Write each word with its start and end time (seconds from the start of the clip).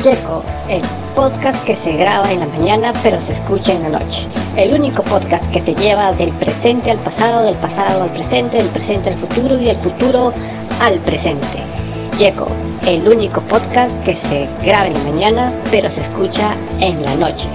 Checo, 0.00 0.42
el 0.70 0.80
podcast 1.14 1.62
que 1.64 1.76
se 1.76 1.92
graba 1.92 2.32
en 2.32 2.40
la 2.40 2.46
mañana 2.46 2.94
pero 3.02 3.20
se 3.20 3.32
escucha 3.32 3.72
en 3.74 3.82
la 3.82 3.98
noche. 3.98 4.26
El 4.56 4.72
único 4.72 5.02
podcast 5.02 5.52
que 5.52 5.60
te 5.60 5.74
lleva 5.74 6.12
del 6.12 6.30
presente 6.30 6.90
al 6.90 6.98
pasado, 6.98 7.44
del 7.44 7.56
pasado 7.56 8.04
al 8.04 8.10
presente, 8.10 8.56
del 8.56 8.68
presente 8.68 9.10
al 9.10 9.16
futuro 9.16 9.60
y 9.60 9.64
del 9.64 9.76
futuro 9.76 10.32
al 10.80 11.00
presente. 11.00 11.58
Checo, 12.16 12.48
el 12.86 13.06
único 13.06 13.42
podcast 13.42 14.02
que 14.02 14.16
se 14.16 14.48
graba 14.64 14.86
en 14.86 14.94
la 14.94 15.00
mañana 15.00 15.52
pero 15.70 15.90
se 15.90 16.00
escucha 16.00 16.56
en 16.80 17.02
la 17.02 17.14
noche. 17.16 17.48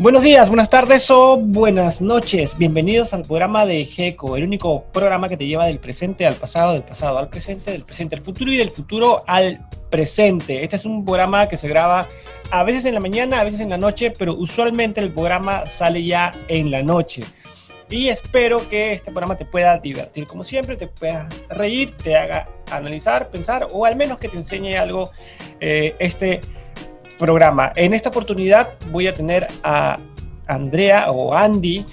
Buenos 0.00 0.22
días, 0.22 0.48
buenas 0.48 0.70
tardes 0.70 1.10
o 1.10 1.36
buenas 1.36 2.00
noches. 2.00 2.56
Bienvenidos 2.56 3.12
al 3.12 3.20
programa 3.20 3.66
de 3.66 3.84
GECO, 3.84 4.34
el 4.34 4.44
único 4.44 4.84
programa 4.84 5.28
que 5.28 5.36
te 5.36 5.46
lleva 5.46 5.66
del 5.66 5.78
presente 5.78 6.26
al 6.26 6.36
pasado, 6.36 6.72
del 6.72 6.84
pasado 6.84 7.18
al 7.18 7.28
presente, 7.28 7.70
del 7.70 7.84
presente 7.84 8.16
al 8.16 8.22
futuro 8.22 8.50
y 8.50 8.56
del 8.56 8.70
futuro 8.70 9.22
al 9.26 9.60
presente. 9.90 10.64
Este 10.64 10.76
es 10.76 10.86
un 10.86 11.04
programa 11.04 11.50
que 11.50 11.58
se 11.58 11.68
graba 11.68 12.08
a 12.50 12.64
veces 12.64 12.86
en 12.86 12.94
la 12.94 13.00
mañana, 13.00 13.40
a 13.40 13.44
veces 13.44 13.60
en 13.60 13.68
la 13.68 13.76
noche, 13.76 14.10
pero 14.10 14.34
usualmente 14.34 15.02
el 15.02 15.12
programa 15.12 15.66
sale 15.66 16.02
ya 16.02 16.32
en 16.48 16.70
la 16.70 16.82
noche. 16.82 17.20
Y 17.90 18.08
espero 18.08 18.56
que 18.70 18.92
este 18.92 19.10
programa 19.10 19.36
te 19.36 19.44
pueda 19.44 19.76
divertir, 19.76 20.26
como 20.26 20.44
siempre, 20.44 20.76
te 20.76 20.86
pueda 20.86 21.28
reír, 21.50 21.94
te 22.02 22.16
haga 22.16 22.48
analizar, 22.70 23.28
pensar 23.28 23.68
o 23.70 23.84
al 23.84 23.96
menos 23.96 24.16
que 24.16 24.30
te 24.30 24.38
enseñe 24.38 24.78
algo 24.78 25.10
eh, 25.60 25.94
este 25.98 26.40
programa. 27.20 27.72
En 27.76 27.94
esta 27.94 28.08
oportunidad 28.08 28.70
voy 28.90 29.06
a 29.06 29.12
tener 29.12 29.46
a 29.62 30.00
Andrea 30.48 31.12
o 31.12 31.34
Andy, 31.34 31.84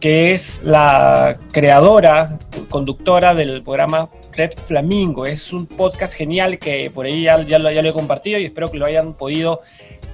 que 0.00 0.32
es 0.32 0.62
la 0.64 1.36
creadora, 1.52 2.38
conductora 2.70 3.34
del 3.34 3.62
programa 3.62 4.08
Red 4.32 4.52
Flamingo. 4.66 5.26
Es 5.26 5.52
un 5.52 5.66
podcast 5.66 6.14
genial 6.14 6.58
que 6.58 6.90
por 6.90 7.04
ahí 7.04 7.24
ya, 7.24 7.42
ya, 7.42 7.58
lo, 7.58 7.70
ya 7.70 7.82
lo 7.82 7.90
he 7.90 7.92
compartido 7.92 8.38
y 8.38 8.46
espero 8.46 8.70
que 8.70 8.78
lo 8.78 8.86
hayan 8.86 9.12
podido 9.12 9.60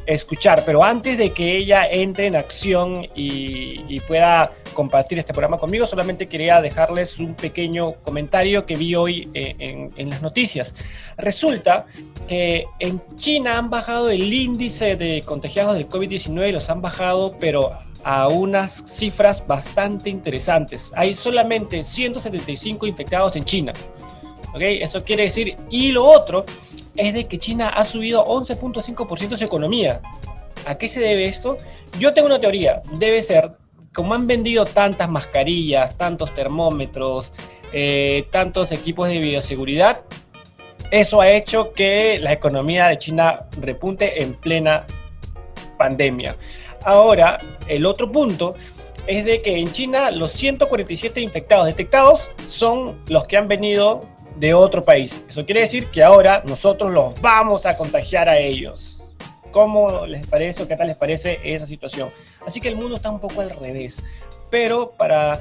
escuchar. 0.06 0.62
Pero 0.64 0.82
antes 0.82 1.18
de 1.18 1.30
que 1.30 1.56
ella 1.56 1.86
entre 1.86 2.26
en 2.26 2.36
acción 2.36 3.06
y, 3.14 4.00
pueda 4.06 4.52
compartir 4.74 5.18
este 5.18 5.32
programa 5.32 5.58
conmigo, 5.58 5.86
solamente 5.86 6.26
quería 6.26 6.60
dejarles 6.60 7.18
un 7.18 7.34
pequeño 7.34 7.94
comentario 8.02 8.66
que 8.66 8.74
vi 8.74 8.94
hoy 8.94 9.28
eh, 9.32 9.90
en, 9.96 10.10
las 10.10 10.20
noticias. 10.20 10.74
Resulta 11.16 11.86
que 12.28 12.66
en 12.80 13.00
China 13.16 13.58
han 13.58 13.70
bajado 13.70 14.10
el 14.10 14.32
índice 14.32 14.96
de 14.96 15.22
contagiados 15.24 15.74
del 15.74 15.88
COVID-19 15.88 16.52
los 16.52 16.68
han 16.70 16.82
bajado, 16.82 17.36
pero 17.38 17.72
a 18.02 18.28
unas 18.28 18.84
cifras 18.86 19.46
bastante 19.46 20.10
interesantes. 20.10 20.92
Hay 20.94 21.14
solamente 21.14 21.82
175 21.82 22.86
infectados 22.86 23.36
en 23.36 23.44
China. 23.44 23.72
Eso 24.60 25.02
quiere 25.02 25.24
decir, 25.24 25.56
y 25.70 25.90
lo 25.90 26.04
otro 26.04 26.44
es 26.96 27.14
de 27.14 27.26
que 27.26 27.38
China 27.38 27.68
ha 27.68 27.84
subido 27.84 28.26
11.5% 28.26 29.36
su 29.36 29.44
economía. 29.44 30.00
¿A 30.66 30.76
qué 30.76 30.88
se 30.88 31.00
debe 31.00 31.26
esto? 31.26 31.58
Yo 31.98 32.14
tengo 32.14 32.26
una 32.26 32.40
teoría, 32.40 32.82
debe 32.92 33.22
ser, 33.22 33.52
como 33.92 34.14
han 34.14 34.26
vendido 34.26 34.64
tantas 34.64 35.08
mascarillas, 35.08 35.96
tantos 35.96 36.34
termómetros, 36.34 37.32
eh, 37.72 38.26
tantos 38.30 38.72
equipos 38.72 39.08
de 39.08 39.18
bioseguridad, 39.18 40.00
eso 40.90 41.20
ha 41.20 41.30
hecho 41.30 41.72
que 41.72 42.18
la 42.20 42.32
economía 42.32 42.86
de 42.86 42.98
China 42.98 43.46
repunte 43.60 44.22
en 44.22 44.34
plena 44.34 44.84
pandemia. 45.76 46.36
Ahora, 46.84 47.40
el 47.66 47.84
otro 47.86 48.12
punto 48.12 48.54
es 49.06 49.24
de 49.24 49.42
que 49.42 49.56
en 49.56 49.72
China 49.72 50.10
los 50.10 50.32
147 50.32 51.20
infectados 51.20 51.66
detectados 51.66 52.30
son 52.48 53.02
los 53.08 53.26
que 53.26 53.36
han 53.36 53.48
venido 53.48 54.04
de 54.36 54.54
otro 54.54 54.84
país. 54.84 55.24
Eso 55.28 55.44
quiere 55.44 55.60
decir 55.60 55.86
que 55.86 56.02
ahora 56.02 56.42
nosotros 56.46 56.92
los 56.92 57.20
vamos 57.20 57.66
a 57.66 57.76
contagiar 57.76 58.28
a 58.28 58.38
ellos. 58.38 59.02
¿Cómo 59.50 60.06
les 60.06 60.26
parece 60.26 60.64
o 60.64 60.68
qué 60.68 60.76
tal 60.76 60.88
les 60.88 60.96
parece 60.96 61.38
esa 61.44 61.66
situación? 61.66 62.10
Así 62.44 62.60
que 62.60 62.68
el 62.68 62.76
mundo 62.76 62.96
está 62.96 63.10
un 63.10 63.20
poco 63.20 63.40
al 63.40 63.50
revés. 63.50 64.02
Pero 64.50 64.90
para 64.90 65.40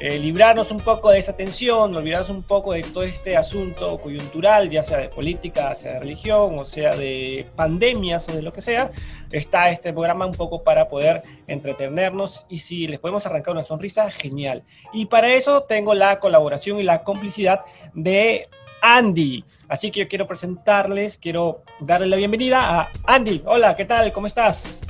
eh, 0.00 0.18
librarnos 0.18 0.70
un 0.70 0.78
poco 0.78 1.10
de 1.10 1.18
esa 1.18 1.36
tensión, 1.36 1.94
olvidarnos 1.94 2.30
un 2.30 2.42
poco 2.42 2.72
de 2.72 2.82
todo 2.82 3.04
este 3.04 3.36
asunto 3.36 3.98
coyuntural, 3.98 4.68
ya 4.68 4.82
sea 4.82 4.98
de 4.98 5.08
política, 5.08 5.74
sea 5.74 5.94
de 5.94 6.00
religión, 6.00 6.58
o 6.58 6.64
sea 6.64 6.96
de 6.96 7.46
pandemias 7.54 8.28
o 8.28 8.32
de 8.32 8.42
lo 8.42 8.52
que 8.52 8.60
sea, 8.60 8.90
está 9.30 9.70
este 9.70 9.92
programa 9.92 10.26
un 10.26 10.34
poco 10.34 10.62
para 10.62 10.88
poder 10.88 11.22
entretenernos 11.46 12.44
y 12.48 12.58
si 12.58 12.86
les 12.86 13.00
podemos 13.00 13.24
arrancar 13.26 13.54
una 13.54 13.64
sonrisa, 13.64 14.10
genial. 14.10 14.64
Y 14.92 15.06
para 15.06 15.32
eso 15.32 15.62
tengo 15.62 15.94
la 15.94 16.18
colaboración 16.18 16.80
y 16.80 16.82
la 16.82 17.04
complicidad 17.04 17.60
de 17.94 18.48
Andy. 18.82 19.44
Así 19.68 19.90
que 19.90 20.00
yo 20.00 20.08
quiero 20.08 20.26
presentarles, 20.26 21.16
quiero 21.16 21.62
darle 21.80 22.08
la 22.08 22.16
bienvenida 22.16 22.80
a 22.80 22.90
Andy. 23.04 23.42
Hola, 23.46 23.76
¿qué 23.76 23.84
tal? 23.84 24.12
¿Cómo 24.12 24.26
estás? 24.26 24.80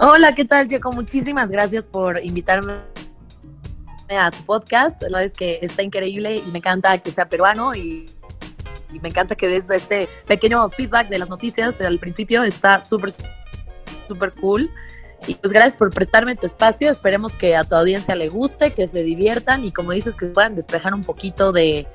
Hola, 0.00 0.32
¿qué 0.32 0.44
tal, 0.44 0.68
Jaco? 0.70 0.92
Muchísimas 0.92 1.50
gracias 1.50 1.84
por 1.84 2.24
invitarme 2.24 2.74
a 4.08 4.30
tu 4.30 4.44
podcast. 4.44 5.02
La 5.02 5.08
verdad 5.08 5.24
es 5.24 5.32
que 5.32 5.58
está 5.60 5.82
increíble 5.82 6.36
y 6.36 6.52
me 6.52 6.58
encanta 6.58 6.96
que 6.98 7.10
sea 7.10 7.28
peruano 7.28 7.74
y, 7.74 8.06
me 9.02 9.08
encanta 9.08 9.34
que 9.34 9.48
des 9.48 9.68
este 9.68 10.08
pequeño 10.28 10.68
feedback 10.70 11.08
de 11.08 11.18
las 11.18 11.28
noticias 11.28 11.80
al 11.80 11.98
principio. 11.98 12.44
Está 12.44 12.80
súper, 12.80 13.10
súper 14.06 14.32
cool. 14.34 14.70
Y 15.26 15.34
pues 15.34 15.52
gracias 15.52 15.74
por 15.74 15.90
prestarme 15.90 16.36
tu 16.36 16.46
espacio. 16.46 16.92
Esperemos 16.92 17.34
que 17.34 17.56
a 17.56 17.64
tu 17.64 17.74
audiencia 17.74 18.14
le 18.14 18.28
guste, 18.28 18.72
que 18.74 18.86
se 18.86 19.02
diviertan 19.02 19.64
y 19.64 19.72
como 19.72 19.90
dices, 19.90 20.14
que 20.14 20.26
puedan 20.26 20.54
despejar 20.54 20.94
un 20.94 21.02
poquito 21.02 21.50
de 21.50 21.88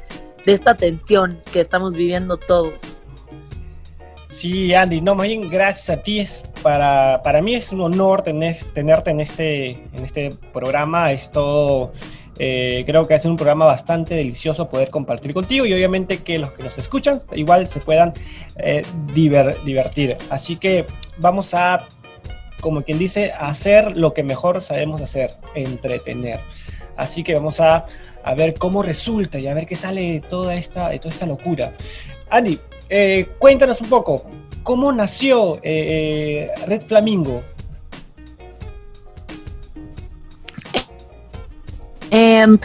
esta 0.46 0.76
tensión 0.76 1.42
que 1.54 1.62
estamos 1.62 1.94
viviendo 1.94 2.36
todos. 2.36 2.98
Sí, 4.34 4.74
Andy, 4.74 5.00
no, 5.00 5.14
más 5.14 5.28
bien 5.28 5.48
gracias 5.48 5.96
a 5.96 6.02
ti. 6.02 6.20
Es 6.20 6.44
para, 6.64 7.22
para 7.24 7.40
mí 7.40 7.54
es 7.54 7.72
un 7.72 7.82
honor 7.82 8.24
tener, 8.24 8.58
tenerte 8.74 9.12
en 9.12 9.20
este, 9.20 9.70
en 9.94 10.06
este 10.06 10.32
programa. 10.52 11.12
Es 11.12 11.30
todo, 11.30 11.94
eh, 12.40 12.84
creo 12.84 13.08
que 13.08 13.14
es 13.14 13.26
un 13.26 13.36
programa 13.36 13.66
bastante 13.66 14.16
delicioso 14.16 14.68
poder 14.68 14.90
compartir 14.90 15.36
contigo 15.36 15.68
y 15.68 15.74
obviamente 15.74 16.18
que 16.24 16.40
los 16.40 16.52
que 16.54 16.64
nos 16.64 16.76
escuchan 16.80 17.20
igual 17.34 17.68
se 17.68 17.80
puedan 17.80 18.12
eh, 18.58 18.84
divertir. 19.14 20.18
Así 20.32 20.56
que 20.56 20.88
vamos 21.20 21.54
a, 21.54 21.86
como 22.60 22.82
quien 22.82 22.98
dice, 22.98 23.34
hacer 23.34 23.96
lo 23.98 24.16
que 24.16 24.24
mejor 24.24 24.62
sabemos 24.62 25.00
hacer, 25.00 25.30
entretener. 25.54 26.40
Así 26.98 27.24
que 27.24 27.36
vamos 27.36 27.60
a, 27.60 27.86
a 28.24 28.34
ver 28.34 28.56
cómo 28.56 28.82
resulta 28.82 29.38
y 29.38 29.46
a 29.46 29.54
ver 29.54 29.68
qué 29.68 29.76
sale 29.76 30.24
toda 30.28 30.56
esta, 30.56 30.90
de 30.90 30.98
toda 30.98 31.14
esta 31.14 31.28
locura. 31.28 31.74
Andy, 32.32 32.60
eh, 32.96 33.28
cuéntanos 33.40 33.82
un 33.82 33.90
poco, 33.90 34.24
¿cómo 34.62 34.92
nació 34.92 35.56
eh, 35.64 36.52
eh, 36.54 36.66
Red 36.68 36.84
Flamingo? 36.84 37.44
Em, 42.12 42.60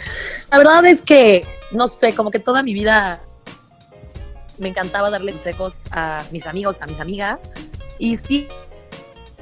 la 0.51 0.57
verdad 0.59 0.85
es 0.85 1.01
que, 1.01 1.43
no 1.71 1.87
sé, 1.87 2.13
como 2.13 2.29
que 2.29 2.37
toda 2.37 2.61
mi 2.61 2.75
vida 2.75 3.23
me 4.59 4.67
encantaba 4.67 5.09
darle 5.09 5.31
consejos 5.31 5.77
a 5.89 6.23
mis 6.31 6.45
amigos, 6.45 6.75
a 6.81 6.85
mis 6.85 6.99
amigas, 6.99 7.39
y 7.97 8.15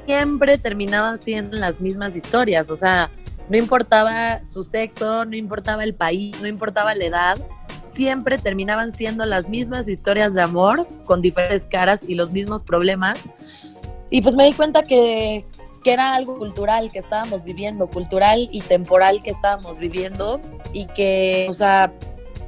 siempre 0.06 0.56
terminaban 0.56 1.18
siendo 1.18 1.58
las 1.58 1.82
mismas 1.82 2.16
historias, 2.16 2.70
o 2.70 2.76
sea, 2.76 3.10
no 3.50 3.58
importaba 3.58 4.40
su 4.42 4.64
sexo, 4.64 5.26
no 5.26 5.36
importaba 5.36 5.84
el 5.84 5.94
país, 5.94 6.34
no 6.40 6.46
importaba 6.46 6.94
la 6.94 7.04
edad, 7.04 7.38
siempre 7.98 8.38
terminaban 8.38 8.92
siendo 8.92 9.26
las 9.26 9.48
mismas 9.48 9.88
historias 9.88 10.32
de 10.32 10.40
amor 10.40 10.86
con 11.04 11.20
diferentes 11.20 11.66
caras 11.66 12.04
y 12.06 12.14
los 12.14 12.30
mismos 12.30 12.62
problemas. 12.62 13.28
Y 14.08 14.22
pues 14.22 14.36
me 14.36 14.44
di 14.44 14.52
cuenta 14.52 14.84
que, 14.84 15.44
que 15.82 15.94
era 15.94 16.14
algo 16.14 16.38
cultural 16.38 16.92
que 16.92 17.00
estábamos 17.00 17.42
viviendo, 17.42 17.88
cultural 17.88 18.48
y 18.52 18.60
temporal 18.60 19.20
que 19.20 19.30
estábamos 19.30 19.80
viviendo 19.80 20.40
y 20.72 20.86
que, 20.86 21.48
o 21.50 21.52
sea, 21.52 21.92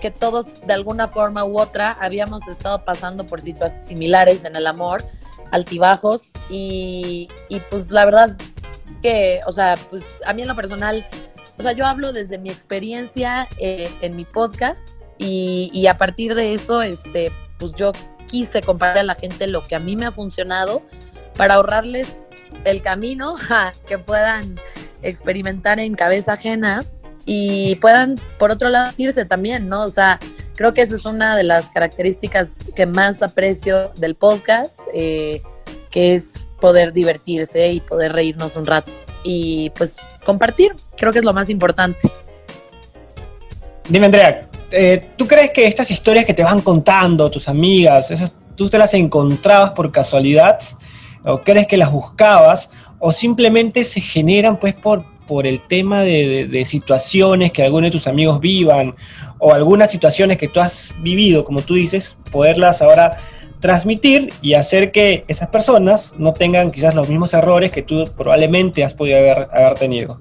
que 0.00 0.12
todos 0.12 0.46
de 0.64 0.72
alguna 0.72 1.08
forma 1.08 1.44
u 1.44 1.58
otra 1.58 1.96
habíamos 2.00 2.46
estado 2.46 2.84
pasando 2.84 3.26
por 3.26 3.40
situaciones 3.40 3.86
similares 3.86 4.44
en 4.44 4.54
el 4.54 4.68
amor, 4.68 5.02
altibajos 5.50 6.30
y, 6.48 7.28
y 7.48 7.58
pues 7.70 7.90
la 7.90 8.04
verdad 8.04 8.36
que, 9.02 9.40
o 9.48 9.50
sea, 9.52 9.76
pues 9.90 10.04
a 10.24 10.32
mí 10.32 10.42
en 10.42 10.48
lo 10.48 10.54
personal, 10.54 11.04
o 11.58 11.62
sea, 11.62 11.72
yo 11.72 11.86
hablo 11.86 12.12
desde 12.12 12.38
mi 12.38 12.50
experiencia 12.50 13.48
eh, 13.58 13.90
en 14.00 14.14
mi 14.14 14.24
podcast 14.24 14.99
y, 15.22 15.86
a 15.86 15.98
partir 15.98 16.34
de 16.34 16.54
eso, 16.54 16.80
este, 16.80 17.30
pues 17.58 17.72
yo 17.76 17.92
quise 18.26 18.62
compartir 18.62 19.00
a 19.00 19.04
la 19.04 19.14
gente 19.14 19.46
lo 19.46 19.62
que 19.62 19.74
a 19.74 19.78
mí 19.78 19.94
me 19.94 20.06
ha 20.06 20.12
funcionado 20.12 20.82
para 21.36 21.54
ahorrarles 21.54 22.22
el 22.64 22.80
camino 22.80 23.34
que 23.86 23.98
puedan 23.98 24.58
experimentar 25.02 25.78
en 25.78 25.94
cabeza 25.94 26.32
ajena 26.32 26.84
y 27.26 27.76
puedan, 27.76 28.18
por 28.38 28.50
otro 28.50 28.70
lado, 28.70 28.92
irse 28.96 29.26
también, 29.26 29.68
¿no? 29.68 29.84
O 29.84 29.90
sea, 29.90 30.18
creo 30.56 30.72
que 30.72 30.82
esa 30.82 30.96
es 30.96 31.04
una 31.04 31.36
de 31.36 31.42
las 31.42 31.70
características 31.70 32.56
que 32.74 32.86
más 32.86 33.22
aprecio 33.22 33.90
del 33.96 34.14
podcast, 34.14 34.78
eh, 34.94 35.42
que 35.90 36.14
es 36.14 36.48
poder 36.60 36.94
divertirse 36.94 37.68
y 37.68 37.80
poder 37.80 38.12
reírnos 38.14 38.56
un 38.56 38.66
rato 38.66 38.92
y 39.22 39.70
pues 39.76 39.98
compartir, 40.24 40.74
creo 40.96 41.12
que 41.12 41.18
es 41.18 41.24
lo 41.26 41.34
más 41.34 41.50
importante. 41.50 42.10
Dime, 43.88 44.06
Andrea, 44.06 44.49
eh, 44.70 45.10
¿tú 45.16 45.26
crees 45.26 45.50
que 45.50 45.66
estas 45.66 45.90
historias 45.90 46.24
que 46.24 46.34
te 46.34 46.42
van 46.42 46.60
contando 46.60 47.30
tus 47.30 47.48
amigas, 47.48 48.10
esas 48.10 48.32
tú 48.60 48.68
te 48.68 48.76
las 48.76 48.92
encontrabas 48.92 49.70
por 49.70 49.90
casualidad 49.90 50.60
o 51.24 51.40
crees 51.40 51.66
que 51.66 51.78
las 51.78 51.90
buscabas 51.90 52.70
o 52.98 53.10
simplemente 53.10 53.84
se 53.84 54.02
generan 54.02 54.58
pues 54.58 54.74
por, 54.74 55.02
por 55.26 55.46
el 55.46 55.60
tema 55.60 56.02
de, 56.02 56.64
situaciones 56.66 57.54
que 57.54 57.62
algunos 57.62 57.86
de 57.86 57.92
tus 57.92 58.06
amigos 58.06 58.38
vivan 58.38 58.94
o 59.38 59.54
algunas 59.54 59.90
situaciones 59.90 60.36
que 60.36 60.48
tú 60.48 60.60
has 60.60 60.92
vivido, 61.00 61.42
como 61.42 61.62
tú 61.62 61.74
dices, 61.74 62.18
poderlas 62.30 62.82
ahora 62.82 63.16
transmitir 63.60 64.30
y 64.42 64.52
hacer 64.52 64.92
que 64.92 65.24
esas 65.26 65.48
personas 65.48 66.14
no 66.18 66.34
tengan 66.34 66.70
quizás 66.70 66.94
los 66.94 67.08
mismos 67.08 67.32
errores 67.32 67.70
que 67.70 67.82
tú 67.82 68.10
probablemente 68.14 68.84
has 68.84 68.92
podido 68.92 69.18
haber, 69.18 69.48
haber 69.52 69.74
tenido. 69.78 70.20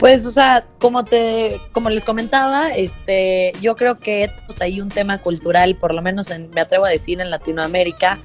Pues, 0.00 0.24
o 0.24 0.30
sea, 0.30 0.64
como 0.78 1.04
te, 1.04 1.60
como 1.72 1.90
les 1.90 2.06
comentaba, 2.06 2.70
este, 2.70 3.52
yo 3.60 3.76
creo 3.76 3.98
que 3.98 4.30
pues, 4.46 4.62
hay 4.62 4.80
un 4.80 4.88
tema 4.88 5.18
cultural, 5.18 5.76
por 5.76 5.94
lo 5.94 6.00
menos 6.00 6.30
en, 6.30 6.48
me 6.52 6.62
atrevo 6.62 6.86
a 6.86 6.88
decir 6.88 7.20
en 7.20 7.28
Latinoamérica, 7.28 8.18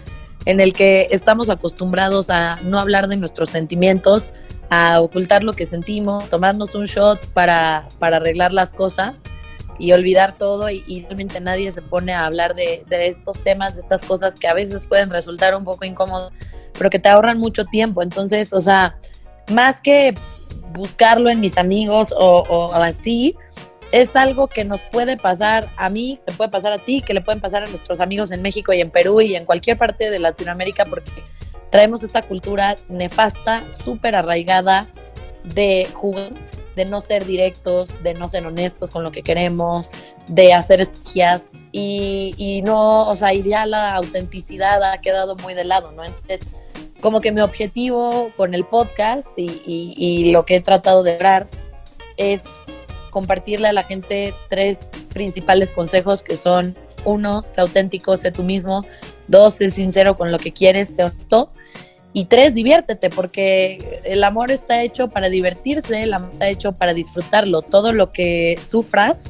en 0.45 0.62
el 0.62 0.72
que 0.72 1.10
estamos 1.12 1.50
acostumbrados 1.50 2.30
a 2.30 2.62
no 2.63 2.80
hablar 2.80 3.10
de 3.10 3.18
nuestros 3.18 3.50
sentimientos, 3.50 4.30
a 4.69 5.01
ocultar 5.01 5.44
lo 5.44 5.51
que 5.51 5.66
sentimos, 5.66 6.30
tomarnos 6.30 6.75
un 6.75 6.86
shot 6.86 7.27
para, 7.33 7.89
para 8.00 8.18
arreglar 8.18 8.54
las 8.54 8.72
cosas 8.72 9.24
y 9.77 9.92
olvidar 9.92 10.38
todo 10.38 10.69
y, 10.69 11.01
realmente 11.01 11.42
nadie 11.42 11.74
se 11.74 11.81
pone 11.81 12.13
a 12.13 12.25
hablar 12.25 12.56
de, 12.56 12.86
de, 12.88 13.07
estos 13.07 13.38
temas, 13.44 13.75
de 13.75 13.81
estas 13.81 14.01
cosas 14.06 14.36
que 14.36 14.48
a 14.48 14.54
veces 14.54 14.88
pueden 14.88 15.10
resultar 15.10 15.54
un 15.54 15.66
poco 15.66 15.83
incómodos, 15.83 16.31
pero 16.72 16.89
que 16.89 17.00
te 17.00 17.10
ahorran 17.10 17.38
mucho 17.38 17.66
tiempo. 17.66 18.01
Entonces, 18.01 18.54
o 18.54 18.62
sea, 18.62 18.95
más 19.50 19.81
que 19.81 20.16
buscarlo 20.75 21.30
en 21.30 21.39
mis 21.39 21.57
amigos 21.57 22.13
o, 22.18 22.72
así, 22.74 23.36
es 23.92 24.16
algo 24.16 24.48
que 24.48 24.66
nos 24.66 24.81
puede 24.81 25.18
pasar 25.18 25.69
a 25.77 25.89
mí, 25.89 26.19
que 26.25 26.33
puede 26.33 26.50
pasar 26.50 26.74
a 26.74 26.80
ti, 26.80 27.01
que 27.01 27.13
le 27.13 27.22
pueden 27.22 27.42
pasar 27.42 27.63
a 27.63 27.68
nuestros 27.68 28.00
amigos 28.00 28.31
en 28.31 28.42
México 28.42 28.74
y 28.74 28.81
en 28.81 28.92
Perú 28.92 29.22
y 29.22 29.36
en 29.36 29.45
cualquier 29.45 29.77
parte 29.77 30.10
de 30.10 30.19
Latinoamérica, 30.19 30.86
porque 30.86 31.12
traemos 31.69 32.04
esta 32.04 32.24
cultura 32.24 32.75
nefasta, 32.89 33.63
súper 33.72 34.16
arraigada 34.16 34.88
de 35.44 35.88
jugar, 35.94 36.31
de 36.75 36.86
no 36.86 37.00
ser 37.00 37.25
directos, 37.25 38.04
de 38.04 38.13
no 38.13 38.27
ser 38.27 38.45
honestos 38.45 38.92
con 38.92 39.04
lo 39.04 39.12
que 39.12 39.24
queremos, 39.24 39.89
de 40.27 40.54
hacer 40.54 40.81
estrategias 40.81 41.48
y, 41.72 42.33
y 42.38 42.62
no, 42.63 43.07
o 43.07 43.16
sea, 43.16 43.33
ya 43.33 43.66
la 43.66 43.95
autenticidad 43.95 44.83
ha 44.83 45.00
quedado 45.00 45.36
muy 45.38 45.54
de 45.54 45.63
lado, 45.63 45.92
¿no? 45.92 46.04
Entonces, 46.04 46.42
como 47.06 47.22
que 47.22 47.31
mi 47.31 47.42
objetivo 47.42 48.31
con 48.36 48.56
el 48.56 48.66
podcast 48.66 49.28
y, 49.38 50.31
lo 50.31 50.44
que 50.44 50.56
he 50.56 50.60
tratado 50.60 51.04
de 51.04 51.12
lograr 51.12 51.48
es 52.18 52.42
compartirle 53.12 53.68
a 53.68 53.74
la 53.74 53.84
gente 53.84 54.34
tres 54.50 54.88
principales 55.13 55.72
consejos 55.72 56.24
que 56.24 56.36
son, 56.36 56.75
uno, 57.04 57.46
sé 57.48 57.62
auténtico, 57.62 58.18
sé 58.18 58.31
tú 58.31 58.42
mismo, 58.42 58.84
dos, 59.28 59.54
sé 59.54 59.69
sincero 59.69 60.18
con 60.18 60.31
lo 60.31 60.40
que 60.40 60.52
quieres, 60.52 60.96
sé 60.96 61.04
honesto, 61.04 61.52
y 62.12 62.25
tres, 62.25 62.56
diviértete, 62.56 63.12
porque 63.12 64.01
el 64.04 64.24
amor 64.24 64.50
está 64.50 64.81
hecho 64.81 65.10
para 65.10 65.30
divertirse, 65.30 66.01
el 66.01 66.12
amor 66.12 66.31
está 66.31 66.50
hecho 66.50 66.72
para 66.72 66.96
disfrutarlo. 66.96 67.62
Todo 67.62 67.94
lo 67.94 68.12
que 68.12 68.58
sufras 68.68 69.30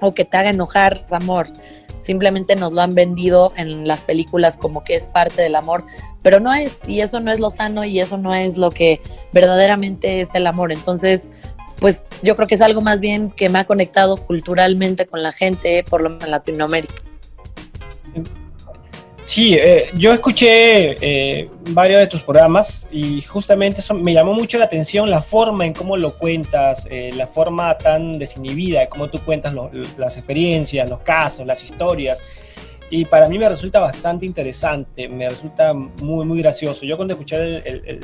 o 0.00 0.14
que 0.14 0.24
te 0.24 0.34
haga 0.38 0.48
enojar 0.48 1.02
es 1.04 1.12
amor. 1.12 1.48
Simplemente 2.06 2.54
nos 2.54 2.72
lo 2.72 2.82
han 2.82 2.94
vendido 2.94 3.52
en 3.56 3.88
las 3.88 4.02
películas 4.02 4.56
como 4.56 4.84
que 4.84 4.94
es 4.94 5.08
parte 5.08 5.42
del 5.42 5.56
amor, 5.56 5.82
pero 6.22 6.38
no 6.38 6.54
es, 6.54 6.78
y 6.86 7.00
eso 7.00 7.18
no 7.18 7.32
es 7.32 7.40
lo 7.40 7.50
sano 7.50 7.84
y 7.84 7.98
eso 7.98 8.16
no 8.16 8.32
es 8.32 8.56
lo 8.56 8.70
que 8.70 9.00
verdaderamente 9.32 10.20
es 10.20 10.28
el 10.34 10.46
amor. 10.46 10.70
Entonces, 10.70 11.30
pues 11.80 12.04
yo 12.22 12.36
creo 12.36 12.46
que 12.46 12.54
es 12.54 12.62
algo 12.62 12.80
más 12.80 13.00
bien 13.00 13.32
que 13.32 13.48
me 13.48 13.58
ha 13.58 13.64
conectado 13.64 14.18
culturalmente 14.18 15.06
con 15.06 15.24
la 15.24 15.32
gente, 15.32 15.84
por 15.90 16.00
lo 16.00 16.10
menos 16.10 16.26
en 16.26 16.30
Latinoamérica. 16.30 16.94
Sí, 19.26 19.54
eh, 19.54 19.90
yo 19.98 20.12
escuché 20.12 20.96
eh, 21.00 21.50
varios 21.70 21.98
de 21.98 22.06
tus 22.06 22.22
programas 22.22 22.86
y 22.92 23.22
justamente 23.22 23.80
eso 23.80 23.92
me 23.92 24.14
llamó 24.14 24.32
mucho 24.32 24.56
la 24.56 24.66
atención 24.66 25.10
la 25.10 25.20
forma 25.20 25.66
en 25.66 25.74
cómo 25.74 25.96
lo 25.96 26.16
cuentas, 26.16 26.86
eh, 26.88 27.10
la 27.12 27.26
forma 27.26 27.76
tan 27.76 28.20
desinhibida 28.20 28.80
de 28.80 28.88
cómo 28.88 29.08
tú 29.08 29.18
cuentas 29.18 29.52
las 29.98 30.16
experiencias, 30.16 30.88
los 30.88 31.00
casos, 31.00 31.44
las 31.44 31.62
historias 31.64 32.22
y 32.88 33.04
para 33.04 33.28
mí 33.28 33.36
me 33.36 33.48
resulta 33.48 33.80
bastante 33.80 34.24
interesante, 34.24 35.08
me 35.08 35.28
resulta 35.28 35.74
muy, 35.74 36.24
muy 36.24 36.38
gracioso. 36.38 36.86
Yo 36.86 36.96
cuando 36.96 37.14
escuché 37.14 37.68
el, 37.68 38.00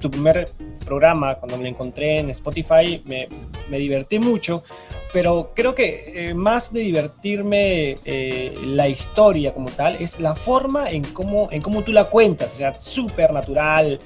tu 0.00 0.10
primer 0.10 0.48
programa, 0.82 1.34
cuando 1.34 1.58
me 1.58 1.64
lo 1.64 1.68
encontré 1.68 2.20
en 2.20 2.30
Spotify, 2.30 3.02
me 3.04 3.78
divertí 3.78 4.18
mucho, 4.18 4.64
pero 5.12 5.52
creo 5.54 5.74
que 5.74 6.12
eh, 6.14 6.34
más 6.34 6.72
de 6.72 6.80
divertirme 6.80 7.96
eh, 8.04 8.54
la 8.64 8.88
historia 8.88 9.52
como 9.52 9.68
tal, 9.70 9.96
es 9.96 10.20
la 10.20 10.34
forma 10.34 10.90
en 10.90 11.02
cómo, 11.02 11.48
en 11.50 11.62
cómo 11.62 11.82
tú 11.82 11.92
la 11.92 12.04
cuentas, 12.04 12.50
o 12.54 12.56
sea, 12.56 12.74
súper 12.74 13.32
natural, 13.32 14.00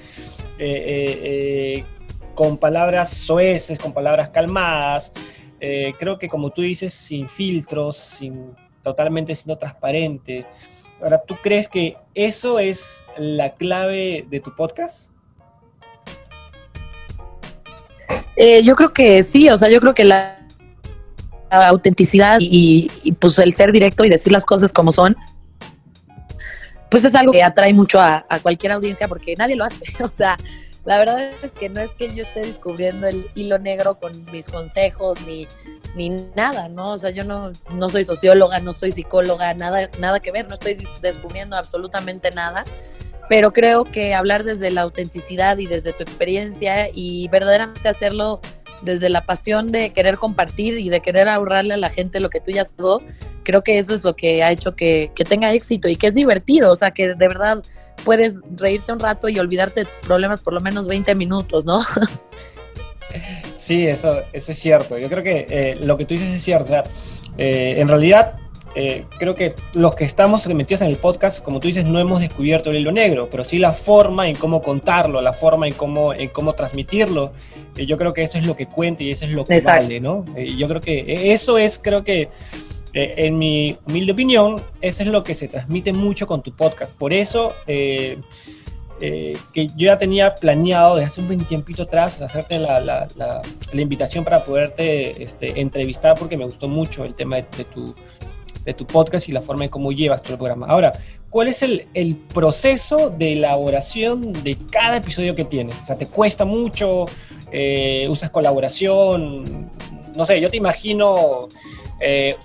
eh, 0.58 1.84
con 2.34 2.56
palabras 2.56 3.10
soeces, 3.10 3.78
con 3.78 3.92
palabras 3.92 4.30
calmadas. 4.30 5.12
creo 5.60 6.18
que 6.18 6.28
como 6.28 6.50
tú 6.50 6.62
dices, 6.62 6.92
sin 6.92 7.28
filtros, 7.28 7.96
sin 7.96 8.54
totalmente 8.82 9.34
siendo 9.34 9.56
transparente. 9.58 10.44
Ahora, 11.00 11.22
¿tú 11.22 11.36
crees 11.42 11.68
que 11.68 11.96
eso 12.14 12.58
es 12.58 13.02
la 13.16 13.54
clave 13.54 14.26
de 14.28 14.40
tu 14.40 14.54
podcast? 14.54 15.10
Yo 18.36 18.74
creo 18.74 18.92
que 18.92 19.22
sí, 19.22 19.48
o 19.48 19.56
sea, 19.56 19.70
yo 19.70 19.80
creo 19.80 19.94
que 19.94 20.04
la, 20.04 20.43
autenticidad 21.50 22.38
y, 22.40 22.88
pues 23.18 23.38
el 23.38 23.54
ser 23.54 23.72
directo 23.72 24.04
y 24.04 24.08
decir 24.08 24.32
las 24.32 24.44
cosas 24.44 24.72
como 24.72 24.92
son, 24.92 25.16
pues 26.90 27.04
es 27.04 27.14
algo 27.14 27.32
que 27.32 27.42
atrae 27.42 27.72
mucho 27.72 28.00
a, 28.00 28.24
a 28.28 28.38
cualquier 28.40 28.72
audiencia 28.72 29.08
porque 29.08 29.34
nadie 29.36 29.56
lo 29.56 29.64
hace. 29.64 29.84
O 30.02 30.08
sea, 30.08 30.36
la 30.84 30.98
verdad 30.98 31.32
es 31.42 31.50
que 31.50 31.68
no 31.70 31.80
es 31.80 31.94
que 31.94 32.14
yo 32.14 32.24
esté 32.24 32.40
descubriendo 32.44 33.06
el 33.06 33.26
hilo 33.34 33.58
negro 33.58 33.98
con 33.98 34.24
mis 34.30 34.46
consejos 34.46 35.18
ni, 35.26 35.48
ni 35.96 36.10
nada, 36.10 36.68
¿no? 36.68 36.92
O 36.92 36.98
sea, 36.98 37.10
yo 37.10 37.24
no, 37.24 37.52
no 37.70 37.88
soy 37.88 38.04
socióloga, 38.04 38.60
no 38.60 38.74
soy 38.74 38.90
psicóloga, 38.90 39.54
nada, 39.54 39.88
nada 39.98 40.20
que 40.20 40.30
ver, 40.30 40.46
no 40.46 40.54
estoy 40.54 40.76
descubriendo 41.00 41.56
absolutamente 41.56 42.30
nada, 42.32 42.66
pero 43.30 43.52
creo 43.52 43.84
que 43.84 44.14
hablar 44.14 44.44
desde 44.44 44.70
la 44.70 44.82
autenticidad 44.82 45.56
y 45.56 45.66
desde 45.66 45.94
tu 45.94 46.02
experiencia 46.02 46.90
y 46.92 47.28
verdaderamente 47.28 47.88
hacerlo 47.88 48.42
desde 48.84 49.08
la 49.08 49.24
pasión 49.24 49.72
de 49.72 49.90
querer 49.90 50.18
compartir 50.18 50.78
y 50.78 50.88
de 50.88 51.00
querer 51.00 51.28
ahorrarle 51.28 51.74
a 51.74 51.78
la 51.78 51.90
gente 51.90 52.20
lo 52.20 52.30
que 52.30 52.40
tú 52.40 52.50
ya 52.50 52.62
has 52.62 52.76
dado, 52.76 53.02
creo 53.42 53.62
que 53.62 53.78
eso 53.78 53.94
es 53.94 54.04
lo 54.04 54.16
que 54.16 54.42
ha 54.42 54.50
hecho 54.50 54.76
que, 54.76 55.10
que 55.14 55.24
tenga 55.24 55.52
éxito 55.52 55.88
y 55.88 55.96
que 55.96 56.08
es 56.08 56.14
divertido, 56.14 56.72
o 56.72 56.76
sea, 56.76 56.90
que 56.90 57.08
de 57.08 57.28
verdad 57.28 57.62
puedes 58.04 58.34
reírte 58.56 58.92
un 58.92 59.00
rato 59.00 59.28
y 59.28 59.38
olvidarte 59.38 59.80
de 59.80 59.86
tus 59.86 59.98
problemas 59.98 60.40
por 60.40 60.52
lo 60.52 60.60
menos 60.60 60.86
20 60.86 61.14
minutos, 61.14 61.64
¿no? 61.64 61.80
Sí, 63.58 63.86
eso, 63.86 64.22
eso 64.34 64.52
es 64.52 64.58
cierto. 64.58 64.98
Yo 64.98 65.08
creo 65.08 65.22
que 65.22 65.46
eh, 65.48 65.78
lo 65.80 65.96
que 65.96 66.04
tú 66.04 66.12
dices 66.12 66.34
es 66.34 66.42
cierto. 66.42 66.74
Eh, 67.38 67.76
en 67.78 67.88
realidad, 67.88 68.34
eh, 68.74 69.04
creo 69.18 69.34
que 69.34 69.54
los 69.72 69.94
que 69.94 70.04
estamos 70.04 70.46
metidos 70.48 70.82
en 70.82 70.88
el 70.88 70.96
podcast, 70.96 71.44
como 71.44 71.60
tú 71.60 71.68
dices, 71.68 71.84
no 71.84 71.98
hemos 71.98 72.20
descubierto 72.20 72.70
el 72.70 72.78
hilo 72.78 72.92
negro, 72.92 73.28
pero 73.30 73.44
sí 73.44 73.58
la 73.58 73.72
forma 73.72 74.28
en 74.28 74.36
cómo 74.36 74.62
contarlo, 74.62 75.20
la 75.20 75.32
forma 75.32 75.66
en 75.66 75.74
cómo, 75.74 76.12
en 76.12 76.28
cómo 76.28 76.54
transmitirlo. 76.54 77.32
yo 77.76 77.96
creo 77.96 78.12
que 78.12 78.22
eso 78.22 78.38
es 78.38 78.46
lo 78.46 78.56
que 78.56 78.66
cuenta 78.66 79.02
y 79.02 79.10
eso 79.10 79.24
es 79.24 79.30
lo 79.30 79.44
que 79.44 79.60
vale, 79.60 80.00
¿no? 80.00 80.24
yo 80.36 80.68
creo 80.68 80.80
que 80.80 81.32
eso 81.32 81.58
es, 81.58 81.78
creo 81.78 82.02
que, 82.02 82.28
en 82.92 83.38
mi 83.38 83.76
humilde 83.86 84.12
opinión, 84.12 84.60
eso 84.80 85.02
es 85.02 85.08
lo 85.08 85.24
que 85.24 85.34
se 85.34 85.48
transmite 85.48 85.92
mucho 85.92 86.26
con 86.26 86.42
tu 86.42 86.52
podcast. 86.52 86.92
Por 86.92 87.12
eso 87.12 87.52
eh, 89.00 89.36
que 89.52 89.66
yo 89.66 89.86
ya 89.86 89.98
tenía 89.98 90.36
planeado 90.36 90.96
desde 90.96 91.08
hace 91.08 91.20
un 91.20 91.26
buen 91.26 91.44
tiempito 91.44 91.82
atrás 91.82 92.22
hacerte 92.22 92.60
la, 92.60 92.78
la, 92.78 93.08
la, 93.16 93.42
invitación 93.72 94.22
para 94.22 94.44
poderte 94.44 95.22
este, 95.22 95.60
entrevistar 95.60 96.16
porque 96.16 96.36
me 96.36 96.44
gustó 96.44 96.68
mucho 96.68 97.04
el 97.04 97.12
tema 97.12 97.36
de, 97.36 97.42
tu, 97.74 97.94
de 98.64 98.74
tu 98.74 98.86
podcast 98.86 99.28
y 99.28 99.32
la 99.32 99.40
forma 99.40 99.64
en 99.64 99.70
cómo 99.70 99.92
llevas 99.92 100.22
tu 100.22 100.36
programa. 100.36 100.66
Ahora, 100.66 100.92
¿cuál 101.30 101.48
es 101.48 101.62
el, 101.62 101.86
el, 101.94 102.16
proceso 102.16 103.10
de 103.10 103.34
elaboración 103.34 104.32
de 104.42 104.56
cada 104.70 104.96
episodio 104.96 105.34
que 105.34 105.44
tienes? 105.44 105.80
O 105.82 105.86
sea, 105.86 105.96
¿te 105.96 106.06
cuesta 106.06 106.44
mucho? 106.44 107.06
Eh, 107.52 108.06
¿Usas 108.10 108.30
colaboración? 108.30 109.70
No 110.16 110.26
sé, 110.26 110.40
yo 110.40 110.48
te 110.48 110.56
imagino 110.56 111.48
eh, 112.00 112.36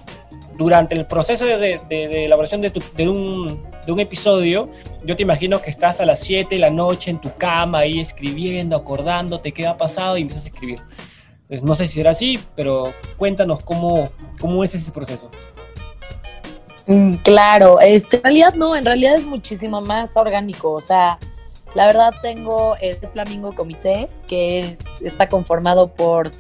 durante 0.60 0.94
el 0.94 1.06
proceso 1.06 1.46
de, 1.46 1.80
de, 1.90 2.26
elaboración 2.26 2.62
de, 2.62 2.70
un, 3.08 3.64
de 3.86 3.92
un 3.92 4.00
episodio, 4.02 4.70
yo 5.06 5.16
te 5.16 5.24
imagino 5.24 5.62
que 5.62 5.70
estás 5.70 6.02
a 6.02 6.06
las 6.06 6.20
7 6.20 6.54
de 6.54 6.60
la 6.60 6.70
noche 6.70 7.12
en 7.12 7.20
tu 7.20 7.34
cama 7.38 7.80
ahí 7.80 8.00
escribiendo, 8.00 8.76
acordándote 8.76 9.54
qué 9.54 9.66
ha 9.66 9.78
pasado 9.78 10.18
y 10.18 10.24
empiezas 10.24 10.46
a 10.46 10.50
escribir. 10.50 10.80
Entonces, 11.44 11.64
no 11.64 11.76
sé 11.76 11.88
si 11.88 11.96
será 11.96 12.12
así, 12.12 12.38
pero 12.56 12.94
cuéntanos 13.18 13.64
cómo, 13.64 14.10
cómo 14.40 14.64
es 14.64 14.76
ese 14.76 14.92
proceso. 14.92 15.32
Mm, 16.90 17.18
claro, 17.18 17.80
este, 17.82 18.18
en 18.18 18.24
realidad 18.24 18.56
no, 18.56 18.76
en 18.76 18.84
realidad 18.84 19.16
es 19.16 19.26
muchísimo 19.26 19.80
más 19.80 20.18
orgánico. 20.18 20.72
O 20.72 20.82
sea, 20.82 21.20
la 21.76 21.86
verdad 21.86 22.12
tengo 22.24 22.76
el 22.82 22.96
Flamingo 22.96 23.54
Comité, 23.54 24.10
que 24.28 24.76
está 25.04 25.30
conformado 25.30 25.94
por 25.94 26.32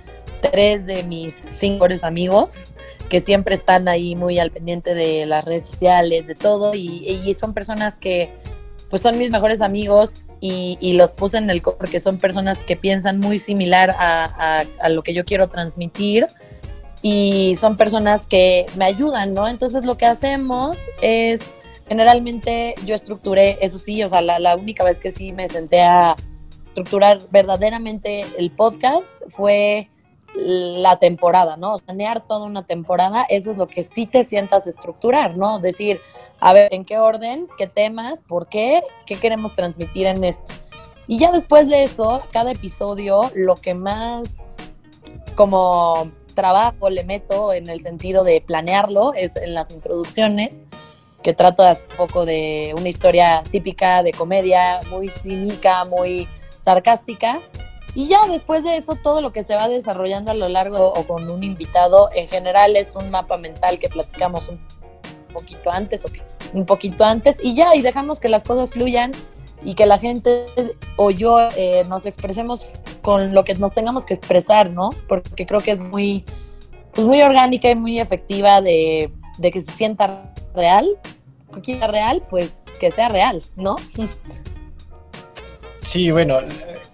tres 0.41 0.87
de 0.87 1.03
mis 1.03 1.35
cinco 1.35 1.85
amigos 2.01 2.69
que 3.09 3.21
siempre 3.21 3.55
están 3.55 3.87
ahí 3.87 4.15
muy 4.15 4.39
al 4.39 4.51
pendiente 4.51 4.95
de 4.95 5.25
las 5.25 5.43
redes 5.43 5.67
sociales, 5.67 6.27
de 6.27 6.35
todo, 6.35 6.73
y, 6.75 7.35
son 7.37 7.53
personas 7.53 7.97
que 7.97 8.31
pues 8.89 9.03
son 9.03 9.17
mis 9.19 9.29
mejores 9.29 9.61
amigos 9.61 10.25
y, 10.41 10.93
los 10.93 11.11
puse 11.11 11.37
en 11.37 11.49
el 11.49 11.61
porque 11.61 11.99
son 11.99 12.17
personas 12.17 12.59
que 12.59 12.75
piensan 12.75 13.19
muy 13.19 13.37
similar 13.37 13.95
a, 13.97 14.63
lo 14.89 15.03
que 15.03 15.13
yo 15.13 15.25
quiero 15.25 15.47
transmitir 15.47 16.27
y 17.01 17.55
son 17.59 17.77
personas 17.77 18.27
que 18.27 18.65
me 18.75 18.85
ayudan, 18.85 19.33
¿no? 19.33 19.47
Entonces 19.47 19.85
lo 19.85 19.97
que 19.97 20.05
hacemos 20.05 20.77
es, 21.01 21.55
generalmente 21.87 22.75
yo 22.85 22.95
estructuré, 22.95 23.57
eso 23.61 23.79
sí, 23.79 24.03
o 24.03 24.09
sea, 24.09 24.21
la, 24.21 24.39
la 24.39 24.55
única 24.55 24.83
vez 24.83 24.99
que 24.99 25.11
sí 25.11 25.31
me 25.31 25.47
senté 25.47 25.81
a 25.81 26.15
estructurar 26.67 27.19
verdaderamente 27.31 28.25
el 28.37 28.51
podcast 28.51 29.07
fue 29.29 29.89
la 30.35 30.97
temporada, 30.97 31.57
¿no? 31.57 31.77
Planear 31.79 32.25
toda 32.25 32.45
una 32.45 32.65
temporada, 32.65 33.25
eso 33.29 33.51
es 33.51 33.57
lo 33.57 33.67
que 33.67 33.83
sí 33.83 34.05
te 34.05 34.23
sientas 34.23 34.67
estructurar, 34.67 35.37
¿no? 35.37 35.59
Decir, 35.59 35.99
a 36.39 36.53
ver, 36.53 36.73
¿en 36.73 36.85
qué 36.85 36.97
orden? 36.99 37.47
¿Qué 37.57 37.67
temas? 37.67 38.21
¿Por 38.21 38.47
qué? 38.47 38.83
¿Qué 39.05 39.15
queremos 39.15 39.55
transmitir 39.55 40.05
en 40.05 40.23
esto? 40.23 40.53
Y 41.07 41.17
ya 41.17 41.31
después 41.31 41.69
de 41.69 41.83
eso, 41.83 42.21
cada 42.31 42.51
episodio, 42.51 43.31
lo 43.33 43.55
que 43.55 43.73
más 43.73 44.57
como 45.35 46.11
trabajo 46.39 46.89
le 46.89 47.03
meto 47.03 47.51
en 47.51 47.69
el 47.69 47.81
sentido 47.81 48.23
de 48.23 48.39
planearlo 48.39 49.13
es 49.13 49.35
en 49.35 49.53
las 49.53 49.71
introducciones, 49.71 50.61
que 51.21 51.33
trato 51.33 51.63
de 51.63 51.69
hacer 51.71 51.89
un 51.91 51.97
poco 51.97 52.25
de 52.25 52.73
una 52.77 52.87
historia 52.87 53.43
típica 53.51 54.03
de 54.03 54.13
comedia, 54.13 54.79
muy 54.89 55.09
cínica, 55.09 55.83
muy 55.83 56.29
sarcástica, 56.57 57.41
y 57.93 58.07
ya 58.07 58.25
después 58.27 58.63
de 58.63 58.77
eso, 58.77 58.95
todo 58.95 59.19
lo 59.19 59.33
que 59.33 59.43
se 59.43 59.53
va 59.53 59.67
desarrollando 59.67 60.31
a 60.31 60.33
lo 60.33 60.47
largo 60.47 60.93
o 60.93 61.05
con 61.05 61.29
un 61.29 61.43
invitado, 61.43 62.09
en 62.13 62.29
general 62.29 62.77
es 62.77 62.95
un 62.95 63.11
mapa 63.11 63.37
mental 63.37 63.77
que 63.77 63.89
platicamos 63.89 64.47
un 64.47 64.61
poquito 65.33 65.69
antes 65.69 66.05
o 66.05 66.09
un 66.53 66.65
poquito 66.65 67.03
antes 67.03 67.43
y 67.43 67.53
ya, 67.53 67.75
y 67.75 67.81
dejamos 67.81 68.21
que 68.21 68.29
las 68.29 68.45
cosas 68.45 68.69
fluyan 68.69 69.11
y 69.63 69.75
que 69.75 69.85
la 69.85 69.97
gente 69.97 70.45
o 70.95 71.11
yo 71.11 71.39
eh, 71.55 71.83
nos 71.89 72.05
expresemos 72.05 72.79
con 73.01 73.33
lo 73.33 73.43
que 73.43 73.55
nos 73.55 73.73
tengamos 73.73 74.05
que 74.05 74.13
expresar, 74.13 74.69
¿no? 74.69 74.89
Porque 75.07 75.45
creo 75.45 75.61
que 75.61 75.71
es 75.71 75.79
muy, 75.79 76.23
pues 76.93 77.05
muy 77.05 77.21
orgánica 77.21 77.69
y 77.69 77.75
muy 77.75 77.99
efectiva 77.99 78.61
de, 78.61 79.11
de 79.37 79.51
que 79.51 79.61
se 79.61 79.71
sienta 79.71 80.33
real. 80.55 80.97
Que 81.63 81.87
real, 81.87 82.23
pues 82.29 82.63
que 82.79 82.91
sea 82.91 83.09
real, 83.09 83.41
¿no? 83.55 83.75
Sí, 85.81 86.11
bueno, 86.11 86.41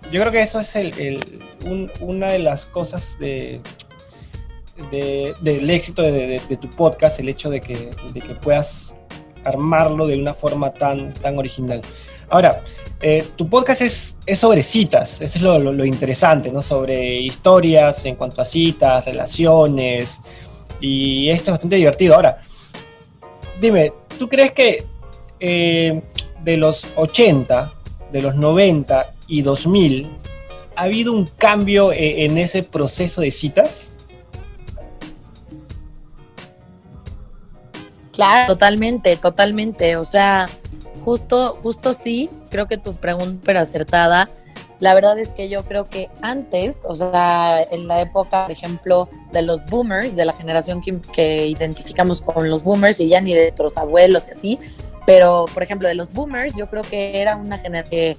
yo 0.09 0.21
creo 0.21 0.31
que 0.31 0.41
eso 0.41 0.61
es 0.61 0.73
el, 0.77 1.19
una 1.99 2.31
de 2.31 2.39
las 2.39 2.65
cosas 2.65 3.19
de, 3.19 3.59
del 5.41 5.69
éxito 5.69 6.01
de, 6.01 6.39
tu 6.61 6.69
podcast, 6.69 7.19
el 7.19 7.27
hecho 7.27 7.49
de 7.49 7.59
que, 7.59 7.75
puedas 8.41 8.95
armarlo 9.43 10.07
de 10.07 10.17
una 10.17 10.33
forma 10.33 10.73
tan, 10.73 11.13
tan 11.15 11.37
original. 11.37 11.81
Ahora, 12.29 12.61
eh, 13.01 13.25
tu 13.35 13.49
podcast 13.49 13.81
es, 13.81 14.17
sobre 14.35 14.63
citas, 14.63 15.21
eso 15.21 15.37
es 15.37 15.41
lo, 15.41 15.85
interesante, 15.85 16.51
¿no? 16.51 16.61
Sobre 16.61 17.19
historias 17.19 18.05
en 18.05 18.15
cuanto 18.15 18.41
a 18.41 18.45
citas, 18.45 19.05
relaciones, 19.05 20.21
y 20.79 21.29
esto 21.29 21.51
es 21.51 21.51
bastante 21.51 21.75
divertido. 21.75 22.15
Ahora, 22.15 22.41
dime, 23.61 23.91
¿tú 24.17 24.27
crees 24.27 24.53
que 24.53 24.83
eh, 25.39 26.01
de 26.43 26.57
los 26.57 26.85
80 26.95 27.73
de 28.11 28.21
los 28.21 28.35
90 28.35 29.11
y 29.27 29.41
2000, 29.41 30.07
¿ha 30.75 30.83
habido 30.83 31.11
un 31.11 31.25
cambio 31.25 31.91
eh, 31.91 32.23
en 32.23 32.37
ese 32.37 32.63
proceso 32.63 33.21
de 33.21 33.29
citas? 33.29 33.95
Claro, 38.13 38.53
totalmente, 38.53 39.17
totalmente. 39.17 39.97
O 39.97 40.05
sea, 40.05 40.49
justo, 41.05 41.57
justo 41.61 41.93
sí, 41.93 42.29
creo 42.49 42.67
que 42.67 42.77
tu 42.77 42.95
pregunta 42.95 43.51
era 43.51 43.61
acertada. 43.61 44.27
La 44.79 44.93
verdad 44.95 45.17
es 45.19 45.31
que 45.33 45.47
yo 45.47 45.63
creo 45.63 45.87
que 45.87 46.09
antes, 46.21 46.79
o 46.83 46.95
sea, 46.95 47.61
en 47.71 47.87
la 47.87 48.01
época, 48.01 48.43
por 48.43 48.51
ejemplo, 48.51 49.09
de 49.31 49.43
los 49.43 49.63
boomers, 49.67 50.15
de 50.15 50.25
la 50.25 50.33
generación 50.33 50.81
que, 50.81 50.99
que 51.13 51.45
identificamos 51.45 52.21
con 52.21 52.49
los 52.49 52.63
boomers 52.63 52.99
y 52.99 53.07
ya 53.07 53.21
ni 53.21 53.33
de 53.33 53.43
nuestros 53.43 53.77
abuelos 53.77 54.27
y 54.27 54.31
así, 54.31 54.59
pero, 55.05 55.45
por 55.53 55.61
ejemplo, 55.61 55.87
de 55.87 55.93
los 55.93 56.11
boomers, 56.11 56.55
yo 56.55 56.67
creo 56.69 56.81
que 56.81 57.21
era 57.21 57.37
una 57.37 57.59
generación 57.59 57.91
que, 57.91 58.17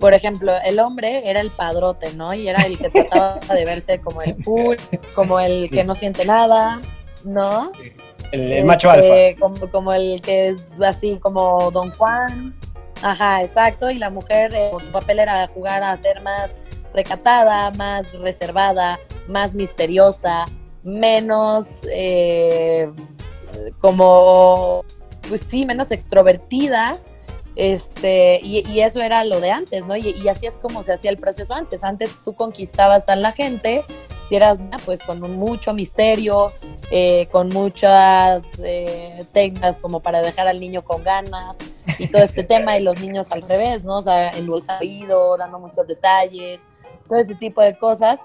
por 0.00 0.12
ejemplo, 0.12 0.52
el 0.64 0.80
hombre 0.80 1.30
era 1.30 1.40
el 1.40 1.50
padrote, 1.50 2.12
¿no? 2.14 2.34
Y 2.34 2.48
era 2.48 2.62
el 2.62 2.76
que 2.76 2.90
trataba 2.90 3.38
de 3.54 3.64
verse 3.64 4.00
como 4.00 4.22
el 4.22 4.36
cool, 4.44 4.76
como 5.14 5.38
el 5.38 5.70
que 5.70 5.84
no 5.84 5.94
siente 5.94 6.24
nada, 6.24 6.80
¿no? 7.24 7.70
El, 8.32 8.64
macho 8.64 8.90
alfa. 8.90 9.06
Este, 9.06 9.40
como, 9.40 9.70
como, 9.70 9.92
el 9.92 10.20
que 10.20 10.48
es 10.48 10.80
así 10.80 11.18
como 11.20 11.70
Don 11.70 11.90
Juan. 11.92 12.54
Ajá, 13.02 13.42
exacto. 13.42 13.90
Y 13.90 13.98
la 13.98 14.10
mujer, 14.10 14.52
eh, 14.54 14.70
su 14.82 14.90
papel 14.90 15.20
era 15.20 15.46
jugar 15.48 15.82
a 15.82 15.96
ser 15.96 16.20
más 16.22 16.50
recatada, 16.94 17.70
más 17.72 18.12
reservada, 18.20 18.98
más 19.28 19.54
misteriosa, 19.54 20.46
menos 20.82 21.80
eh, 21.92 22.90
como 23.78 24.84
pues 25.28 25.42
sí, 25.46 25.66
menos 25.66 25.90
extrovertida, 25.90 26.96
este, 27.56 28.40
y, 28.42 28.80
eso 28.80 29.00
era 29.00 29.24
lo 29.24 29.40
de 29.40 29.50
antes, 29.50 29.84
¿no? 29.84 29.96
Y, 29.96 30.28
así 30.28 30.46
es 30.46 30.56
como 30.56 30.82
se 30.82 30.92
hacía 30.92 31.10
el 31.10 31.18
proceso 31.18 31.54
antes. 31.54 31.82
Antes 31.82 32.12
tú 32.24 32.34
conquistabas 32.34 33.08
a 33.08 33.16
la 33.16 33.32
gente, 33.32 33.84
si 34.28 34.36
eras, 34.36 34.58
pues, 34.84 35.02
con 35.02 35.20
mucho 35.20 35.72
misterio, 35.72 36.52
eh, 36.90 37.28
con 37.32 37.48
muchas 37.48 38.42
eh, 38.62 39.24
técnicas 39.32 39.78
como 39.78 40.00
para 40.00 40.20
dejar 40.20 40.46
al 40.46 40.60
niño 40.60 40.84
con 40.84 41.02
ganas 41.02 41.56
y 41.98 42.08
todo 42.08 42.22
este 42.22 42.44
tema, 42.44 42.76
y 42.76 42.82
los 42.82 43.00
niños 43.00 43.32
al 43.32 43.42
revés, 43.42 43.84
¿no? 43.84 43.96
O 43.96 44.02
sea, 44.02 44.32
oído, 44.80 45.36
dando 45.38 45.58
muchos 45.58 45.86
detalles, 45.86 46.62
todo 47.08 47.18
ese 47.18 47.34
tipo 47.34 47.62
de 47.62 47.78
cosas 47.78 48.20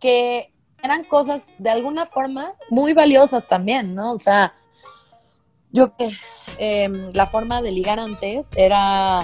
que 0.00 0.52
eran 0.82 1.04
cosas 1.04 1.46
de 1.58 1.70
alguna 1.70 2.06
forma 2.06 2.52
muy 2.70 2.92
valiosas 2.92 3.46
también, 3.46 3.94
¿no? 3.94 4.12
O 4.12 4.18
sea, 4.18 4.54
yo 5.70 5.96
que 5.96 6.10
em, 6.58 7.12
la 7.12 7.26
forma 7.26 7.62
de 7.62 7.72
ligar 7.72 7.98
antes 7.98 8.48
era, 8.56 9.22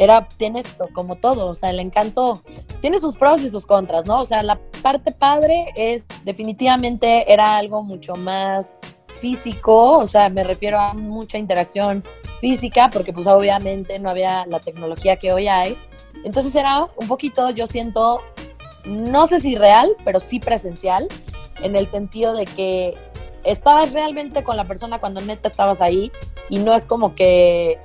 era, 0.00 0.26
tiene 0.38 0.60
esto, 0.60 0.88
como 0.94 1.16
todo, 1.16 1.48
o 1.48 1.54
sea, 1.54 1.68
el 1.68 1.78
encanto 1.78 2.42
tiene 2.80 2.98
sus 2.98 3.16
pros 3.16 3.42
y 3.42 3.50
sus 3.50 3.66
contras, 3.66 4.06
¿no? 4.06 4.20
O 4.20 4.24
sea, 4.24 4.42
la 4.42 4.58
parte 4.82 5.12
padre 5.12 5.66
es 5.76 6.06
definitivamente 6.24 7.30
era 7.30 7.58
algo 7.58 7.82
mucho 7.84 8.14
más 8.14 8.80
físico, 9.12 9.98
o 9.98 10.06
sea, 10.06 10.30
me 10.30 10.42
refiero 10.42 10.78
a 10.78 10.94
mucha 10.94 11.36
interacción 11.36 12.02
física, 12.40 12.88
porque 12.90 13.12
pues 13.12 13.26
obviamente 13.26 13.98
no 13.98 14.08
había 14.08 14.46
la 14.46 14.60
tecnología 14.60 15.16
que 15.16 15.34
hoy 15.34 15.48
hay. 15.48 15.76
Entonces 16.24 16.54
era 16.54 16.86
un 16.96 17.06
poquito, 17.06 17.50
yo 17.50 17.66
siento, 17.66 18.22
no 18.86 19.26
sé 19.26 19.40
si 19.40 19.54
real, 19.54 19.94
pero 20.02 20.18
sí 20.18 20.40
presencial, 20.40 21.08
en 21.60 21.76
el 21.76 21.86
sentido 21.86 22.32
de 22.32 22.46
que 22.46 22.96
estabas 23.44 23.92
realmente 23.92 24.42
con 24.42 24.56
la 24.56 24.64
persona 24.64 24.98
cuando 24.98 25.20
neta 25.20 25.48
estabas 25.48 25.82
ahí 25.82 26.10
y 26.48 26.58
no 26.58 26.74
es 26.74 26.86
como 26.86 27.14
que 27.14 27.78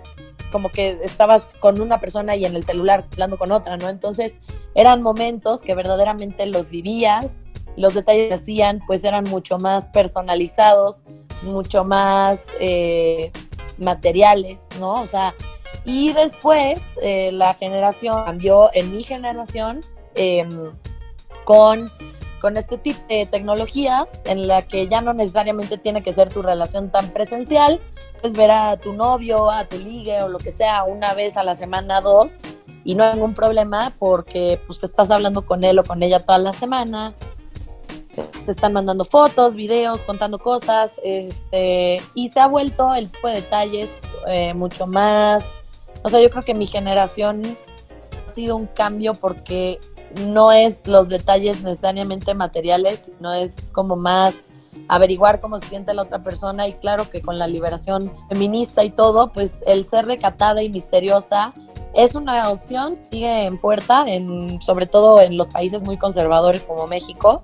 como 0.56 0.70
que 0.70 0.92
estabas 1.04 1.54
con 1.60 1.82
una 1.82 2.00
persona 2.00 2.38
y 2.38 2.46
en 2.46 2.56
el 2.56 2.64
celular 2.64 3.06
hablando 3.12 3.38
con 3.38 3.52
otra, 3.52 3.76
¿no? 3.76 3.90
Entonces 3.90 4.38
eran 4.74 5.02
momentos 5.02 5.62
que 5.62 5.76
verdaderamente 5.76 6.46
los 6.46 6.70
vivías, 6.70 7.40
los 7.76 7.94
detalles 7.94 8.30
que 8.30 8.36
hacían 8.36 8.82
pues 8.88 9.04
eran 9.04 9.26
mucho 9.26 9.58
más 9.58 9.90
personalizados, 9.90 11.04
mucho 11.42 11.84
más 11.84 12.46
eh, 12.62 13.34
materiales, 13.78 14.66
¿no? 14.80 14.94
O 15.02 15.06
sea, 15.06 15.36
y 15.84 16.14
después 16.14 16.80
eh, 17.02 17.34
la 17.34 17.54
generación 17.56 18.24
cambió 18.24 18.70
en 18.74 18.94
mi 18.94 19.04
generación 19.04 19.82
em, 20.16 20.72
con 21.44 21.92
con 22.40 22.58
este 22.58 22.78
tipo 22.78 23.00
de 23.10 23.26
tecnologías 23.26 24.22
en 24.26 24.48
la 24.48 24.62
que 24.62 24.88
ya 24.88 25.02
no 25.02 25.14
necesariamente 25.14 25.78
tiene 25.78 26.04
que 26.04 26.14
ser 26.14 26.32
tu 26.32 26.42
relación 26.42 26.90
tan 26.92 27.10
presencial, 27.10 27.80
puedes 28.22 28.38
ver 28.38 28.52
a 28.52 28.78
tu 28.78 28.94
novio, 28.94 29.50
a 29.50 29.66
tu 29.66 29.78
ligue 29.78 30.22
o 30.22 30.28
lo 30.28 30.38
que 30.38 30.52
sea 30.52 30.84
una 30.84 31.14
vez 31.14 31.38
a 31.38 31.44
la 31.44 31.56
semana, 31.56 32.02
dos, 32.02 32.38
y 32.84 32.96
no 32.96 33.04
hay 33.04 33.14
ningún 33.14 33.34
problema 33.34 33.92
porque 33.98 34.60
pues 34.68 34.80
te 34.80 34.86
estás 34.86 35.12
hablando 35.12 35.46
con 35.46 35.64
él 35.64 35.80
o 35.80 35.84
con 35.84 36.04
ella 36.04 36.20
toda 36.20 36.38
la 36.38 36.54
semana, 36.54 37.14
se 38.46 38.52
están 38.52 38.74
mandando 38.74 39.06
fotos, 39.06 39.56
videos, 39.56 40.04
contando 40.04 40.40
cosas, 40.40 41.02
este, 41.04 42.02
y 42.14 42.30
se 42.30 42.40
ha 42.40 42.48
vuelto 42.48 42.94
el 42.94 43.10
tipo 43.10 43.28
de 43.28 43.36
detalles 43.36 43.90
eh, 44.28 44.54
mucho 44.54 44.88
más, 44.88 45.44
o 46.04 46.10
sea, 46.10 46.22
yo 46.22 46.30
creo 46.30 46.44
que 46.44 46.54
mi 46.54 46.68
generación 46.68 47.58
ha 48.28 48.34
sido 48.34 48.56
un 48.56 48.68
cambio 48.68 49.16
porque 49.16 49.80
no 50.22 50.52
es 50.52 50.88
los 50.88 51.10
detalles 51.10 51.62
necesariamente 51.62 52.34
materiales, 52.34 53.12
no 53.20 53.34
es 53.34 53.72
como 53.72 53.96
más 53.96 54.36
averiguar 54.88 55.40
cómo 55.40 55.60
se 55.60 55.68
siente 55.68 55.94
la 55.94 56.04
otra 56.04 56.24
persona. 56.24 56.68
Y 56.68 56.74
claro 56.74 57.10
que 57.10 57.22
con 57.22 57.40
la 57.40 57.48
liberación 57.48 58.12
feminista 58.30 58.84
y 58.84 58.90
todo, 58.90 59.32
pues 59.32 59.56
el 59.66 59.88
ser 59.88 60.06
recatada 60.06 60.62
y 60.64 60.70
misteriosa 60.70 61.54
es 61.94 62.14
una 62.16 62.50
opción, 62.50 62.98
sigue 63.10 63.46
en 63.46 63.58
puerta, 63.58 64.06
en, 64.08 64.62
sobre 64.62 64.86
todo 64.86 65.22
en 65.22 65.38
los 65.38 65.48
países 65.48 65.82
muy 65.82 65.98
conservadores 65.98 66.64
como 66.64 66.88
México, 66.88 67.42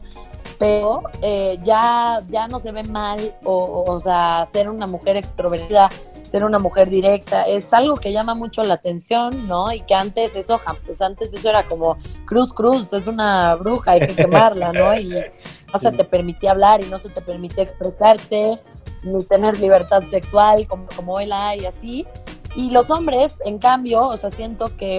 pero 0.59 1.03
eh, 1.21 1.57
ya, 1.63 2.21
ya 2.27 2.47
no 2.47 2.59
se 2.59 2.71
ve 2.71 2.83
mal, 2.83 3.33
o, 3.43 3.85
o, 3.87 3.99
sea, 3.99 4.47
ser 4.51 4.69
una 4.69 4.87
mujer 4.87 5.15
extrovertida, 5.15 5.89
ser 6.31 6.45
una 6.45 6.59
mujer 6.59 6.89
directa, 6.89 7.43
es 7.43 7.73
algo 7.73 7.97
que 7.97 8.13
llama 8.13 8.35
mucho 8.35 8.63
la 8.63 8.75
atención, 8.75 9.49
¿no? 9.49 9.71
Y 9.73 9.81
que 9.81 9.93
antes 9.93 10.33
eso, 10.35 10.57
pues 10.85 11.01
antes 11.01 11.33
eso 11.33 11.49
era 11.49 11.67
como 11.67 11.97
Cruz 12.25 12.53
Cruz, 12.53 12.93
es 12.93 13.07
una 13.07 13.55
bruja, 13.55 13.91
hay 13.91 14.07
que 14.07 14.15
quemarla, 14.15 14.71
¿no? 14.71 14.97
Y 14.97 15.09
no 15.09 15.79
se 15.79 15.91
te 15.91 16.05
permitía 16.05 16.51
hablar 16.51 16.81
y 16.81 16.85
no 16.85 16.99
se 16.99 17.09
te 17.09 17.21
permitía 17.21 17.63
expresarte, 17.63 18.59
ni 19.03 19.23
tener 19.25 19.59
libertad 19.59 20.03
sexual 20.09 20.67
como, 20.69 20.87
como 20.95 21.19
la 21.19 21.49
hay, 21.49 21.65
así. 21.65 22.07
Y 22.55 22.71
los 22.71 22.89
hombres, 22.89 23.35
en 23.43 23.59
cambio, 23.59 24.01
o 24.07 24.15
sea, 24.15 24.29
siento 24.29 24.75
que 24.77 24.97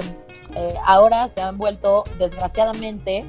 eh, 0.55 0.75
ahora 0.85 1.29
se 1.29 1.41
han 1.41 1.57
vuelto, 1.57 2.05
desgraciadamente, 2.19 3.25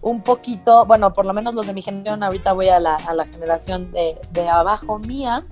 un 0.00 0.22
poquito, 0.22 0.84
bueno, 0.86 1.12
por 1.12 1.24
lo 1.24 1.32
menos 1.32 1.54
los 1.54 1.66
de 1.66 1.72
mi 1.72 1.82
generación, 1.82 2.22
ahorita 2.22 2.52
voy 2.52 2.68
a 2.68 2.78
la, 2.78 2.96
a 2.96 3.14
la 3.14 3.24
generación 3.24 3.90
de, 3.90 4.20
de, 4.32 4.48
abajo 4.48 4.98
mía, 4.98 5.44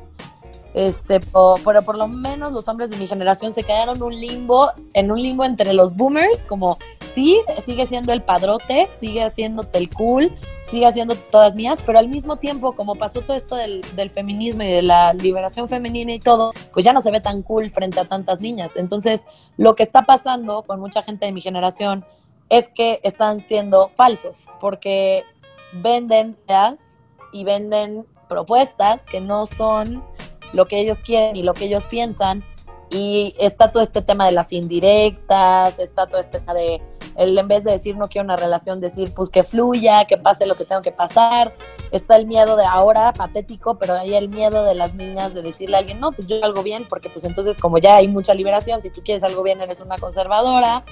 este, 0.76 1.21
pero 1.21 1.83
por 1.83 1.97
lo 1.97 2.06
menos 2.06 2.52
los 2.52 2.68
hombres 2.68 2.90
de 2.90 2.99
mi 2.99 3.06
generación 3.06 3.50
se 3.54 3.62
quedaron 3.62 4.02
un 4.02 4.14
limbo, 4.14 4.71
en 4.92 5.11
un 5.11 5.23
limbo 5.23 5.42
entre 5.42 5.73
los 5.73 5.97
boomers, 5.97 6.37
como 6.47 6.76
sí, 7.14 7.40
sigue 7.64 7.87
siendo 7.87 8.12
el 8.12 8.23
padrote, 8.23 8.87
sigue 8.99 9.23
haciéndote 9.23 9.78
el 9.78 9.88
cool, 9.88 10.30
sigue 10.71 10.85
haciendo 10.85 11.14
todas 11.14 11.54
mías, 11.54 11.78
pero 11.87 11.99
al 11.99 12.09
mismo 12.09 12.37
tiempo, 12.37 12.73
como 12.73 12.95
pasó 12.95 13.23
todo 13.23 13.38
esto 13.38 13.56
del, 13.56 13.80
del, 13.97 14.11
feminismo 14.11 14.64
y 14.64 14.66
de 14.66 14.83
la 14.83 15.14
liberación 15.14 15.66
femenina 15.66 16.12
y 16.12 16.18
todo, 16.18 16.52
pues 16.75 16.85
ya 16.85 16.92
no 16.92 17.00
se 17.00 17.11
ve 17.11 17.23
tan 17.23 17.40
cool 17.40 17.71
frente 17.71 17.99
a 17.99 18.04
tantas 18.04 18.42
niñas. 18.42 18.76
Entonces, 18.76 19.25
lo 19.56 19.76
que 19.76 19.83
está 19.83 20.02
pasando 20.02 20.62
con 20.62 20.78
mucha 20.78 21.02
gente 21.02 21.25
de 21.25 21.33
mi 21.33 21.40
generación 21.40 22.04
es 22.50 22.68
que 22.68 23.00
están 23.02 23.40
siendo 23.40 23.88
falsos, 23.88 24.45
porque 24.61 25.25
venden 25.73 26.37
ideas 26.47 26.99
y 27.33 27.45
venden 27.45 28.04
propuestas 28.28 29.00
que 29.02 29.23
no 29.23 29.47
son 29.47 30.04
lo 30.53 30.67
que 30.67 30.81
ellos 30.81 31.00
quieren 31.00 31.37
y 31.37 31.43
lo 31.43 31.55
que 31.55 31.67
ellos 31.67 31.85
piensan. 31.87 32.45
Y 32.88 33.35
está 33.38 33.73
todo 33.73 33.83
este 33.83 34.00
tema 34.00 34.26
de 34.26 34.33
las 34.33 34.53
indirectas, 34.53 35.79
está 35.79 36.07
todo 36.07 36.21
este 36.21 36.38
tema 36.38 36.55
de, 36.55 36.81
el, 37.17 37.37
en 37.37 37.49
vez 37.49 37.65
de 37.65 37.73
decir 37.73 37.97
no 37.97 38.09
quiero 38.09 38.25
una 38.25 38.37
relación, 38.37 38.81
decir 38.81 39.12
pues 39.15 39.31
que 39.31 39.43
fluya, 39.43 40.05
que 40.05 40.17
pase 40.17 40.47
lo 40.47 40.55
que 40.55 40.65
tengo 40.65 40.83
que 40.83 40.93
pasar. 40.93 41.53
Está 41.91 42.17
el 42.17 42.26
miedo 42.26 42.57
de 42.57 42.65
ahora, 42.65 43.12
patético, 43.12 43.79
pero 43.79 43.95
hay 43.95 44.15
el 44.15 44.29
miedo 44.29 44.65
de 44.65 44.75
las 44.75 44.95
niñas 44.95 45.35
de 45.35 45.43
decirle 45.43 45.76
a 45.76 45.81
alguien, 45.81 45.99
no, 45.99 46.12
pues 46.12 46.29
yo 46.29 46.45
algo 46.45 46.62
bien, 46.62 46.87
porque 46.88 47.09
pues 47.11 47.25
entonces 47.25 47.59
como 47.59 47.79
ya 47.79 47.97
hay 47.97 48.09
mucha 48.09 48.35
liberación, 48.35 48.83
si 48.83 48.91
tú 48.91 49.03
quieres 49.05 49.25
algo 49.25 49.43
bien 49.43 49.61
eres 49.61 49.81
una 49.81 49.99
conservadora. 49.99 50.85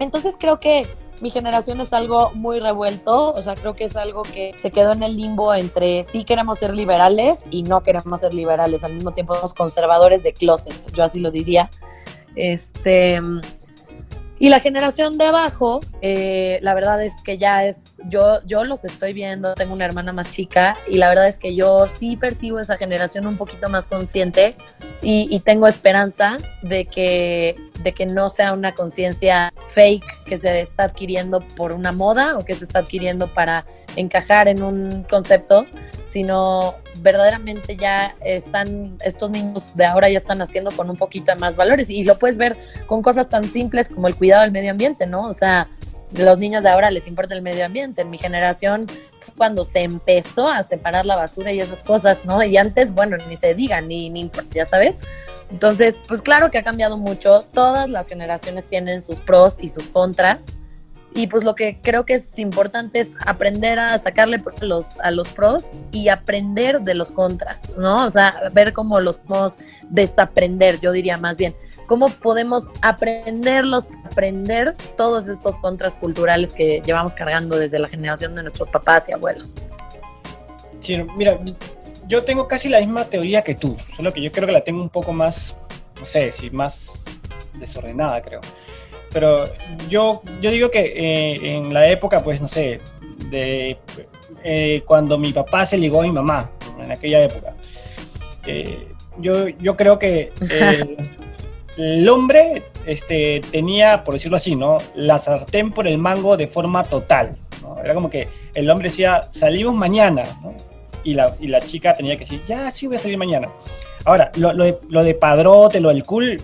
Entonces 0.00 0.34
creo 0.38 0.60
que 0.60 0.86
mi 1.20 1.30
generación 1.30 1.80
es 1.80 1.92
algo 1.92 2.32
muy 2.34 2.60
revuelto, 2.60 3.32
o 3.32 3.42
sea, 3.42 3.54
creo 3.54 3.74
que 3.74 3.84
es 3.84 3.96
algo 3.96 4.22
que 4.22 4.54
se 4.58 4.70
quedó 4.70 4.92
en 4.92 5.02
el 5.02 5.16
limbo 5.16 5.54
entre 5.54 6.04
sí 6.04 6.24
queremos 6.24 6.58
ser 6.58 6.74
liberales 6.74 7.40
y 7.50 7.62
no 7.62 7.82
queremos 7.82 8.20
ser 8.20 8.34
liberales, 8.34 8.84
al 8.84 8.94
mismo 8.94 9.12
tiempo 9.12 9.34
somos 9.34 9.54
conservadores 9.54 10.22
de 10.22 10.32
closet, 10.32 10.74
yo 10.92 11.04
así 11.04 11.20
lo 11.20 11.30
diría. 11.30 11.70
Este, 12.36 13.20
y 14.38 14.48
la 14.48 14.60
generación 14.60 15.18
de 15.18 15.26
abajo, 15.26 15.80
eh, 16.00 16.58
la 16.62 16.72
verdad 16.72 17.04
es 17.04 17.12
que 17.22 17.36
ya 17.36 17.66
es, 17.66 17.89
yo, 18.08 18.40
yo 18.46 18.64
los 18.64 18.84
estoy 18.84 19.12
viendo, 19.12 19.54
tengo 19.54 19.72
una 19.72 19.84
hermana 19.84 20.12
más 20.12 20.30
chica 20.30 20.76
y 20.88 20.96
la 20.96 21.08
verdad 21.08 21.28
es 21.28 21.38
que 21.38 21.54
yo 21.54 21.86
sí 21.88 22.16
percibo 22.16 22.60
esa 22.60 22.76
generación 22.76 23.26
un 23.26 23.36
poquito 23.36 23.68
más 23.68 23.86
consciente 23.86 24.56
y, 25.02 25.40
tengo 25.40 25.66
esperanza 25.66 26.36
de 26.62 26.84
que, 26.84 27.56
de 27.82 27.92
que 27.92 28.04
no 28.04 28.28
sea 28.28 28.52
una 28.52 28.72
conciencia 28.74 29.52
fake 29.68 30.24
que 30.24 30.36
se 30.36 30.60
está 30.60 30.84
adquiriendo 30.84 31.40
por 31.40 31.72
una 31.72 31.92
moda 31.92 32.36
o 32.38 32.44
que 32.44 32.54
se 32.54 32.64
está 32.64 32.80
adquiriendo 32.80 33.26
para 33.32 33.64
encajar 33.96 34.48
en 34.48 34.62
un 34.62 35.04
concepto, 35.04 35.66
sino 36.04 36.74
verdaderamente 36.98 37.76
ya 37.76 38.14
están, 38.20 38.98
estos 39.02 39.30
niños 39.30 39.74
de 39.74 39.86
ahora 39.86 40.10
ya 40.10 40.18
están 40.18 40.42
haciendo 40.42 40.70
con 40.70 40.90
un 40.90 40.96
poquito 40.96 41.34
más 41.36 41.56
valores 41.56 41.88
y 41.88 42.04
lo 42.04 42.18
puedes 42.18 42.36
ver 42.36 42.58
con 42.86 43.00
cosas 43.00 43.28
tan 43.28 43.44
simples 43.44 43.88
como 43.88 44.06
el 44.08 44.14
cuidado 44.14 44.42
del 44.42 44.52
medio 44.52 44.70
ambiente, 44.70 45.06
¿no? 45.06 45.26
O 45.26 45.32
sea, 45.32 45.68
los 46.12 46.38
niños 46.38 46.62
de 46.62 46.68
ahora 46.68 46.90
les 46.90 47.06
importa 47.06 47.34
el 47.34 47.42
medio 47.42 47.64
ambiente. 47.64 48.02
En 48.02 48.10
mi 48.10 48.18
generación 48.18 48.86
fue 49.18 49.34
cuando 49.36 49.64
se 49.64 49.80
empezó 49.80 50.48
a 50.48 50.62
separar 50.62 51.06
la 51.06 51.16
basura 51.16 51.52
y 51.52 51.60
esas 51.60 51.82
cosas, 51.82 52.24
¿no? 52.24 52.42
Y 52.42 52.56
antes, 52.56 52.94
bueno, 52.94 53.16
ni 53.28 53.36
se 53.36 53.54
diga, 53.54 53.80
ni, 53.80 54.10
ni 54.10 54.30
ya 54.52 54.66
sabes. 54.66 54.98
Entonces, 55.50 55.96
pues 56.06 56.22
claro 56.22 56.50
que 56.50 56.58
ha 56.58 56.62
cambiado 56.62 56.96
mucho. 56.96 57.44
Todas 57.52 57.90
las 57.90 58.08
generaciones 58.08 58.66
tienen 58.66 59.00
sus 59.00 59.20
pros 59.20 59.56
y 59.60 59.68
sus 59.68 59.90
contras 59.90 60.54
y 61.14 61.26
pues 61.26 61.42
lo 61.42 61.54
que 61.54 61.80
creo 61.82 62.04
que 62.04 62.14
es 62.14 62.38
importante 62.38 63.00
es 63.00 63.12
aprender 63.26 63.78
a 63.78 63.98
sacarle 63.98 64.42
los, 64.60 65.00
a 65.00 65.10
los 65.10 65.28
pros 65.28 65.70
y 65.90 66.08
aprender 66.08 66.82
de 66.82 66.94
los 66.94 67.10
contras, 67.10 67.76
¿no? 67.76 68.06
O 68.06 68.10
sea, 68.10 68.50
ver 68.52 68.72
cómo 68.72 69.00
los 69.00 69.18
podemos 69.18 69.58
desaprender, 69.88 70.80
yo 70.80 70.92
diría 70.92 71.18
más 71.18 71.36
bien, 71.36 71.54
cómo 71.90 72.08
podemos 72.08 72.68
aprenderlos, 72.82 73.88
aprender 74.04 74.76
todos 74.96 75.26
estos 75.26 75.58
contras 75.58 75.96
culturales 75.96 76.52
que 76.52 76.80
llevamos 76.86 77.16
cargando 77.16 77.58
desde 77.58 77.80
la 77.80 77.88
generación 77.88 78.36
de 78.36 78.42
nuestros 78.42 78.68
papás 78.68 79.08
y 79.08 79.12
abuelos. 79.12 79.56
Sí, 80.78 81.04
mira, 81.16 81.36
yo 82.06 82.22
tengo 82.22 82.46
casi 82.46 82.68
la 82.68 82.78
misma 82.78 83.06
teoría 83.06 83.42
que 83.42 83.56
tú, 83.56 83.76
solo 83.96 84.12
que 84.12 84.22
yo 84.22 84.30
creo 84.30 84.46
que 84.46 84.52
la 84.52 84.62
tengo 84.62 84.80
un 84.80 84.88
poco 84.88 85.12
más, 85.12 85.56
no 85.98 86.04
sé, 86.04 86.30
si 86.30 86.48
más 86.50 87.02
desordenada, 87.54 88.22
creo 88.22 88.40
pero 89.12 89.52
yo, 89.88 90.22
yo 90.40 90.52
digo 90.52 90.70
que 90.70 90.80
eh, 90.80 91.56
en 91.56 91.74
la 91.74 91.88
época, 91.88 92.22
pues 92.22 92.40
no 92.40 92.46
sé, 92.46 92.80
de 93.28 93.78
eh, 94.44 94.84
cuando 94.86 95.18
mi 95.18 95.32
papá 95.32 95.66
se 95.66 95.76
ligó 95.76 96.02
a 96.02 96.04
mi 96.04 96.12
mamá, 96.12 96.52
en 96.78 96.92
aquella 96.92 97.24
época, 97.24 97.56
eh, 98.46 98.86
yo, 99.18 99.48
yo 99.48 99.76
creo 99.76 99.98
que 99.98 100.32
el 101.76 102.08
hombre 102.08 102.62
este, 102.86 103.40
tenía, 103.50 104.04
por 104.04 104.14
decirlo 104.14 104.36
así, 104.36 104.56
¿no? 104.56 104.78
La 104.94 105.18
sartén 105.18 105.72
por 105.72 105.86
el 105.86 105.98
mango 105.98 106.36
de 106.36 106.46
forma 106.46 106.84
total. 106.84 107.36
Era 107.82 107.94
como 107.94 108.10
que 108.10 108.28
el 108.54 108.68
hombre 108.70 108.88
decía, 108.88 109.22
salimos 109.30 109.74
mañana, 109.74 110.24
¿no? 110.42 110.54
y, 111.04 111.14
la, 111.14 111.34
y 111.40 111.48
la 111.48 111.60
chica 111.60 111.94
tenía 111.94 112.14
que 112.14 112.20
decir, 112.20 112.42
ya, 112.46 112.70
sí 112.70 112.86
voy 112.86 112.96
a 112.96 112.98
salir 112.98 113.18
mañana. 113.18 113.48
Ahora, 114.04 114.30
lo, 114.36 114.52
lo, 114.52 114.64
de, 114.64 114.78
lo 114.88 115.04
de 115.04 115.14
padrote, 115.14 115.80
lo 115.80 115.88
del 115.90 116.04
cool, 116.04 116.40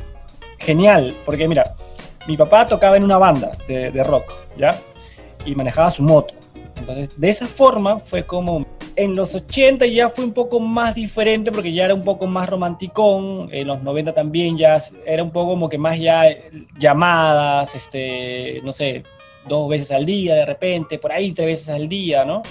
genial, 0.58 1.14
porque 1.24 1.48
mira, 1.48 1.74
mi 2.26 2.36
papá 2.36 2.66
tocaba 2.66 2.96
en 2.96 3.04
una 3.04 3.18
banda 3.18 3.52
de, 3.68 3.90
de, 3.90 4.02
rock, 4.02 4.32
¿ya? 4.56 4.74
Y 5.44 5.54
manejaba 5.54 5.90
su 5.90 6.02
moto. 6.02 6.34
Entonces, 6.76 7.18
de 7.18 7.30
esa 7.30 7.46
forma 7.46 7.98
fue 7.98 8.24
como... 8.24 8.66
En 8.96 9.14
los 9.14 9.34
80 9.34 9.86
ya 9.86 10.08
fue 10.08 10.24
un 10.24 10.32
poco 10.32 10.58
más 10.58 10.94
diferente 10.94 11.52
porque 11.52 11.72
ya 11.72 11.84
era 11.84 11.94
un 11.94 12.02
poco 12.02 12.26
más 12.26 12.48
romanticón, 12.48 13.48
en 13.52 13.66
los 13.66 13.82
90 13.82 14.14
también 14.14 14.56
ya 14.56 14.82
era 15.04 15.22
un 15.22 15.30
poco 15.30 15.50
como 15.50 15.68
que 15.68 15.76
más 15.76 15.98
ya 15.98 16.24
llamadas, 16.78 17.74
este, 17.74 18.60
no 18.64 18.72
sé, 18.72 19.04
dos 19.46 19.68
veces 19.68 19.90
al 19.90 20.06
día 20.06 20.34
de 20.34 20.46
repente, 20.46 20.98
por 20.98 21.12
ahí 21.12 21.32
tres 21.32 21.46
veces 21.46 21.68
al 21.68 21.88
día, 21.88 22.24
¿no? 22.24 22.42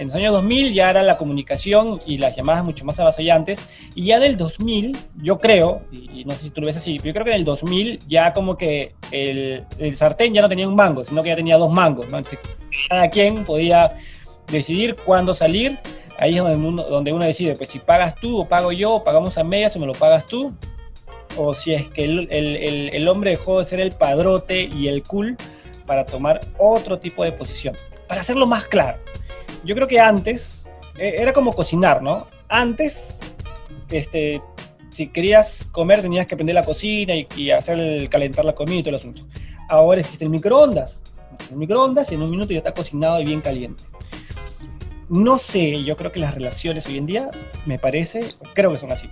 En 0.00 0.06
los 0.06 0.16
años 0.16 0.32
2000 0.32 0.72
ya 0.72 0.88
era 0.88 1.02
la 1.02 1.18
comunicación 1.18 2.00
y 2.06 2.16
las 2.16 2.34
llamadas 2.34 2.64
mucho 2.64 2.86
más 2.86 2.98
avasallantes. 2.98 3.68
Y 3.94 4.06
ya 4.06 4.18
del 4.18 4.38
2000, 4.38 4.96
yo 5.16 5.38
creo, 5.38 5.82
y, 5.92 6.24
no 6.24 6.32
sé 6.32 6.44
si 6.44 6.50
tú 6.50 6.62
lo 6.62 6.68
ves 6.68 6.78
así, 6.78 6.96
yo 6.96 7.12
creo 7.12 7.22
que 7.22 7.32
en 7.32 7.36
el 7.36 7.44
2000 7.44 7.98
ya 8.08 8.32
como 8.32 8.56
que 8.56 8.94
el, 9.12 9.66
sartén 9.94 10.32
ya 10.32 10.40
no 10.40 10.48
tenía 10.48 10.66
un 10.66 10.74
mango, 10.74 11.04
sino 11.04 11.22
que 11.22 11.28
ya 11.28 11.36
tenía 11.36 11.58
dos 11.58 11.70
mangos. 11.70 12.08
¿no? 12.08 12.18
Cada 12.88 13.10
quien 13.10 13.44
podía 13.44 13.94
decidir 14.50 14.96
cuándo 14.96 15.34
salir. 15.34 15.78
Ahí 16.18 16.36
es 16.36 16.42
donde 16.42 16.56
uno, 16.56 16.82
donde 16.84 17.12
uno 17.12 17.24
decide, 17.24 17.56
pues 17.56 17.70
si 17.70 17.78
pagas 17.78 18.14
tú 18.16 18.40
o 18.40 18.46
pago 18.46 18.72
yo, 18.72 18.90
o 18.90 19.04
pagamos 19.04 19.38
a 19.38 19.44
medias 19.44 19.74
o 19.76 19.78
me 19.78 19.86
lo 19.86 19.94
pagas 19.94 20.26
tú. 20.26 20.52
O 21.36 21.54
si 21.54 21.72
es 21.72 21.88
que 21.88 22.04
el, 22.04 22.28
el, 22.30 22.90
el, 22.92 23.08
hombre 23.08 23.30
dejó 23.30 23.60
de 23.60 23.64
ser 23.64 23.80
el 23.80 23.92
padrote 23.92 24.62
y 24.62 24.88
el 24.88 25.02
cool 25.04 25.36
para 25.86 26.04
tomar 26.04 26.40
otro 26.58 26.98
tipo 26.98 27.24
de 27.24 27.32
posición. 27.32 27.76
Para 28.08 28.20
hacerlo 28.20 28.46
más 28.46 28.66
claro 28.66 28.98
yo 29.64 29.74
creo 29.74 29.88
que 29.88 30.00
antes 30.00 30.68
eh, 30.98 31.16
era 31.18 31.32
como 31.32 31.52
cocinar, 31.52 32.02
¿no? 32.02 32.26
Antes, 32.48 33.18
este, 33.90 34.42
si 34.90 35.08
querías 35.08 35.68
comer 35.72 36.02
tenías 36.02 36.26
que 36.26 36.36
prender 36.36 36.54
la 36.54 36.64
cocina 36.64 37.14
y, 37.14 37.26
y 37.36 37.50
hacer 37.50 37.78
el, 37.78 38.08
calentar 38.08 38.44
la 38.44 38.54
comida 38.54 38.76
y 38.76 38.82
todo 38.82 38.90
el 38.90 38.96
asunto. 38.96 39.26
Ahora 39.68 40.00
existe 40.00 40.24
el 40.24 40.30
microondas. 40.30 41.02
El 41.50 41.56
microondas 41.56 42.10
y 42.10 42.14
en 42.14 42.22
un 42.22 42.30
minuto 42.30 42.52
ya 42.52 42.58
está 42.58 42.72
cocinado 42.72 43.20
y 43.20 43.24
bien 43.24 43.40
caliente. 43.40 43.84
No 45.10 45.38
sé, 45.38 45.82
yo 45.82 45.96
creo 45.96 46.12
que 46.12 46.20
las 46.20 46.34
relaciones 46.34 46.86
hoy 46.86 46.96
en 46.96 47.06
día, 47.06 47.30
me 47.66 47.80
parece, 47.80 48.20
creo 48.54 48.70
que 48.70 48.78
son 48.78 48.92
así. 48.92 49.10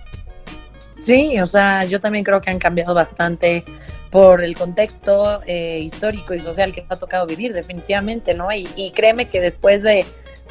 Sí, 1.03 1.37
o 1.41 1.45
sea, 1.45 1.83
yo 1.83 1.99
también 1.99 2.23
creo 2.23 2.39
que 2.39 2.49
han 2.49 2.57
cambiado 2.57 2.93
bastante 2.93 3.65
por 4.09 4.41
el 4.41 4.55
contexto 4.55 5.41
eh, 5.45 5.79
histórico 5.79 6.33
y 6.33 6.39
social 6.39 6.73
que 6.73 6.85
ha 6.87 6.95
tocado 6.95 7.27
vivir, 7.27 7.51
definitivamente, 7.51 8.33
¿no? 8.33 8.47
Y, 8.53 8.91
créeme 8.95 9.29
que 9.29 9.41
después 9.41 9.83
de, 9.83 10.05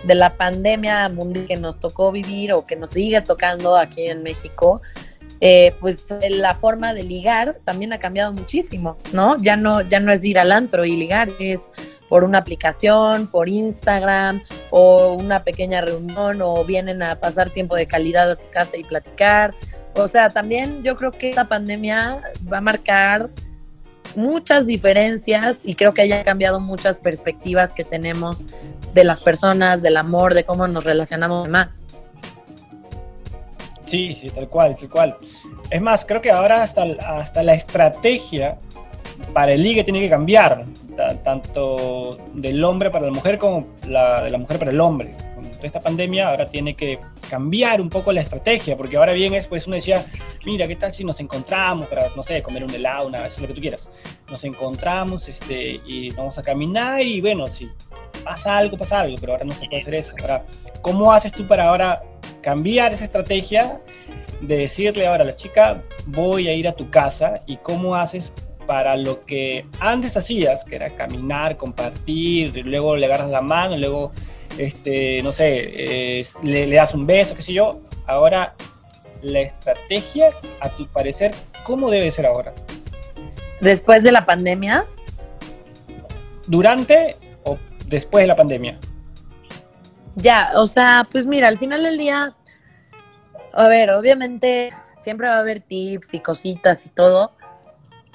de 0.05 0.15
la 0.15 0.37
pandemia 0.37 1.09
mundial 1.09 1.47
que 1.47 1.57
nos 1.57 1.81
tocó 1.81 2.13
vivir 2.13 2.53
o 2.53 2.67
que 2.67 2.77
nos 2.77 2.91
sigue 2.91 3.21
tocando 3.23 3.75
aquí 3.75 4.07
en 4.07 4.23
México, 4.23 4.83
eh, 5.41 5.75
pues 5.81 6.07
la 6.29 6.57
forma 6.57 6.93
de 6.93 7.05
ligar 7.05 7.59
también 7.65 7.95
ha 7.95 7.99
cambiado 7.99 8.33
muchísimo, 8.35 8.99
¿no? 9.13 9.39
Ya 9.41 9.57
no, 9.57 9.81
ya 9.81 9.99
no 9.99 10.13
es 10.13 10.23
ir 10.25 10.39
al 10.39 10.53
antro 10.53 10.85
y 10.85 10.97
ligar, 10.97 11.31
es 11.41 11.71
por 12.09 12.25
una 12.25 12.39
aplicación, 12.39 13.27
por 13.27 13.49
Instagram 13.49 14.43
o 14.71 15.15
una 15.15 15.45
pequeña 15.45 15.81
reunión 15.81 16.41
o 16.43 16.65
vienen 16.65 17.03
a 17.03 17.21
pasar 17.21 17.51
tiempo 17.51 17.77
de 17.77 17.87
calidad 17.87 18.31
a 18.31 18.37
tu 18.37 18.49
casa 18.51 18.77
y 18.77 18.85
platicar. 18.85 19.55
O 19.95 20.09
sea, 20.09 20.31
también 20.31 20.83
yo 20.83 20.97
creo 20.97 21.13
que 21.13 21.31
esta 21.31 21.49
pandemia 21.49 22.23
va 22.51 22.59
a 22.59 22.61
marcar 22.61 23.31
muchas 24.17 24.67
diferencias 24.67 25.61
y 25.65 25.75
creo 25.75 25.93
que 25.93 26.03
haya 26.03 26.25
cambiado 26.25 26.61
muchas 26.61 26.99
perspectivas 26.99 27.73
que 27.73 27.85
tenemos 27.85 28.47
de 28.95 29.05
las 29.05 29.21
personas, 29.21 29.83
del 29.83 29.97
amor, 29.97 30.35
de 30.35 30.45
cómo 30.45 30.67
nos 30.67 30.85
relacionamos 30.85 31.49
más. 31.49 31.83
Sí, 33.87 34.19
sí, 34.21 34.31
tal 34.31 34.49
cual, 34.49 34.77
tal 34.77 34.89
cual. 34.89 35.17
Es 35.71 35.81
más, 35.81 36.05
creo 36.05 36.21
que 36.21 36.31
ahora 36.31 36.63
hasta, 36.63 36.83
hasta 36.83 37.43
la 37.43 37.55
estrategia 37.55 38.59
para 39.33 39.53
el 39.53 39.63
ligue 39.63 39.85
tiene 39.85 40.01
que 40.01 40.11
cambiar, 40.11 40.65
tanto 41.23 42.19
del 42.35 42.63
hombre 42.65 42.91
para 42.91 43.07
la 43.07 43.13
mujer 43.13 43.39
como 43.39 43.67
la, 43.87 44.23
de 44.23 44.31
la 44.31 44.39
mujer 44.39 44.59
para 44.59 44.71
el 44.71 44.81
hombre. 44.81 45.15
Con 45.35 45.67
esta 45.67 45.81
pandemia 45.81 46.29
ahora 46.29 46.47
tiene 46.47 46.75
que 46.75 46.99
cambiar 47.29 47.81
un 47.81 47.89
poco 47.89 48.13
la 48.13 48.21
estrategia, 48.21 48.77
porque 48.77 48.97
ahora 48.97 49.13
bien 49.13 49.35
es, 49.35 49.47
pues 49.47 49.67
uno 49.67 49.77
decía, 49.77 50.05
mira, 50.45 50.67
¿qué 50.67 50.77
tal 50.77 50.93
si 50.93 51.05
nos 51.05 51.21
encontramos 51.21 51.89
para, 51.89 52.09
no 52.15 52.23
sé, 52.23 52.43
comer 52.43 52.65
un 52.65 52.71
helado, 52.71 53.09
una 53.09 53.29
lo 53.29 53.47
que 53.47 53.55
tú 53.55 53.61
quieras? 53.61 53.91
Nos 54.31 54.45
encontramos 54.45 55.29
este, 55.29 55.81
y 55.85 56.11
vamos 56.11 56.39
a 56.39 56.43
caminar 56.43 57.03
y 57.03 57.21
bueno, 57.21 57.47
si 57.47 57.69
pasa 58.25 58.59
algo, 58.59 58.77
pasa 58.77 59.01
algo, 59.01 59.17
pero 59.21 59.33
ahora 59.33 59.45
no 59.45 59.53
se 59.53 59.67
puede 59.67 59.83
hacer 59.83 59.95
eso. 59.95 60.15
Ahora, 60.21 60.45
¿cómo 60.83 61.13
haces 61.13 61.33
tú 61.33 61.47
para 61.47 61.69
ahora 61.69 62.03
cambiar 62.41 62.93
esa 62.93 63.05
estrategia 63.05 63.81
de 64.41 64.57
decirle 64.57 65.07
ahora 65.07 65.25
a 65.25 65.27
la 65.27 65.37
chica, 65.37 65.83
voy 66.07 66.49
a 66.49 66.55
ir 66.55 66.69
a 66.69 66.73
tu 66.73 66.91
casa 66.91 67.43
y 67.47 67.57
cómo 67.59 67.97
haces 67.97 68.33
para 68.69 68.97
lo 68.97 69.25
que 69.25 69.65
antes 69.81 70.15
hacías, 70.15 70.63
que 70.63 70.77
era 70.77 70.91
caminar, 70.91 71.57
compartir, 71.57 72.55
luego 72.67 72.97
le 72.97 73.07
agarras 73.07 73.31
la 73.31 73.41
mano, 73.41 73.79
luego, 73.79 74.13
este, 74.59 75.23
no 75.23 75.33
sé, 75.33 76.23
le, 76.43 76.71
das 76.71 76.93
un 76.93 77.07
beso, 77.07 77.35
qué 77.35 77.41
sé 77.41 77.55
yo. 77.55 77.81
Ahora, 78.07 78.55
la 79.23 79.41
estrategia, 79.41 80.29
a 80.61 80.69
tu 80.69 80.87
parecer, 80.87 81.35
¿cómo 81.65 81.91
debe 81.91 82.11
ser 82.11 82.27
ahora? 82.27 82.53
Después 83.63 84.03
de 84.03 84.13
la 84.13 84.27
pandemia. 84.27 84.85
¿Durante 86.47 87.17
o 87.45 87.57
después 87.87 88.25
de 88.25 88.27
la 88.27 88.37
pandemia? 88.37 88.79
Ya, 90.15 90.51
o 90.57 90.67
sea, 90.67 91.09
pues 91.11 91.25
mira, 91.25 91.49
al 91.49 91.59
final 91.59 91.85
del 91.85 91.97
día, 91.97 92.37
a 93.55 93.69
ver, 93.69 93.93
obviamente 93.93 94.75
siempre 95.03 95.27
va 95.27 95.37
a 95.37 95.39
haber 95.39 95.61
tips 95.61 96.13
y 96.13 96.21
cositas 96.21 96.85
y 96.85 96.91
todo, 96.91 97.33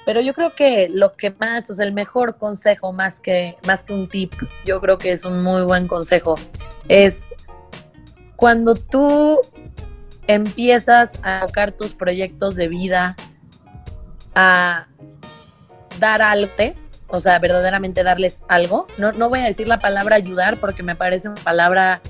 pero 0.04 0.20
yo 0.20 0.34
creo 0.34 0.54
que 0.54 0.88
lo 0.88 1.14
que 1.14 1.30
más, 1.30 1.70
o 1.70 1.74
sea, 1.74 1.86
el 1.86 1.92
mejor 1.92 2.36
consejo 2.36 2.92
más 2.92 3.20
que, 3.20 3.56
más 3.66 3.82
que 3.82 3.92
un 3.92 4.08
tip, 4.08 4.32
yo 4.64 4.80
creo 4.80 4.98
que 4.98 5.12
es 5.12 5.24
un 5.24 5.42
muy 5.42 5.62
buen 5.62 5.88
consejo, 5.88 6.36
es 6.88 7.22
cuando 8.36 8.74
tú 8.74 9.40
empiezas 10.26 11.12
a 11.22 11.46
tocar 11.46 11.72
tus 11.72 11.94
proyectos 11.94 12.56
de 12.56 12.68
vida, 12.68 13.16
a 14.34 14.88
dar 16.00 16.22
algo, 16.22 16.52
o 17.08 17.20
sea, 17.20 17.38
verdaderamente 17.38 18.02
darles 18.02 18.40
algo. 18.48 18.86
No, 18.98 19.12
no 19.12 19.28
voy 19.28 19.40
a 19.40 19.44
decir 19.44 19.68
la 19.68 19.78
palabra 19.78 20.16
ayudar 20.16 20.58
porque 20.58 20.82
me 20.82 20.96
parece 20.96 21.28
una 21.28 21.40
palabra 21.40 22.00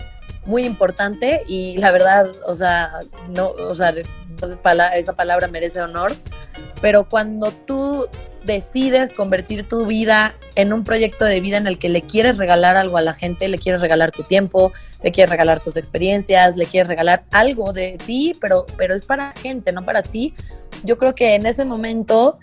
muy 0.46 0.64
importante 0.64 1.42
y 1.46 1.76
la 1.78 1.92
verdad, 1.92 2.30
o 2.46 2.54
sea, 2.54 2.92
no, 3.28 3.48
o 3.48 3.74
sea, 3.74 3.92
esa 4.94 5.12
palabra 5.14 5.48
merece 5.48 5.80
honor, 5.80 6.12
pero 6.80 7.08
cuando 7.08 7.50
tú 7.50 8.08
decides 8.44 9.12
convertir 9.12 9.66
tu 9.68 9.86
vida 9.86 10.34
en 10.54 10.72
un 10.72 10.84
proyecto 10.84 11.24
de 11.24 11.40
vida 11.40 11.56
en 11.56 11.66
el 11.66 11.78
que 11.78 11.88
le 11.88 12.02
quieres 12.02 12.36
regalar 12.36 12.76
algo 12.76 12.98
a 12.98 13.02
la 13.02 13.14
gente, 13.14 13.48
le 13.48 13.58
quieres 13.58 13.80
regalar 13.80 14.10
tu 14.10 14.22
tiempo, 14.22 14.72
le 15.02 15.10
quieres 15.10 15.30
regalar 15.30 15.60
tus 15.60 15.76
experiencias, 15.76 16.56
le 16.56 16.66
quieres 16.66 16.88
regalar 16.88 17.24
algo 17.30 17.72
de 17.72 17.98
ti, 18.04 18.36
pero, 18.40 18.66
pero 18.76 18.94
es 18.94 19.04
para 19.04 19.32
gente, 19.32 19.72
no 19.72 19.84
para 19.84 20.02
ti. 20.02 20.34
Yo 20.84 20.98
creo 20.98 21.14
que 21.14 21.34
en 21.34 21.46
ese 21.46 21.64
momento 21.64 22.38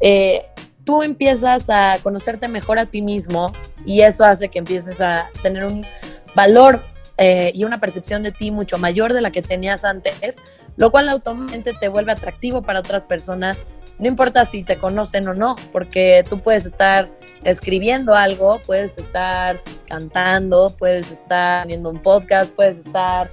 eh, 0.00 0.44
tú 0.84 1.02
empiezas 1.02 1.64
a 1.68 1.98
conocerte 2.02 2.48
mejor 2.48 2.78
a 2.78 2.86
ti 2.86 3.02
mismo 3.02 3.52
y 3.84 4.02
eso 4.02 4.24
hace 4.24 4.48
que 4.48 4.58
empieces 4.58 5.00
a 5.00 5.30
tener 5.42 5.64
un 5.64 5.86
valor 6.34 6.82
eh, 7.18 7.50
y 7.54 7.64
una 7.64 7.80
percepción 7.80 8.22
de 8.22 8.30
ti 8.30 8.50
mucho 8.50 8.76
mayor 8.76 9.14
de 9.14 9.22
la 9.22 9.30
que 9.30 9.40
tenías 9.40 9.84
antes, 9.84 10.36
lo 10.76 10.90
cual 10.90 11.08
automáticamente 11.08 11.74
te 11.74 11.88
vuelve 11.88 12.12
atractivo 12.12 12.62
para 12.62 12.80
otras 12.80 13.04
personas, 13.04 13.58
no 13.98 14.08
importa 14.08 14.44
si 14.44 14.62
te 14.62 14.78
conocen 14.78 15.26
o 15.28 15.34
no, 15.34 15.56
porque 15.72 16.24
tú 16.28 16.40
puedes 16.40 16.66
estar 16.66 17.10
escribiendo 17.44 18.14
algo, 18.14 18.60
puedes 18.66 18.98
estar 18.98 19.60
cantando, 19.88 20.74
puedes 20.78 21.10
estar 21.10 21.66
viendo 21.66 21.90
un 21.90 22.00
podcast, 22.02 22.52
puedes 22.52 22.78
estar 22.78 23.30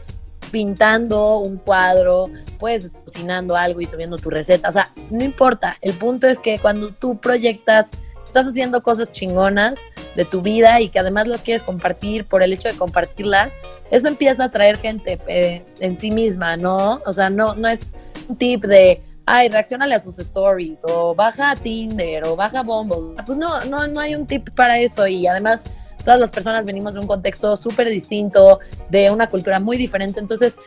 pintando 0.52 1.40
un 1.40 1.58
cuadro, 1.58 2.30
puedes 2.60 2.86
estar 2.86 3.04
cocinando 3.04 3.58
algo 3.58 3.82
y 3.82 3.86
subiendo 3.86 4.18
tu 4.18 4.30
receta, 4.30 4.70
o 4.70 4.72
sea, 4.72 4.90
no 5.10 5.24
importa, 5.24 5.78
el 5.82 5.94
punto 5.94 6.28
es 6.28 6.40
que 6.40 6.60
cuando 6.60 6.92
tú 6.92 7.18
proyectas, 7.18 7.88
estás 8.26 8.48
haciendo 8.48 8.82
cosas 8.84 9.12
chingonas, 9.12 9.80
de 10.16 10.26
tu 10.26 10.42
vida 10.42 10.80
y 10.82 10.90
que 10.90 11.00
además 11.00 11.28
las 11.28 11.42
quieres 11.42 11.64
compartir 11.64 12.26
por 12.26 12.44
el 12.44 12.54
hecho 12.54 12.68
de 12.68 12.76
compartirlas, 12.76 13.54
eso 13.92 14.08
empieza 14.08 14.44
a 14.44 14.46
atraer 14.48 14.78
gente 14.78 15.20
eh, 15.28 15.64
en 15.80 15.96
sí 15.96 16.12
misma, 16.12 16.58
¿no? 16.58 17.02
O 17.06 17.14
sea, 17.14 17.30
no, 17.30 17.56
no 17.56 17.68
es 17.68 17.96
un 18.28 18.36
tip 18.36 18.66
de, 18.66 19.02
ay, 19.26 19.50
reaccionale 19.50 19.96
a 19.96 20.00
sus 20.00 20.20
stories 20.20 20.80
o 20.84 21.16
baja 21.16 21.52
a 21.52 21.56
Tinder 21.56 22.26
o 22.26 22.36
baja 22.36 22.60
a 22.60 22.64
Bumble. 22.64 23.22
Pues 23.26 23.38
no, 23.38 23.64
no, 23.66 23.88
no 23.88 24.00
hay 24.00 24.16
un 24.16 24.26
tip 24.26 24.50
para 24.52 24.80
eso 24.80 25.08
y 25.08 25.28
además 25.28 25.64
todas 26.04 26.20
las 26.20 26.32
personas 26.32 26.66
venimos 26.66 26.94
de 26.94 27.00
un 27.00 27.08
contexto 27.08 27.56
súper 27.56 27.90
distinto, 27.90 28.60
de 28.90 29.10
una 29.10 29.28
cultura 29.28 29.60
muy 29.60 29.78
diferente, 29.78 30.20
entonces 30.20 30.58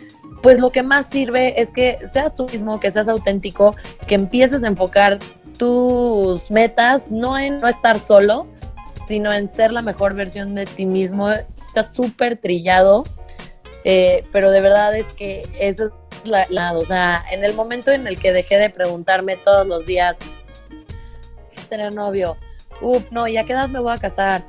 pues 0.42 0.61
lo 0.61 0.70
que 0.70 0.82
más 0.82 1.06
sirve 1.06 1.61
es 1.61 1.70
que 1.70 1.98
seas 2.12 2.35
tú 2.35 2.46
mismo, 2.46 2.78
que 2.80 2.90
seas 2.90 3.09
auténtico, 3.09 3.74
que 4.06 4.14
empieces 4.14 4.64
a 4.64 4.68
enfocar 4.68 5.18
tus 5.59 6.50
metas 6.50 7.11
no 7.11 7.38
en 7.38 7.59
no 7.59 7.68
estar 7.68 7.98
solo, 7.98 8.46
sino 9.07 9.33
en 9.33 9.49
ser 9.49 9.73
la 9.73 9.83
mejor 9.83 10.14
versión 10.14 10.55
de 10.55 10.66
ti 10.66 10.87
mismo. 10.87 11.31
Está 11.31 11.85
súper 11.85 12.37
trillado, 12.37 13.05
eh, 13.85 14.25
pero 14.33 14.51
de 14.51 14.61
verdad 14.61 14.97
es 14.97 15.07
que 15.12 15.47
eso 15.59 15.87
es 15.87 16.29
la, 16.29 16.47
la, 16.51 16.73
o 16.77 16.85
sea, 16.85 17.25
en 17.31 17.45
el 17.45 17.55
momento 17.55 17.92
en 17.92 18.07
el 18.07 18.19
que 18.19 18.33
dejé 18.33 18.57
de 18.57 18.71
preguntarme 18.71 19.37
todos 19.37 19.66
los 19.66 19.87
días, 19.87 20.16
tener 21.69 21.92
novio, 21.95 22.37
uff, 22.81 23.11
no, 23.11 23.27
¿y 23.27 23.37
a 23.37 23.45
qué 23.45 23.53
edad 23.53 23.69
me 23.69 23.81
voy 23.81 23.92
a 23.92 23.99
casar? 23.99 24.45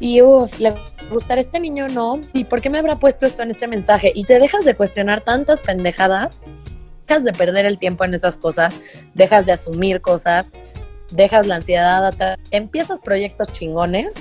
Y 0.00 0.20
uff, 0.20 0.58
¿le 0.58 0.74
gustará 1.10 1.40
este 1.40 1.60
niño 1.60 1.88
no? 1.88 2.20
¿Y 2.32 2.44
por 2.44 2.60
qué 2.60 2.70
me 2.70 2.78
habrá 2.78 2.96
puesto 2.96 3.26
esto 3.26 3.42
en 3.42 3.50
este 3.50 3.68
mensaje? 3.68 4.12
Y 4.14 4.24
te 4.24 4.38
dejas 4.38 4.64
de 4.64 4.74
cuestionar 4.74 5.20
tantas 5.20 5.60
pendejadas, 5.60 6.42
dejas 7.06 7.24
de 7.24 7.32
perder 7.32 7.66
el 7.66 7.78
tiempo 7.78 8.04
en 8.04 8.14
esas 8.14 8.36
cosas, 8.36 8.74
dejas 9.14 9.46
de 9.46 9.52
asumir 9.52 10.00
cosas 10.00 10.52
dejas 11.12 11.46
la 11.46 11.56
ansiedad, 11.56 12.38
empiezas 12.50 13.00
proyectos 13.00 13.48
chingones 13.52 14.14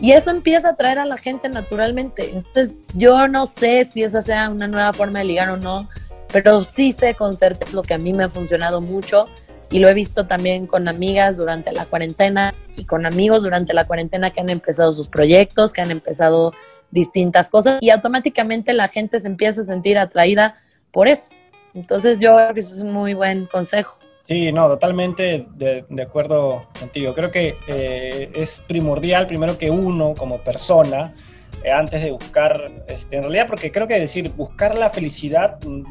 y 0.00 0.12
eso 0.12 0.30
empieza 0.30 0.68
a 0.68 0.70
atraer 0.72 0.98
a 0.98 1.04
la 1.04 1.16
gente 1.16 1.48
naturalmente. 1.48 2.30
Entonces, 2.32 2.78
yo 2.94 3.28
no 3.28 3.46
sé 3.46 3.88
si 3.90 4.02
esa 4.02 4.22
sea 4.22 4.50
una 4.50 4.68
nueva 4.68 4.92
forma 4.92 5.20
de 5.20 5.24
ligar 5.26 5.50
o 5.50 5.56
no, 5.56 5.88
pero 6.32 6.64
sí 6.64 6.92
sé 6.92 7.14
con 7.14 7.36
certeza 7.36 7.72
lo 7.72 7.82
que 7.82 7.94
a 7.94 7.98
mí 7.98 8.12
me 8.12 8.24
ha 8.24 8.28
funcionado 8.28 8.80
mucho 8.80 9.28
y 9.70 9.78
lo 9.78 9.88
he 9.88 9.94
visto 9.94 10.26
también 10.26 10.66
con 10.66 10.88
amigas 10.88 11.36
durante 11.36 11.72
la 11.72 11.86
cuarentena 11.86 12.54
y 12.76 12.84
con 12.84 13.06
amigos 13.06 13.42
durante 13.42 13.72
la 13.72 13.86
cuarentena 13.86 14.30
que 14.30 14.40
han 14.40 14.50
empezado 14.50 14.92
sus 14.92 15.08
proyectos, 15.08 15.72
que 15.72 15.80
han 15.80 15.90
empezado 15.90 16.52
distintas 16.90 17.48
cosas 17.50 17.78
y 17.80 17.90
automáticamente 17.90 18.72
la 18.72 18.88
gente 18.88 19.18
se 19.20 19.26
empieza 19.26 19.62
a 19.62 19.64
sentir 19.64 19.98
atraída 19.98 20.54
por 20.92 21.08
eso. 21.08 21.30
Entonces 21.72 22.20
yo 22.20 22.36
creo 22.36 22.54
que 22.54 22.60
eso 22.60 22.74
es 22.74 22.82
un 22.82 22.92
muy 22.92 23.14
buen 23.14 23.46
consejo. 23.46 23.98
Sí, 24.26 24.52
no, 24.52 24.68
totalmente 24.68 25.46
de, 25.54 26.02
acuerdo 26.02 26.66
contigo. 26.78 27.14
Creo 27.14 27.30
que 27.30 27.56
eh, 27.66 28.30
es 28.34 28.62
primordial, 28.66 29.26
primero 29.26 29.58
que 29.58 29.70
uno 29.70 30.14
como 30.16 30.38
persona, 30.38 31.14
eh, 31.62 31.70
antes 31.70 32.02
de 32.02 32.10
buscar, 32.10 32.70
este, 32.88 33.16
en 33.16 33.22
realidad, 33.22 33.46
porque 33.48 33.70
creo 33.70 33.86
que 33.86 34.00
decir 34.00 34.30
buscar 34.30 34.76
la 34.76 34.88
felicidad 34.88 35.58
mm, 35.62 35.82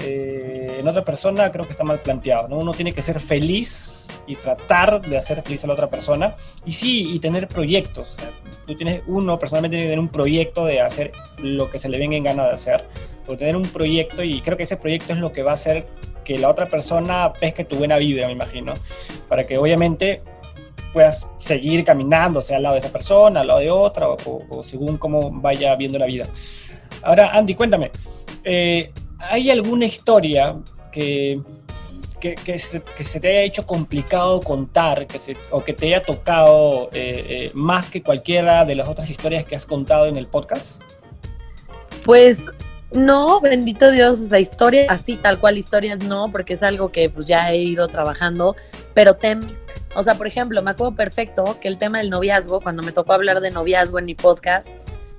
eh, 0.00 0.76
en 0.78 0.86
otra 0.86 1.04
persona 1.04 1.50
creo 1.50 1.64
que 1.64 1.72
está 1.72 1.84
mal 1.84 2.00
planteado. 2.00 2.48
¿no? 2.48 2.58
Uno 2.58 2.72
tiene 2.72 2.92
que 2.92 3.02
ser 3.02 3.20
feliz 3.20 4.06
y 4.26 4.36
tratar 4.36 5.00
de 5.00 5.16
hacer 5.16 5.42
feliz 5.42 5.62
a 5.62 5.68
la 5.68 5.74
otra 5.74 5.88
persona. 5.88 6.36
Y 6.64 6.72
sí, 6.72 7.14
y 7.14 7.20
tener 7.20 7.46
proyectos. 7.46 8.16
tú 8.66 8.74
tienes, 8.74 9.02
uno 9.06 9.38
personalmente 9.38 9.76
tiene 9.76 9.86
que 9.86 9.90
tener 9.92 10.00
un 10.00 10.08
proyecto 10.08 10.64
de 10.64 10.80
hacer 10.80 11.12
lo 11.38 11.70
que 11.70 11.78
se 11.78 11.88
le 11.88 11.98
venga 11.98 12.16
en 12.16 12.24
gana 12.24 12.46
de 12.46 12.54
hacer. 12.54 12.84
Por 13.26 13.36
tener 13.36 13.56
un 13.56 13.68
proyecto 13.68 14.22
y 14.22 14.40
creo 14.40 14.56
que 14.56 14.62
ese 14.64 14.76
proyecto 14.76 15.12
es 15.12 15.18
lo 15.18 15.32
que 15.32 15.42
va 15.42 15.52
a 15.52 15.54
hacer 15.54 15.86
que 16.28 16.36
la 16.36 16.50
otra 16.50 16.68
persona 16.68 17.32
pesque 17.32 17.64
tu 17.64 17.76
buena 17.76 17.96
vibra, 17.96 18.26
me 18.26 18.34
imagino, 18.34 18.74
para 19.30 19.44
que 19.44 19.56
obviamente 19.56 20.20
puedas 20.92 21.26
seguir 21.38 21.86
caminando, 21.86 22.42
sea 22.42 22.58
al 22.58 22.64
lado 22.64 22.74
de 22.74 22.80
esa 22.80 22.92
persona, 22.92 23.40
al 23.40 23.46
lado 23.46 23.60
de 23.60 23.70
otra, 23.70 24.10
o, 24.10 24.62
según 24.62 24.98
cómo 24.98 25.30
vaya 25.30 25.74
viendo 25.76 25.98
la 25.98 26.04
vida. 26.04 26.26
Ahora, 27.02 27.30
Andy, 27.30 27.54
cuéntame, 27.54 27.90
eh, 28.44 28.92
¿hay 29.18 29.50
alguna 29.50 29.86
historia 29.86 30.54
que, 30.92 31.40
que, 32.20 32.34
que, 32.34 32.58
se, 32.58 32.82
que, 32.82 33.04
se, 33.04 33.20
te 33.20 33.28
haya 33.28 33.40
hecho 33.40 33.66
complicado 33.66 34.40
contar 34.40 35.06
que 35.06 35.18
se, 35.18 35.34
o 35.50 35.64
que 35.64 35.72
te 35.72 35.86
haya 35.86 36.02
tocado 36.02 36.90
eh, 36.92 37.24
eh, 37.26 37.50
más 37.54 37.90
que 37.90 38.02
cualquiera 38.02 38.66
de 38.66 38.74
las 38.74 38.86
otras 38.86 39.08
historias 39.08 39.46
que 39.46 39.56
has 39.56 39.64
contado 39.64 40.04
en 40.04 40.18
el 40.18 40.26
podcast? 40.26 40.82
Pues 42.04 42.44
no, 42.92 43.40
bendito 43.40 43.90
Dios, 43.90 44.18
o 44.18 44.26
sea, 44.26 44.38
historias 44.38 44.90
así, 44.90 45.16
tal 45.16 45.38
cual 45.38 45.58
historias 45.58 46.00
no, 46.00 46.32
porque 46.32 46.54
es 46.54 46.62
algo 46.62 46.90
que 46.90 47.10
pues 47.10 47.26
ya 47.26 47.50
he 47.50 47.58
ido 47.58 47.86
trabajando, 47.88 48.56
pero 48.94 49.14
tem, 49.14 49.40
o 49.94 50.02
sea, 50.02 50.14
por 50.14 50.26
ejemplo, 50.26 50.62
me 50.62 50.70
acuerdo 50.70 50.94
perfecto 50.94 51.58
que 51.60 51.68
el 51.68 51.76
tema 51.76 51.98
del 51.98 52.08
noviazgo, 52.08 52.60
cuando 52.60 52.82
me 52.82 52.92
tocó 52.92 53.12
hablar 53.12 53.40
de 53.40 53.50
noviazgo 53.50 53.98
en 53.98 54.06
mi 54.06 54.14
podcast, 54.14 54.68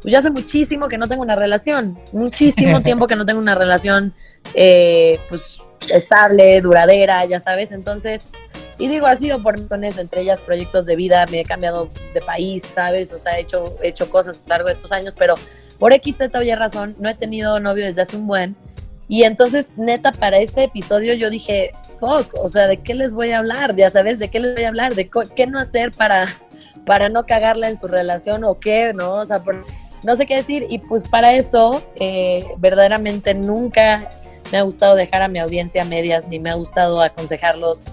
pues 0.01 0.11
ya 0.11 0.19
hace 0.19 0.31
muchísimo 0.31 0.87
que 0.87 0.97
no 0.97 1.07
tengo 1.07 1.21
una 1.21 1.35
relación, 1.35 1.99
muchísimo 2.11 2.81
tiempo 2.83 3.05
que 3.05 3.15
no 3.15 3.25
tengo 3.25 3.39
una 3.39 3.55
relación, 3.55 4.13
eh, 4.55 5.19
pues 5.29 5.61
estable, 5.89 6.61
duradera, 6.61 7.23
ya 7.25 7.39
sabes, 7.39 7.71
entonces, 7.71 8.23
y 8.79 8.87
digo, 8.87 9.05
ha 9.05 9.15
sido 9.15 9.43
por 9.43 9.59
razones, 9.59 9.97
entre 9.97 10.21
ellas 10.21 10.39
proyectos 10.39 10.85
de 10.85 10.95
vida, 10.95 11.25
me 11.29 11.41
he 11.41 11.45
cambiado 11.45 11.89
de 12.13 12.21
país, 12.21 12.63
¿sabes? 12.73 13.13
O 13.13 13.19
sea, 13.19 13.37
he 13.37 13.41
hecho, 13.41 13.77
he 13.83 13.89
hecho 13.89 14.09
cosas 14.09 14.37
a 14.37 14.41
lo 14.43 14.49
largo 14.49 14.67
de 14.69 14.73
estos 14.73 14.91
años, 14.91 15.13
pero 15.17 15.35
por 15.79 15.93
X, 15.93 16.17
Z 16.17 16.37
o 16.37 16.43
Y 16.43 16.53
razón, 16.53 16.95
no 16.99 17.09
he 17.09 17.15
tenido 17.15 17.59
novio 17.59 17.85
desde 17.85 18.01
hace 18.01 18.17
un 18.17 18.27
buen. 18.27 18.55
Y 19.07 19.23
entonces, 19.23 19.69
neta, 19.75 20.11
para 20.11 20.37
este 20.37 20.65
episodio 20.65 21.15
yo 21.15 21.31
dije, 21.31 21.71
fuck, 21.99 22.35
o 22.35 22.47
sea, 22.47 22.67
¿de 22.67 22.77
qué 22.77 22.93
les 22.93 23.11
voy 23.11 23.31
a 23.31 23.39
hablar? 23.39 23.75
Ya 23.75 23.89
sabes, 23.89 24.19
¿de 24.19 24.29
qué 24.29 24.39
les 24.39 24.53
voy 24.53 24.65
a 24.65 24.67
hablar? 24.67 24.93
¿De 24.93 25.09
qué 25.35 25.47
no 25.47 25.57
hacer 25.57 25.91
para, 25.91 26.27
para 26.85 27.09
no 27.09 27.25
cagarla 27.25 27.69
en 27.69 27.79
su 27.79 27.87
relación 27.87 28.43
o 28.43 28.59
qué, 28.59 28.93
no? 28.93 29.15
O 29.15 29.25
sea, 29.25 29.41
no 30.03 30.15
sé 30.15 30.27
qué 30.27 30.35
decir. 30.35 30.67
Y 30.69 30.77
pues 30.77 31.07
para 31.07 31.33
eso, 31.33 31.81
eh, 31.95 32.45
verdaderamente 32.57 33.33
nunca 33.33 34.09
me 34.51 34.59
ha 34.59 34.61
gustado 34.61 34.95
dejar 34.95 35.23
a 35.23 35.27
mi 35.27 35.39
audiencia 35.39 35.81
a 35.81 35.85
medias, 35.85 36.27
ni 36.27 36.37
me 36.37 36.51
ha 36.51 36.55
gustado 36.55 37.01
aconsejarlos 37.01 37.83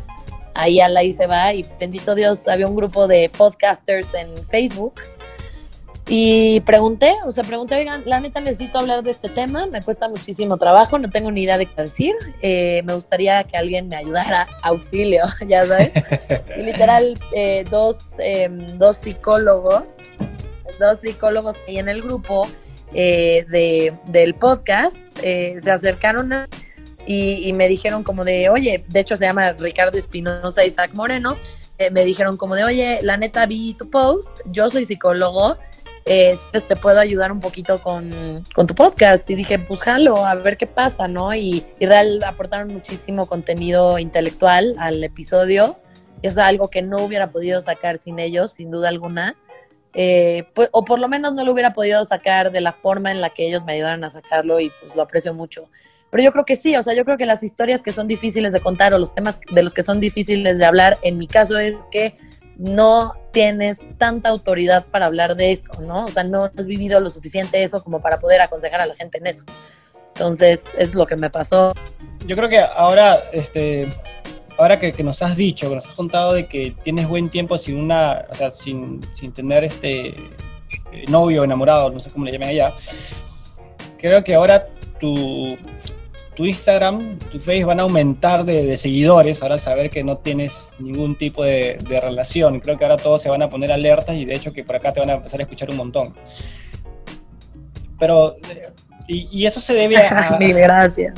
ahí 0.54 0.80
a 0.80 0.88
la 0.88 1.02
y 1.02 1.12
se 1.12 1.26
va. 1.26 1.54
Y 1.54 1.64
bendito 1.80 2.14
Dios, 2.14 2.46
había 2.46 2.66
un 2.66 2.76
grupo 2.76 3.06
de 3.06 3.30
podcasters 3.30 4.08
en 4.14 4.28
Facebook 4.48 5.00
y 6.08 6.60
pregunté, 6.60 7.14
o 7.26 7.32
sea, 7.32 7.42
pregunté, 7.42 7.74
oigan, 7.74 8.04
la 8.06 8.20
neta 8.20 8.40
necesito 8.40 8.78
hablar 8.78 9.02
de 9.02 9.10
este 9.10 9.28
tema, 9.28 9.66
me 9.66 9.82
cuesta 9.82 10.08
muchísimo 10.08 10.56
trabajo, 10.56 11.00
no 11.00 11.10
tengo 11.10 11.32
ni 11.32 11.42
idea 11.42 11.58
de 11.58 11.66
qué 11.66 11.82
decir, 11.82 12.14
eh, 12.42 12.82
me 12.84 12.94
gustaría 12.94 13.42
que 13.42 13.56
alguien 13.56 13.88
me 13.88 13.96
ayudara, 13.96 14.46
auxilio, 14.62 15.24
ya 15.48 15.66
sabes. 15.66 15.90
Y 16.56 16.62
literal, 16.62 17.18
eh, 17.34 17.64
dos, 17.68 18.20
em, 18.20 18.78
dos 18.78 18.98
psicólogos, 18.98 19.82
dos 20.78 21.00
psicólogos 21.00 21.56
ahí 21.66 21.78
en 21.78 21.88
el 21.88 22.02
grupo 22.02 22.46
eh, 22.94 23.44
de, 23.48 23.92
del 24.06 24.36
podcast, 24.36 24.96
se 25.16 25.70
acercaron 25.70 26.30
y, 27.04 27.48
y, 27.48 27.52
me 27.52 27.66
dijeron 27.66 28.04
como 28.04 28.24
de, 28.24 28.48
oye, 28.48 28.84
de 28.86 29.00
hecho 29.00 29.16
se 29.16 29.24
llama 29.24 29.54
Ricardo 29.54 29.98
Espinosa 29.98 30.64
Isaac 30.64 30.92
Moreno, 30.94 31.36
me 31.90 32.04
dijeron 32.04 32.36
como 32.36 32.54
de, 32.54 32.62
oye, 32.62 33.00
la 33.02 33.16
neta 33.16 33.44
vi 33.46 33.74
tu 33.74 33.90
post, 33.90 34.40
yo 34.52 34.70
soy 34.70 34.84
psicólogo, 34.84 35.58
este, 36.06 36.60
te 36.60 36.76
puedo 36.76 37.00
ayudar 37.00 37.32
un 37.32 37.40
poquito 37.40 37.82
con, 37.82 38.44
tu 38.54 38.74
podcast. 38.74 39.28
Y 39.28 39.34
dije, 39.34 39.58
pues 39.58 39.82
jalo, 39.82 40.24
a 40.24 40.34
ver 40.36 40.56
qué 40.56 40.66
pasa, 40.66 41.08
¿no? 41.08 41.34
Y, 41.34 41.64
y 41.80 41.86
real 41.86 42.22
aportaron 42.24 42.68
muchísimo 42.68 43.26
contenido 43.26 43.98
intelectual 43.98 44.76
al 44.78 45.02
episodio. 45.02 45.76
Es 46.22 46.38
algo 46.38 46.70
que 46.70 46.82
no 46.82 47.04
hubiera 47.04 47.30
podido 47.30 47.60
sacar 47.60 47.98
sin 47.98 48.20
ellos, 48.20 48.52
sin 48.52 48.70
duda 48.70 48.88
alguna. 48.88 49.36
Eh, 49.98 50.46
pues, 50.54 50.68
o 50.72 50.84
por 50.84 50.98
lo 50.98 51.08
menos 51.08 51.32
no 51.32 51.44
lo 51.44 51.52
hubiera 51.52 51.72
podido 51.72 52.04
sacar 52.04 52.52
de 52.52 52.60
la 52.60 52.72
forma 52.72 53.10
en 53.10 53.20
la 53.20 53.30
que 53.30 53.48
ellos 53.48 53.64
me 53.64 53.72
ayudaron 53.72 54.04
a 54.04 54.10
sacarlo 54.10 54.60
y 54.60 54.70
pues 54.80 54.94
lo 54.94 55.02
aprecio 55.02 55.34
mucho. 55.34 55.70
Pero 56.10 56.22
yo 56.22 56.32
creo 56.32 56.44
que 56.44 56.54
sí, 56.54 56.76
o 56.76 56.82
sea, 56.82 56.94
yo 56.94 57.04
creo 57.04 57.16
que 57.16 57.26
las 57.26 57.42
historias 57.42 57.82
que 57.82 57.92
son 57.92 58.06
difíciles 58.06 58.52
de 58.52 58.60
contar 58.60 58.94
o 58.94 58.98
los 58.98 59.12
temas 59.12 59.40
de 59.50 59.62
los 59.62 59.74
que 59.74 59.82
son 59.82 59.98
difíciles 59.98 60.58
de 60.58 60.64
hablar, 60.64 60.98
en 61.02 61.18
mi 61.18 61.26
caso 61.26 61.58
es 61.58 61.74
que 61.90 62.16
no 62.58 63.14
tienes 63.32 63.80
tanta 63.98 64.30
autoridad 64.30 64.86
para 64.86 65.06
hablar 65.06 65.36
de 65.36 65.52
eso, 65.52 65.70
¿no? 65.82 66.06
O 66.06 66.10
sea, 66.10 66.24
no 66.24 66.44
has 66.44 66.66
vivido 66.66 67.00
lo 67.00 67.10
suficiente 67.10 67.62
eso 67.62 67.82
como 67.82 68.00
para 68.00 68.18
poder 68.18 68.40
aconsejar 68.40 68.80
a 68.80 68.86
la 68.86 68.94
gente 68.94 69.18
en 69.18 69.26
eso. 69.26 69.44
Entonces, 70.08 70.64
es 70.78 70.94
lo 70.94 71.06
que 71.06 71.16
me 71.16 71.28
pasó. 71.28 71.74
Yo 72.26 72.34
creo 72.36 72.48
que 72.48 72.58
ahora, 72.58 73.20
este, 73.32 73.88
ahora 74.56 74.80
que, 74.80 74.92
nos 75.02 75.22
has 75.22 75.36
dicho, 75.36 75.68
que 75.68 75.74
nos 75.74 75.86
has 75.86 75.94
contado 75.94 76.32
de 76.32 76.46
que 76.46 76.74
tienes 76.82 77.06
buen 77.06 77.28
tiempo 77.28 77.58
sin 77.58 77.78
una, 77.78 78.24
o 78.30 78.34
sea, 78.34 78.50
sin, 78.50 79.00
sin 79.14 79.32
tener 79.32 79.64
este 79.64 80.08
eh, 80.08 81.04
novio, 81.08 81.44
enamorado, 81.44 81.90
no 81.90 82.00
sé 82.00 82.10
cómo 82.10 82.24
le 82.24 82.32
llamen 82.32 82.48
allá, 82.48 82.72
creo 83.98 84.24
que 84.24 84.34
ahora 84.34 84.66
tu, 84.98 85.58
tu 86.36 86.44
Instagram, 86.44 87.18
tu 87.32 87.40
Face 87.40 87.64
van 87.64 87.80
a 87.80 87.84
aumentar 87.84 88.44
de, 88.44 88.76
seguidores, 88.76 89.42
ahora 89.42 89.56
saber 89.56 89.88
que 89.88 90.04
no 90.04 90.18
tienes 90.18 90.70
ningún 90.78 91.16
tipo 91.16 91.42
de, 91.42 91.78
relación. 91.88 92.60
Creo 92.60 92.76
que 92.78 92.84
ahora 92.84 92.98
todos 92.98 93.22
se 93.22 93.30
van 93.30 93.42
a 93.42 93.48
poner 93.48 93.72
alertas 93.72 94.14
y 94.16 94.26
de 94.26 94.34
hecho 94.34 94.52
que 94.52 94.62
por 94.62 94.76
acá 94.76 94.92
te 94.92 95.00
van 95.00 95.08
a 95.10 95.14
empezar 95.14 95.40
a 95.40 95.44
escuchar 95.44 95.70
un 95.70 95.78
montón. 95.78 96.14
Pero, 97.98 98.36
y, 99.08 99.46
eso 99.46 99.62
se 99.62 99.72
debe 99.72 99.96
a... 99.96 100.36
Mil 100.40 100.54
gracias. 100.54 101.14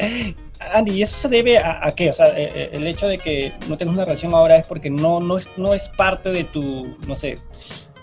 Andy, 0.72 0.92
¿y 0.92 1.02
eso 1.02 1.16
se 1.16 1.28
debe 1.28 1.58
a, 1.58 1.92
qué? 1.94 2.08
O 2.08 2.14
sea, 2.14 2.28
eh, 2.28 2.50
eh, 2.54 2.70
el 2.72 2.86
hecho 2.86 3.08
de 3.08 3.18
que 3.18 3.52
no 3.68 3.76
tengas 3.76 3.94
una 3.94 4.04
relación 4.06 4.32
ahora 4.32 4.56
es 4.56 4.66
porque 4.66 4.88
no, 4.88 5.20
no, 5.20 5.36
es, 5.36 5.50
no 5.58 5.74
es 5.74 5.88
parte 5.90 6.30
de 6.30 6.44
tu, 6.44 6.96
no 7.06 7.14
sé, 7.14 7.34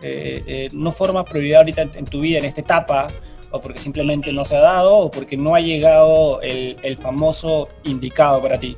eh, 0.03 0.67
no 0.73 0.91
forma 0.91 1.25
prioridad 1.25 1.61
ahorita 1.61 1.81
en 1.81 2.05
tu 2.05 2.21
vida, 2.21 2.37
en 2.37 2.45
esta 2.45 2.61
etapa, 2.61 3.07
o 3.51 3.61
porque 3.61 3.79
simplemente 3.79 4.31
no 4.31 4.45
se 4.45 4.55
ha 4.55 4.61
dado 4.61 4.95
o 4.95 5.11
porque 5.11 5.37
no 5.37 5.55
ha 5.55 5.59
llegado 5.59 6.41
el, 6.41 6.97
famoso 7.01 7.69
indicado 7.83 8.41
para 8.41 8.59
ti? 8.59 8.77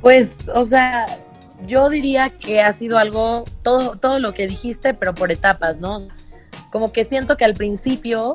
Pues, 0.00 0.48
o 0.54 0.64
sea, 0.64 1.06
yo 1.66 1.88
diría 1.88 2.30
que 2.30 2.60
ha 2.60 2.72
sido 2.72 2.98
algo, 2.98 3.44
todo, 3.62 3.96
todo 3.96 4.18
lo 4.18 4.34
que 4.34 4.46
dijiste, 4.46 4.94
pero 4.94 5.14
por 5.14 5.32
etapas, 5.32 5.80
¿no? 5.80 6.06
Como 6.70 6.92
que 6.92 7.04
siento 7.04 7.36
que 7.36 7.44
al 7.44 7.54
principio 7.54 8.34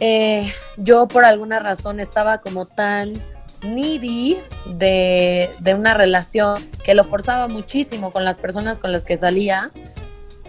eh, 0.00 0.52
yo 0.76 1.08
por 1.08 1.24
alguna 1.24 1.58
razón 1.58 2.00
estaba 2.00 2.38
como 2.38 2.66
tan 2.66 3.14
needy 3.62 4.36
de, 4.66 5.50
de, 5.60 5.74
una 5.74 5.94
relación 5.94 6.62
que 6.84 6.94
lo 6.94 7.02
forzaba 7.02 7.48
muchísimo 7.48 8.12
con 8.12 8.24
las 8.24 8.36
personas 8.36 8.78
con 8.78 8.92
las 8.92 9.04
que 9.04 9.16
salía. 9.16 9.70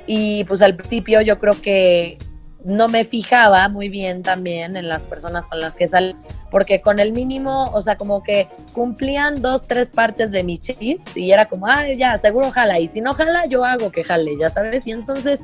Y 0.06 0.44
pues 0.46 0.62
al 0.62 0.76
principio 0.76 1.22
yo 1.22 1.40
creo 1.40 1.60
que 1.62 2.18
no 2.67 2.89
me 2.89 3.06
fijaba 3.06 3.69
muy 3.69 3.88
bien 3.88 4.23
también 4.23 4.75
en 4.75 4.89
las 4.89 5.03
personas 5.03 5.47
con 5.47 5.62
las 5.62 5.77
que 5.77 5.88
salí, 5.88 6.17
porque 6.51 6.82
con 6.82 6.99
el 6.99 7.13
mínimo, 7.13 7.71
o 7.71 7.82
sea, 7.82 7.95
como 7.95 8.23
que 8.23 8.49
cumplían 8.73 9.41
dos, 9.41 9.63
tres 9.65 9.88
partes 9.88 10.32
de 10.32 10.43
mi 10.43 10.58
chiste 10.58 10.97
y 11.15 11.32
era 11.32 11.45
como, 11.45 11.65
ah, 11.65 11.88
ya, 11.93 12.17
seguro 12.17 12.51
jala, 12.51 12.77
y 12.82 12.89
si 12.89 12.99
no 12.99 13.13
jala, 13.13 13.45
yo 13.45 13.63
hago 13.63 13.89
que 13.89 14.03
jale, 14.03 14.38
ya 14.38 14.49
sabes, 14.49 14.86
y 14.86 14.91
entonces, 14.91 15.39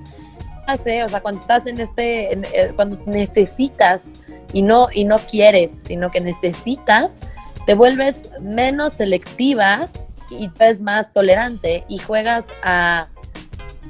hace, 0.68 1.06
o 1.06 1.08
sea, 1.08 1.22
cuando 1.22 1.40
estás 1.40 1.66
en 1.66 1.80
este, 1.80 2.34
eh, 2.34 2.74
cuando 2.76 3.02
necesitas 3.06 4.08
y 4.52 4.62
no, 4.62 4.90
y 4.94 5.06
no 5.06 5.18
quieres, 5.20 5.72
sino 5.88 6.12
que 6.12 6.20
necesitas, 6.20 7.20
te 7.66 7.74
vuelves 7.74 8.32
menos 8.42 8.92
selectiva 8.92 9.88
y 10.30 10.52
es 10.60 10.82
más 10.82 11.14
tolerante 11.14 11.86
y 11.88 12.00
juegas 12.00 12.48
a, 12.64 13.08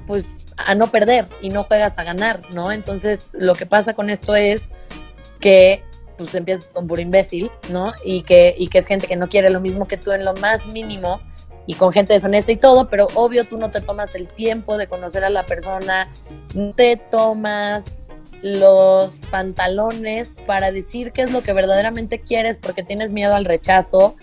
pues, 0.05 0.45
a 0.57 0.75
no 0.75 0.87
perder 0.87 1.27
y 1.41 1.49
no 1.49 1.63
juegas 1.63 1.97
a 1.97 2.03
ganar, 2.03 2.41
¿no? 2.51 2.71
Entonces, 2.71 3.35
lo 3.39 3.55
que 3.55 3.65
pasa 3.65 3.93
con 3.93 4.09
esto 4.09 4.35
es 4.35 4.69
que 5.39 5.83
pues 6.17 6.35
empiezas 6.35 6.65
con 6.65 6.87
puro 6.87 7.01
imbécil, 7.01 7.51
¿no? 7.69 7.93
Y 8.03 8.21
que, 8.21 8.53
y 8.57 8.67
que 8.67 8.79
es 8.79 8.87
gente 8.87 9.07
que 9.07 9.15
no 9.15 9.29
quiere 9.29 9.49
lo 9.49 9.59
mismo 9.59 9.87
que 9.87 9.97
tú 9.97 10.11
en 10.11 10.25
lo 10.25 10.33
más 10.35 10.65
mínimo 10.67 11.19
y 11.65 11.75
con 11.75 11.91
gente 11.93 12.13
deshonesta 12.13 12.51
y 12.51 12.57
todo, 12.57 12.89
pero 12.89 13.07
obvio 13.15 13.45
tú 13.45 13.57
no 13.57 13.71
te 13.71 13.81
tomas 13.81 14.15
el 14.15 14.27
tiempo 14.27 14.77
de 14.77 14.87
conocer 14.87 15.23
a 15.23 15.29
la 15.29 15.45
persona, 15.45 16.09
te 16.75 16.97
tomas 16.97 17.85
los 18.41 19.15
pantalones 19.31 20.35
para 20.45 20.71
decir 20.71 21.13
qué 21.13 21.21
es 21.21 21.31
lo 21.31 21.43
que 21.43 21.53
verdaderamente 21.53 22.19
quieres 22.19 22.57
porque 22.57 22.83
tienes 22.83 23.11
miedo 23.11 23.33
al 23.33 23.45
rechazo 23.45 24.17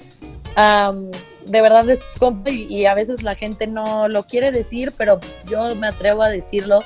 de 1.47 1.61
verdad 1.61 1.89
es 1.89 2.01
y, 2.47 2.85
a 2.85 2.95
veces 2.95 3.23
la 3.23 3.35
gente 3.35 3.67
no 3.67 4.09
lo 4.09 4.25
quiere 4.25 4.53
decir, 4.53 4.93
pero 4.97 5.21
yo 5.49 5.75
me 5.77 5.89
atrevo 5.89 6.23
a 6.23 6.29
decirlo. 6.29 6.83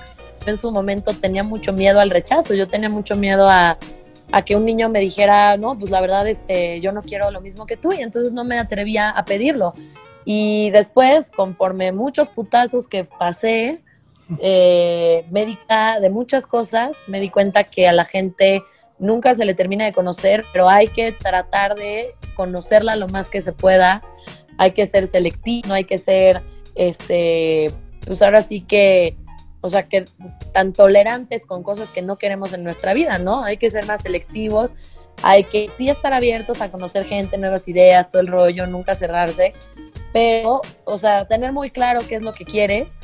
En 0.46 0.58
su 0.58 0.70
momento 0.70 1.12
tenía 1.14 1.42
mucho 1.42 1.72
miedo 1.72 2.00
al 2.00 2.10
rechazo, 2.10 2.54
yo 2.54 2.68
tenía 2.68 2.88
mucho 2.88 3.16
miedo 3.16 3.48
a, 3.48 3.78
que 4.44 4.56
un 4.56 4.64
niño 4.64 4.88
me 4.88 5.00
dijera, 5.00 5.56
no, 5.56 5.78
pues 5.78 5.90
la 5.90 6.00
verdad, 6.00 6.26
este, 6.26 6.80
yo 6.80 6.92
no 6.92 7.02
quiero 7.02 7.30
lo 7.30 7.40
mismo 7.40 7.66
que 7.66 7.76
tú, 7.76 7.92
y 7.92 8.00
entonces 8.00 8.32
no 8.32 8.44
me 8.44 8.58
atrevía 8.58 9.10
a 9.10 9.24
pedirlo. 9.24 9.74
Y 10.24 10.70
después, 10.70 11.30
conforme 11.30 11.92
muchos 11.92 12.30
putazos 12.30 12.88
que 12.88 13.04
pasé, 13.04 13.82
eh, 14.40 15.24
médica 15.30 16.00
de 16.00 16.10
muchas 16.10 16.46
cosas, 16.46 16.96
me 17.08 17.20
di 17.20 17.28
cuenta 17.28 17.64
que 17.64 17.86
a 17.86 17.92
la 17.92 18.04
gente 18.04 18.62
nunca 18.98 19.34
se 19.34 19.44
le 19.44 19.54
termina 19.54 19.84
de 19.84 19.92
conocer, 19.92 20.44
pero 20.52 20.68
hay 20.68 20.88
que 20.88 21.12
tratar 21.12 21.74
de 21.74 22.14
conocerla 22.34 22.96
lo 22.96 23.08
más 23.08 23.30
que 23.30 23.40
se 23.40 23.52
pueda 23.52 24.02
hay 24.58 24.72
que 24.72 24.86
ser 24.86 25.06
selectivo, 25.06 25.72
hay 25.72 25.84
que 25.84 25.98
ser, 25.98 26.42
este, 26.74 27.70
pues 28.06 28.22
ahora 28.22 28.42
sí 28.42 28.60
que, 28.60 29.16
o 29.60 29.68
sea, 29.68 29.84
que 29.88 30.04
tan 30.52 30.72
tolerantes 30.72 31.46
con 31.46 31.62
cosas 31.62 31.90
que 31.90 32.02
no 32.02 32.18
queremos 32.18 32.52
en 32.52 32.64
nuestra 32.64 32.94
vida, 32.94 33.18
¿no? 33.18 33.42
Hay 33.42 33.56
que 33.56 33.70
ser 33.70 33.86
más 33.86 34.02
selectivos 34.02 34.74
hay 35.22 35.44
que 35.44 35.70
sí 35.76 35.88
estar 35.88 36.12
abiertos 36.12 36.60
a 36.60 36.70
conocer 36.70 37.04
gente, 37.06 37.38
nuevas 37.38 37.68
ideas, 37.68 38.08
todo 38.10 38.20
el 38.20 38.28
rollo, 38.28 38.66
nunca 38.66 38.94
cerrarse, 38.94 39.54
pero, 40.12 40.60
o 40.84 40.98
sea, 40.98 41.26
tener 41.26 41.52
muy 41.52 41.70
claro 41.70 42.00
qué 42.06 42.16
es 42.16 42.22
lo 42.22 42.32
que 42.32 42.44
quieres 42.44 43.00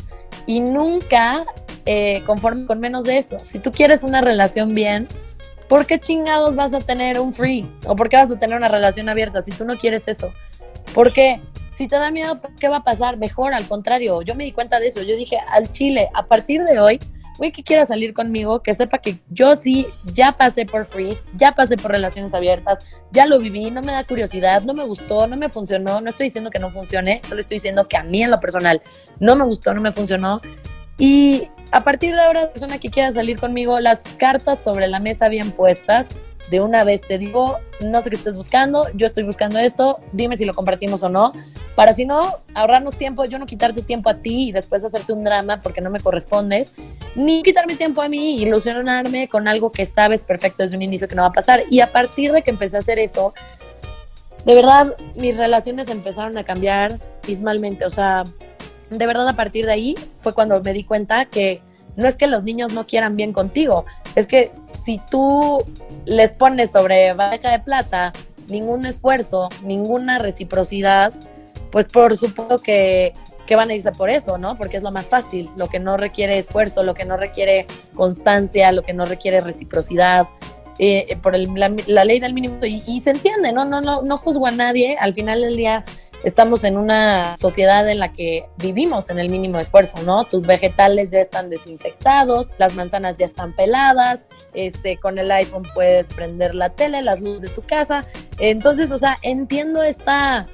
y 0.46 0.60
nunca 0.60 1.44
eh, 1.86 2.22
conforme 2.26 2.66
con 2.66 2.80
menos 2.80 3.04
de 3.04 3.18
eso. 3.18 3.38
Si 3.40 3.58
tú 3.58 3.72
quieres 3.72 4.02
una 4.02 4.20
relación 4.20 4.74
bien, 4.74 5.08
¿por 5.68 5.86
qué 5.86 5.98
chingados 5.98 6.56
vas 6.56 6.74
a 6.74 6.80
tener 6.80 7.18
un 7.18 7.32
free? 7.32 7.70
¿O 7.86 7.96
por 7.96 8.08
qué 8.08 8.16
vas 8.16 8.30
a 8.30 8.38
tener 8.38 8.56
una 8.56 8.68
relación 8.68 9.08
abierta 9.08 9.42
si 9.42 9.50
tú 9.50 9.64
no 9.64 9.78
quieres 9.78 10.08
eso? 10.08 10.32
¿Por 10.94 11.12
qué? 11.12 11.40
Si 11.70 11.88
te 11.88 11.96
da 11.96 12.10
miedo, 12.10 12.40
¿qué 12.58 12.68
va 12.68 12.76
a 12.76 12.84
pasar? 12.84 13.16
Mejor, 13.16 13.54
al 13.54 13.66
contrario, 13.66 14.22
yo 14.22 14.34
me 14.34 14.44
di 14.44 14.52
cuenta 14.52 14.80
de 14.80 14.88
eso. 14.88 15.02
Yo 15.02 15.16
dije, 15.16 15.38
al 15.48 15.70
chile, 15.72 16.10
a 16.14 16.26
partir 16.26 16.62
de 16.64 16.78
hoy, 16.78 17.00
güey 17.40 17.52
que 17.52 17.62
quiera 17.62 17.86
salir 17.86 18.12
conmigo, 18.12 18.62
que 18.62 18.74
sepa 18.74 18.98
que 18.98 19.18
yo 19.30 19.56
sí 19.56 19.86
ya 20.12 20.36
pasé 20.36 20.66
por 20.66 20.84
freeze, 20.84 21.22
ya 21.36 21.52
pasé 21.52 21.78
por 21.78 21.90
relaciones 21.90 22.34
abiertas, 22.34 22.80
ya 23.12 23.24
lo 23.24 23.38
viví, 23.38 23.70
no 23.70 23.80
me 23.80 23.92
da 23.92 24.04
curiosidad, 24.04 24.62
no 24.62 24.74
me 24.74 24.84
gustó, 24.84 25.26
no 25.26 25.38
me 25.38 25.48
funcionó, 25.48 26.02
no 26.02 26.10
estoy 26.10 26.26
diciendo 26.26 26.50
que 26.50 26.58
no 26.58 26.70
funcione, 26.70 27.22
solo 27.26 27.40
estoy 27.40 27.56
diciendo 27.56 27.88
que 27.88 27.96
a 27.96 28.02
mí 28.02 28.22
en 28.22 28.30
lo 28.30 28.40
personal 28.40 28.82
no 29.20 29.36
me 29.36 29.46
gustó, 29.46 29.72
no 29.72 29.80
me 29.80 29.90
funcionó. 29.90 30.42
Y 30.98 31.48
a 31.72 31.82
partir 31.82 32.14
de 32.14 32.20
ahora, 32.20 32.50
persona 32.50 32.78
que 32.78 32.90
quiera 32.90 33.10
salir 33.10 33.40
conmigo, 33.40 33.80
las 33.80 34.00
cartas 34.18 34.62
sobre 34.62 34.86
la 34.86 35.00
mesa 35.00 35.30
bien 35.30 35.50
puestas, 35.50 36.08
de 36.50 36.60
una 36.60 36.84
vez 36.84 37.00
te 37.00 37.18
digo, 37.18 37.58
no 37.80 38.02
sé 38.02 38.10
qué 38.10 38.16
estés 38.16 38.36
buscando, 38.36 38.86
yo 38.94 39.06
estoy 39.06 39.22
buscando 39.22 39.58
esto, 39.58 40.00
dime 40.12 40.36
si 40.36 40.44
lo 40.44 40.54
compartimos 40.54 41.02
o 41.02 41.08
no, 41.08 41.32
para 41.74 41.94
si 41.94 42.04
no, 42.04 42.38
ahorrarnos 42.54 42.96
tiempo, 42.96 43.24
yo 43.24 43.38
no 43.38 43.46
quitarte 43.46 43.82
tiempo 43.82 44.10
a 44.10 44.14
ti 44.14 44.48
y 44.48 44.52
después 44.52 44.84
hacerte 44.84 45.12
un 45.12 45.24
drama 45.24 45.62
porque 45.62 45.80
no 45.80 45.90
me 45.90 46.00
correspondes, 46.00 46.72
ni 47.14 47.42
quitarme 47.42 47.76
tiempo 47.76 48.02
a 48.02 48.08
mí 48.08 48.40
ilusionarme 48.40 49.28
con 49.28 49.48
algo 49.48 49.70
que 49.72 49.86
sabes 49.86 50.24
perfecto 50.24 50.62
desde 50.62 50.76
un 50.76 50.82
inicio 50.82 51.08
que 51.08 51.14
no 51.14 51.22
va 51.22 51.28
a 51.28 51.32
pasar. 51.32 51.64
Y 51.70 51.80
a 51.80 51.92
partir 51.92 52.32
de 52.32 52.42
que 52.42 52.50
empecé 52.50 52.76
a 52.76 52.80
hacer 52.80 52.98
eso, 52.98 53.34
de 54.44 54.54
verdad, 54.54 54.96
mis 55.16 55.36
relaciones 55.36 55.88
empezaron 55.88 56.36
a 56.38 56.44
cambiar 56.44 56.98
abismalmente, 57.24 57.84
o 57.84 57.90
sea, 57.90 58.24
de 58.90 59.06
verdad 59.06 59.28
a 59.28 59.36
partir 59.36 59.66
de 59.66 59.72
ahí 59.72 59.94
fue 60.18 60.32
cuando 60.32 60.60
me 60.62 60.72
di 60.72 60.84
cuenta 60.84 61.26
que 61.26 61.62
no 61.96 62.06
es 62.06 62.16
que 62.16 62.26
los 62.26 62.44
niños 62.44 62.72
no 62.72 62.86
quieran 62.86 63.16
bien 63.16 63.32
contigo, 63.32 63.84
es 64.14 64.26
que 64.26 64.52
si 64.62 65.00
tú 65.10 65.64
les 66.04 66.32
pones 66.32 66.72
sobre 66.72 67.12
bandeja 67.12 67.50
de 67.50 67.60
plata 67.60 68.12
ningún 68.48 68.86
esfuerzo, 68.86 69.48
ninguna 69.62 70.18
reciprocidad, 70.18 71.12
pues 71.70 71.86
por 71.86 72.16
supuesto 72.16 72.60
que, 72.60 73.14
que, 73.46 73.56
van 73.56 73.70
a 73.70 73.74
irse 73.74 73.92
por 73.92 74.10
eso, 74.10 74.38
¿no? 74.38 74.56
Porque 74.56 74.76
es 74.76 74.82
lo 74.82 74.90
más 74.90 75.06
fácil, 75.06 75.48
lo 75.56 75.68
que 75.68 75.78
no 75.78 75.96
requiere 75.96 76.38
esfuerzo, 76.38 76.82
lo 76.82 76.94
que 76.94 77.04
no 77.04 77.16
requiere 77.16 77.66
constancia, 77.94 78.72
lo 78.72 78.82
que 78.82 78.92
no 78.92 79.04
requiere 79.04 79.40
reciprocidad, 79.40 80.26
eh, 80.82 81.16
por 81.22 81.34
el, 81.34 81.52
la, 81.54 81.70
la, 81.86 82.04
ley 82.04 82.20
del 82.20 82.32
mínimo. 82.32 82.64
Y, 82.64 82.82
y, 82.86 83.00
se 83.00 83.10
entiende, 83.10 83.52
¿no? 83.52 83.64
No, 83.64 83.80
no, 83.80 84.02
no 84.02 84.16
juzgo 84.16 84.46
a 84.46 84.50
nadie, 84.50 84.96
al 84.98 85.12
final 85.12 85.42
del 85.42 85.56
día 85.56 85.84
estamos 86.24 86.64
en 86.64 86.76
una 86.76 87.36
sociedad 87.38 87.88
en 87.88 87.98
la 87.98 88.12
que 88.12 88.46
vivimos 88.58 89.10
en 89.10 89.18
el 89.18 89.28
mínimo 89.28 89.58
esfuerzo, 89.58 90.02
¿no? 90.02 90.24
Tus 90.24 90.44
vegetales 90.44 91.10
ya 91.10 91.20
están 91.20 91.50
desinfectados, 91.50 92.48
las 92.58 92.74
manzanas 92.74 93.16
ya 93.16 93.26
están 93.26 93.54
peladas, 93.54 94.20
este, 94.54 94.96
con 94.98 95.18
el 95.18 95.30
iPhone 95.30 95.66
puedes 95.74 96.06
prender 96.08 96.54
la 96.54 96.70
tele, 96.70 97.02
las 97.02 97.20
luces 97.20 97.42
de 97.42 97.48
tu 97.48 97.62
casa. 97.62 98.06
Entonces, 98.38 98.90
o 98.90 98.98
sea, 98.98 99.18
entiendo 99.22 99.82
esta, 99.82 100.48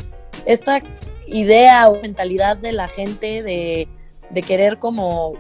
esta 0.44 0.82
idea 1.26 1.88
o 1.88 2.00
mentalidad 2.00 2.56
de 2.56 2.72
la 2.72 2.88
gente 2.88 3.42
de, 3.42 3.88
de 4.30 4.42
querer 4.42 4.78
como, 4.78 5.34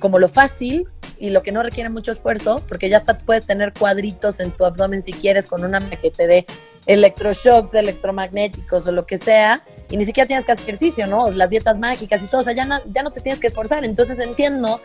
como 0.00 0.18
lo 0.18 0.28
fácil 0.28 0.88
y 1.18 1.30
lo 1.30 1.42
que 1.42 1.52
no 1.52 1.62
requiere 1.62 1.90
mucho 1.90 2.12
esfuerzo, 2.12 2.62
porque 2.68 2.88
ya 2.88 3.04
puedes 3.04 3.46
tener 3.46 3.72
cuadritos 3.72 4.40
en 4.40 4.50
tu 4.50 4.64
abdomen 4.64 5.02
si 5.02 5.12
quieres 5.12 5.46
con 5.46 5.64
una 5.64 5.80
que 5.88 6.10
te 6.10 6.26
dé 6.26 6.46
electroshocks, 6.86 7.74
electromagnéticos 7.74 8.86
o 8.86 8.92
lo 8.92 9.06
que 9.06 9.18
sea, 9.18 9.62
y 9.90 9.96
ni 9.96 10.04
siquiera 10.04 10.26
tienes 10.26 10.44
que 10.44 10.52
hacer 10.52 10.64
ejercicio, 10.64 11.06
¿no? 11.06 11.30
Las 11.30 11.50
dietas 11.50 11.78
mágicas 11.78 12.22
y 12.22 12.26
todo, 12.26 12.40
o 12.40 12.44
sea, 12.44 12.52
ya 12.52 12.64
no, 12.64 12.80
ya 12.86 13.02
no 13.02 13.10
te 13.10 13.20
tienes 13.20 13.40
que 13.40 13.46
esforzar. 13.46 13.84
Entonces 13.84 14.18
entiendo 14.18 14.80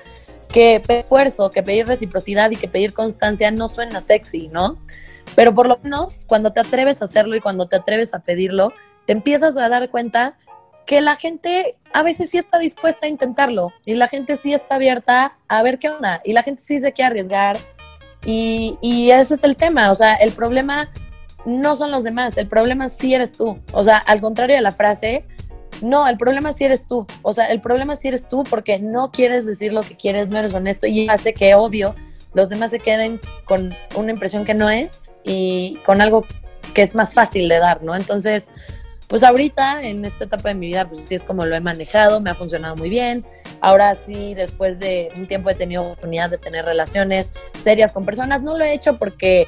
que 0.49 0.81
esfuerzo, 0.87 1.51
que 1.51 1.63
pedir 1.63 1.87
reciprocidad 1.87 2.51
y 2.51 2.55
que 2.55 2.67
pedir 2.67 2.93
constancia 2.93 3.51
no 3.51 3.67
suena 3.67 4.01
sexy, 4.01 4.47
¿no? 4.49 4.77
Pero 5.35 5.53
por 5.53 5.67
lo 5.67 5.79
menos 5.83 6.25
cuando 6.25 6.51
te 6.53 6.59
atreves 6.59 7.01
a 7.01 7.05
hacerlo 7.05 7.35
y 7.35 7.41
cuando 7.41 7.67
te 7.67 7.75
atreves 7.75 8.13
a 8.13 8.19
pedirlo, 8.19 8.73
te 9.05 9.13
empiezas 9.13 9.57
a 9.57 9.69
dar 9.69 9.89
cuenta 9.89 10.37
que 10.85 11.01
la 11.01 11.15
gente 11.15 11.77
a 11.93 12.01
veces 12.01 12.31
sí 12.31 12.39
está 12.39 12.57
dispuesta 12.57 13.05
a 13.05 13.09
intentarlo 13.09 13.71
y 13.85 13.93
la 13.93 14.07
gente 14.07 14.37
sí 14.41 14.53
está 14.53 14.75
abierta 14.75 15.35
a 15.47 15.61
ver 15.61 15.77
qué 15.77 15.89
onda 15.89 16.19
y 16.25 16.33
la 16.33 16.41
gente 16.41 16.63
sí 16.63 16.81
se 16.81 16.93
quiere 16.93 17.11
arriesgar 17.11 17.57
y, 18.25 18.77
y 18.81 19.11
ese 19.11 19.35
es 19.35 19.43
el 19.43 19.55
tema, 19.55 19.91
o 19.91 19.95
sea, 19.95 20.15
el 20.15 20.31
problema 20.31 20.89
no 21.45 21.75
son 21.75 21.91
los 21.91 22.03
demás, 22.03 22.37
el 22.37 22.47
problema 22.47 22.89
sí 22.89 23.13
eres 23.13 23.31
tú. 23.31 23.59
O 23.71 23.83
sea, 23.83 23.97
al 23.97 24.21
contrario 24.21 24.55
de 24.55 24.61
la 24.61 24.71
frase, 24.71 25.25
no, 25.81 26.07
el 26.07 26.17
problema 26.17 26.53
sí 26.53 26.65
eres 26.65 26.85
tú. 26.85 27.05
O 27.21 27.33
sea, 27.33 27.45
el 27.45 27.61
problema 27.61 27.95
sí 27.95 28.09
eres 28.09 28.27
tú 28.27 28.43
porque 28.43 28.79
no 28.79 29.11
quieres 29.11 29.45
decir 29.45 29.73
lo 29.73 29.81
que 29.81 29.95
quieres, 29.95 30.29
no 30.29 30.37
eres 30.37 30.53
honesto 30.53 30.87
y 30.87 31.07
hace 31.09 31.33
que, 31.33 31.55
obvio, 31.55 31.95
los 32.33 32.49
demás 32.49 32.71
se 32.71 32.79
queden 32.79 33.19
con 33.45 33.73
una 33.95 34.11
impresión 34.11 34.45
que 34.45 34.53
no 34.53 34.69
es 34.69 35.11
y 35.23 35.79
con 35.85 36.01
algo 36.01 36.25
que 36.73 36.81
es 36.81 36.95
más 36.95 37.13
fácil 37.13 37.49
de 37.49 37.59
dar, 37.59 37.81
¿no? 37.83 37.95
Entonces, 37.95 38.47
pues 39.07 39.23
ahorita, 39.23 39.81
en 39.83 40.05
esta 40.05 40.25
etapa 40.25 40.49
de 40.49 40.55
mi 40.55 40.67
vida, 40.67 40.87
pues 40.87 41.09
sí 41.09 41.15
es 41.15 41.23
como 41.23 41.45
lo 41.45 41.55
he 41.55 41.61
manejado, 41.61 42.21
me 42.21 42.29
ha 42.29 42.35
funcionado 42.35 42.75
muy 42.75 42.89
bien. 42.89 43.25
Ahora 43.59 43.95
sí, 43.95 44.35
después 44.35 44.79
de 44.79 45.11
un 45.15 45.25
tiempo 45.25 45.49
he 45.49 45.55
tenido 45.55 45.81
oportunidad 45.81 46.29
de 46.29 46.37
tener 46.37 46.63
relaciones 46.63 47.31
serias 47.63 47.91
con 47.91 48.05
personas. 48.05 48.43
No 48.43 48.55
lo 48.55 48.63
he 48.63 48.71
hecho 48.71 48.99
porque, 48.99 49.47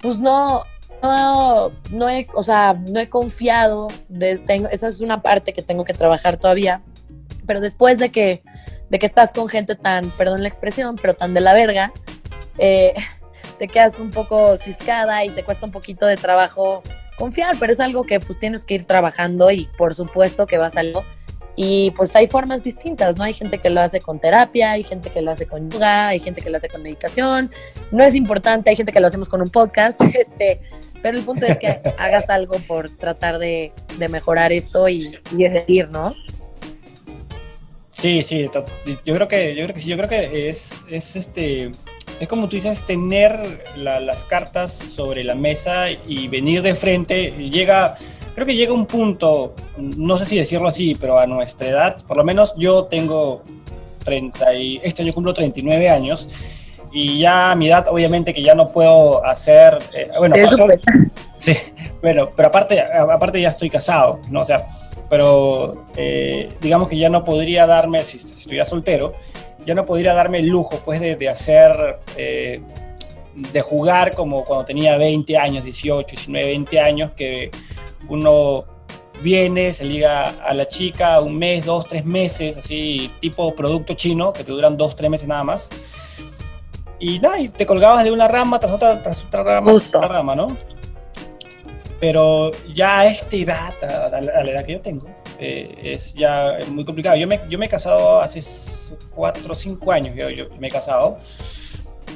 pues 0.00 0.18
no, 0.18 0.64
no, 1.02 1.72
no 1.90 2.08
he, 2.08 2.26
o 2.34 2.42
sea, 2.42 2.74
no 2.74 3.00
he 3.00 3.08
confiado, 3.08 3.88
de, 4.08 4.38
tengo, 4.38 4.68
esa 4.68 4.88
es 4.88 5.00
una 5.00 5.22
parte 5.22 5.52
que 5.52 5.62
tengo 5.62 5.84
que 5.84 5.94
trabajar 5.94 6.36
todavía, 6.36 6.82
pero 7.46 7.60
después 7.60 7.98
de 7.98 8.10
que, 8.10 8.42
de 8.90 8.98
que 8.98 9.06
estás 9.06 9.32
con 9.32 9.48
gente 9.48 9.74
tan, 9.74 10.10
perdón 10.10 10.42
la 10.42 10.48
expresión, 10.48 10.96
pero 11.00 11.14
tan 11.14 11.34
de 11.34 11.40
la 11.40 11.54
verga, 11.54 11.92
eh, 12.58 12.94
te 13.58 13.68
quedas 13.68 13.98
un 13.98 14.10
poco 14.10 14.56
ciscada 14.56 15.24
y 15.24 15.30
te 15.30 15.44
cuesta 15.44 15.66
un 15.66 15.72
poquito 15.72 16.06
de 16.06 16.16
trabajo 16.16 16.82
confiar, 17.16 17.56
pero 17.58 17.72
es 17.72 17.80
algo 17.80 18.04
que 18.04 18.20
pues 18.20 18.38
tienes 18.38 18.64
que 18.64 18.74
ir 18.74 18.84
trabajando 18.84 19.50
y 19.50 19.68
por 19.76 19.94
supuesto 19.94 20.46
que 20.46 20.58
va 20.58 20.66
a 20.66 20.70
salir. 20.70 20.94
Y 21.60 21.90
pues 21.90 22.14
hay 22.14 22.28
formas 22.28 22.62
distintas, 22.62 23.16
¿no? 23.16 23.24
Hay 23.24 23.32
gente 23.32 23.58
que 23.58 23.68
lo 23.68 23.80
hace 23.80 24.00
con 24.00 24.20
terapia, 24.20 24.70
hay 24.70 24.84
gente 24.84 25.10
que 25.10 25.20
lo 25.20 25.32
hace 25.32 25.44
con 25.44 25.68
yoga, 25.68 26.06
hay 26.06 26.20
gente 26.20 26.40
que 26.40 26.50
lo 26.50 26.56
hace 26.56 26.68
con 26.68 26.84
meditación. 26.84 27.50
No 27.90 28.04
es 28.04 28.14
importante, 28.14 28.70
hay 28.70 28.76
gente 28.76 28.92
que 28.92 29.00
lo 29.00 29.08
hacemos 29.08 29.28
con 29.28 29.42
un 29.42 29.50
podcast. 29.50 30.00
Este, 30.14 30.60
pero 31.02 31.18
el 31.18 31.24
punto 31.24 31.46
es 31.46 31.58
que 31.58 31.80
hagas 31.98 32.30
algo 32.30 32.56
por 32.66 32.90
tratar 32.90 33.38
de, 33.38 33.72
mejorar 34.10 34.52
esto 34.52 34.88
y, 34.88 35.18
y 35.32 35.48
decir, 35.48 35.88
¿no? 35.88 36.14
Sí, 37.98 38.22
sí, 38.22 38.48
yo 39.04 39.14
creo 39.14 39.26
que, 39.26 39.56
yo 39.56 39.64
creo 39.64 39.74
que 39.74 39.80
sí, 39.80 39.88
yo 39.88 39.96
creo 39.96 40.08
que 40.08 40.48
es, 40.48 40.84
es 40.88 41.16
este, 41.16 41.72
es 42.20 42.28
como 42.28 42.48
tú 42.48 42.54
dices, 42.54 42.82
tener 42.82 43.64
las 43.76 44.24
cartas 44.24 44.72
sobre 44.72 45.24
la 45.24 45.34
mesa 45.34 45.90
y 45.90 46.28
venir 46.28 46.62
de 46.62 46.76
frente, 46.76 47.32
llega, 47.50 47.96
creo 48.36 48.46
que 48.46 48.54
llega 48.54 48.72
un 48.72 48.86
punto, 48.86 49.52
no 49.76 50.16
sé 50.16 50.26
si 50.26 50.38
decirlo 50.38 50.68
así, 50.68 50.96
pero 51.00 51.18
a 51.18 51.26
nuestra 51.26 51.68
edad, 51.68 51.96
por 52.06 52.16
lo 52.16 52.22
menos 52.22 52.54
yo 52.56 52.84
tengo 52.84 53.42
30 54.04 54.54
y, 54.54 54.80
este 54.84 55.02
año 55.02 55.12
cumplo 55.12 55.34
39 55.34 55.88
años, 55.88 56.28
y 56.92 57.20
ya 57.20 57.52
a 57.52 57.54
mi 57.54 57.68
edad 57.68 57.86
obviamente 57.88 58.32
que 58.32 58.42
ya 58.42 58.54
no 58.54 58.68
puedo 58.68 59.24
hacer 59.24 59.78
eh, 59.92 60.10
bueno 60.18 60.34
sí 61.36 61.56
bueno 62.00 62.30
pero 62.34 62.48
aparte 62.48 62.80
aparte 62.80 63.40
ya 63.40 63.50
estoy 63.50 63.70
casado 63.70 64.20
no 64.30 64.42
o 64.42 64.44
sea 64.44 64.66
pero 65.10 65.86
eh, 65.96 66.50
digamos 66.60 66.88
que 66.88 66.96
ya 66.96 67.08
no 67.08 67.24
podría 67.24 67.66
darme 67.66 68.02
si, 68.02 68.18
estuviera 68.18 68.64
soltero 68.64 69.14
ya 69.66 69.74
no 69.74 69.84
podría 69.84 70.14
darme 70.14 70.38
el 70.38 70.46
lujo 70.46 70.80
pues 70.84 71.00
de, 71.00 71.16
de 71.16 71.28
hacer 71.28 72.00
eh, 72.16 72.60
de 73.34 73.60
jugar 73.60 74.14
como 74.14 74.44
cuando 74.44 74.64
tenía 74.64 74.96
20 74.96 75.36
años 75.36 75.64
18 75.64 76.08
19 76.08 76.46
20 76.46 76.80
años 76.80 77.12
que 77.16 77.50
uno 78.08 78.64
viene, 79.22 79.72
se 79.72 79.84
liga 79.84 80.28
a 80.28 80.54
la 80.54 80.68
chica 80.68 81.20
un 81.20 81.36
mes, 81.36 81.66
dos, 81.66 81.86
tres 81.88 82.04
meses, 82.04 82.56
así 82.56 83.10
tipo 83.20 83.52
producto 83.52 83.94
chino, 83.94 84.32
que 84.32 84.44
te 84.44 84.52
duran 84.52 84.76
dos, 84.76 84.94
tres 84.94 85.10
meses 85.10 85.26
nada 85.26 85.42
más 85.42 85.68
y 87.00 87.18
nada, 87.18 87.38
y 87.38 87.48
te 87.48 87.66
colgabas 87.66 88.04
de 88.04 88.10
una 88.10 88.28
rama 88.28 88.58
tras 88.58 88.72
otra, 88.72 89.02
tras 89.02 89.24
otra 89.24 89.44
rama, 89.44 89.72
otra 89.72 90.08
rama, 90.08 90.34
¿no? 90.34 90.56
Pero 92.00 92.52
ya 92.72 93.00
a 93.00 93.06
esta 93.06 93.36
edad, 93.36 93.74
a, 93.82 94.20
la, 94.20 94.50
edad 94.50 94.64
que 94.64 94.72
yo 94.72 94.80
tengo, 94.80 95.06
eh, 95.38 95.76
es 95.82 96.14
ya 96.14 96.58
muy 96.70 96.84
complicado. 96.84 97.16
Yo 97.16 97.26
me, 97.26 97.40
yo 97.48 97.58
me 97.58 97.66
he 97.66 97.68
casado 97.68 98.20
hace 98.20 98.42
cuatro 99.14 99.52
o 99.52 99.56
cinco 99.56 99.92
años, 99.92 100.14
yo, 100.14 100.30
yo, 100.30 100.46
me 100.58 100.68
he 100.68 100.70
casado, 100.70 101.18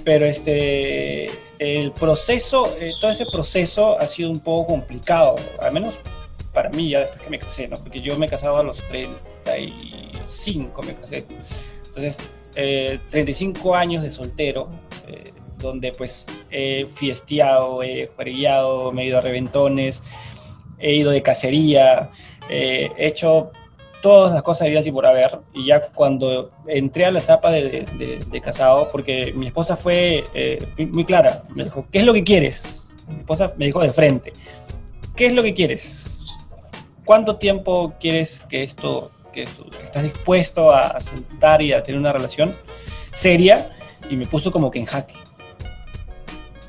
pero 0.05 0.26
este, 0.26 1.26
el 1.59 1.93
proceso, 1.93 2.76
eh, 2.78 2.93
todo 3.01 3.11
ese 3.11 3.26
proceso 3.26 3.99
ha 3.99 4.07
sido 4.07 4.30
un 4.30 4.41
poco 4.41 4.72
complicado, 4.72 5.37
al 5.61 5.72
menos 5.72 5.95
para 6.53 6.68
mí 6.70 6.91
ya 6.91 7.01
después 7.01 7.22
que 7.22 7.30
me 7.30 7.39
casé, 7.39 7.68
¿no? 7.68 7.76
Porque 7.76 8.01
yo 8.01 8.16
me 8.18 8.26
he 8.26 8.28
casado 8.28 8.59
a 8.59 8.62
los 8.62 8.78
35, 8.89 10.83
me 10.83 10.95
casé. 10.95 11.24
Entonces, 11.87 12.18
35 12.55 13.74
eh, 13.74 13.78
años 13.78 14.03
de 14.03 14.11
soltero, 14.11 14.68
eh, 15.07 15.32
donde 15.59 15.92
pues 15.92 16.26
he 16.50 16.86
fiesteado, 16.94 17.82
he 17.82 18.09
juerillado, 18.14 18.92
me 18.92 19.03
he 19.03 19.07
ido 19.07 19.18
a 19.18 19.20
reventones, 19.20 20.03
he 20.78 20.94
ido 20.94 21.11
de 21.11 21.22
cacería, 21.22 22.11
eh, 22.48 22.90
he 22.96 23.07
hecho 23.07 23.53
todas 24.03 24.32
las 24.32 24.42
cosas 24.42 24.68
vidas 24.68 24.86
y 24.86 24.92
por 24.92 25.07
haber. 25.07 25.38
Y 25.55 25.66
ya 25.66 25.88
cuando 25.88 26.50
entré 26.66 27.05
a 27.05 27.11
la 27.12 27.20
etapa 27.20 27.53
de, 27.53 27.86
de, 28.30 28.40
casado, 28.40 28.88
porque 28.90 29.32
mi 29.34 29.46
esposa 29.46 29.76
fue 29.76 30.24
muy 30.90 31.05
clara, 31.05 31.44
me 31.55 31.64
dijo, 31.64 31.86
¿qué 31.92 32.00
es 32.00 32.05
lo 32.05 32.12
que 32.12 32.24
quieres? 32.24 32.92
Mi 33.09 33.20
esposa 33.20 33.53
me 33.57 33.66
dijo 33.66 33.80
de 33.80 33.92
frente, 33.92 34.32
¿qué 35.14 35.26
es 35.26 35.32
lo 35.32 35.42
que 35.42 35.55
quieres? 35.55 36.03
¿Cuánto 37.05 37.36
tiempo 37.36 37.94
quieres 38.00 38.42
que 38.48 38.62
esto, 38.62 39.11
que 39.33 39.43
estás 39.43 40.03
dispuesto 40.03 40.70
a 40.70 41.01
sentar 41.01 41.62
y 41.62 41.72
a 41.72 41.83
tener 41.83 41.99
una 41.99 42.12
relación 42.12 42.53
seria? 43.14 43.76
Y 44.11 44.16
me 44.16 44.26
puso 44.26 44.53
como 44.53 44.70
que 44.70 44.78
en 44.78 44.87
jaque. 44.87 45.14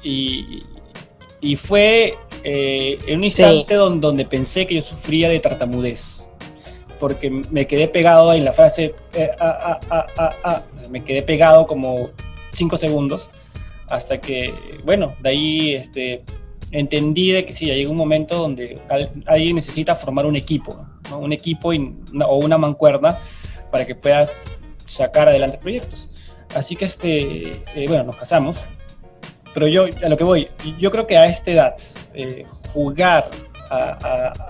Y, 0.02 0.60
y 1.42 1.56
fue 1.56 2.18
eh, 2.44 2.98
en 3.08 3.20
un 3.20 3.24
instante 3.26 3.76
donde, 3.76 4.06
donde 4.06 4.26
pensé 4.26 4.66
que 4.66 4.76
yo 4.76 4.82
sufría 4.82 5.30
de 5.30 5.40
tartamudez 5.40 6.24
porque 7.04 7.30
me 7.30 7.68
quedé 7.68 7.90
pegado 7.90 8.34
en 8.34 8.46
la 8.46 8.54
frase, 8.54 8.96
eh, 9.14 9.30
ah, 9.38 9.78
ah, 9.90 10.36
ah, 10.46 10.64
me 10.90 11.04
quedé 11.04 11.22
pegado 11.22 11.68
como 11.68 12.12
cinco 12.54 12.78
segundos, 12.78 13.30
hasta 13.90 14.22
que, 14.22 14.54
bueno, 14.86 15.14
de 15.20 15.30
ahí 15.30 15.74
este, 15.74 16.24
entendí 16.72 17.32
de 17.34 17.46
que 17.46 17.52
sí, 17.52 17.66
llega 17.66 17.92
un 17.92 17.98
momento 17.98 18.38
donde 18.38 18.80
alguien 19.26 19.56
necesita 19.58 19.98
formar 19.98 20.26
un 20.26 20.38
equipo, 20.38 20.86
un 21.18 21.34
equipo 21.34 21.72
o 21.72 22.38
una 22.38 22.58
mancuerna 22.58 23.18
para 23.72 23.86
que 23.86 23.96
puedas 23.96 24.32
sacar 24.86 25.30
adelante 25.30 25.58
proyectos. 25.58 26.10
Así 26.56 26.76
que, 26.76 26.86
este, 26.86 27.64
eh, 27.76 27.86
bueno, 27.88 28.04
nos 28.04 28.18
casamos, 28.18 28.60
pero 29.54 29.68
yo, 29.68 29.86
a 30.04 30.10
lo 30.10 30.18
que 30.18 30.24
voy, 30.24 30.50
yo 30.80 30.92
creo 30.92 31.08
que 31.08 31.18
a 31.18 31.26
esta 31.26 31.52
edad, 31.52 31.76
eh, 32.14 32.46
jugar 32.74 33.30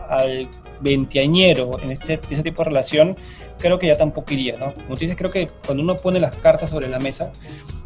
al 0.09 0.49
veinteañero 0.82 1.80
en 1.82 1.91
este, 1.91 2.20
ese 2.30 2.43
tipo 2.43 2.61
de 2.64 2.70
relación, 2.70 3.16
creo 3.57 3.80
que 3.80 3.88
ya 3.88 3.97
tampoco 3.97 4.34
iría, 4.34 4.57
¿no? 4.57 4.74
Como 4.74 4.95
tú 4.95 5.01
dices, 5.01 5.16
creo 5.16 5.32
que 5.32 5.47
cuando 5.66 5.82
uno 5.82 5.95
pone 5.95 6.20
las 6.20 6.36
cartas 6.36 6.70
sobre 6.70 6.89
la 6.89 6.99
mesa, 6.99 7.32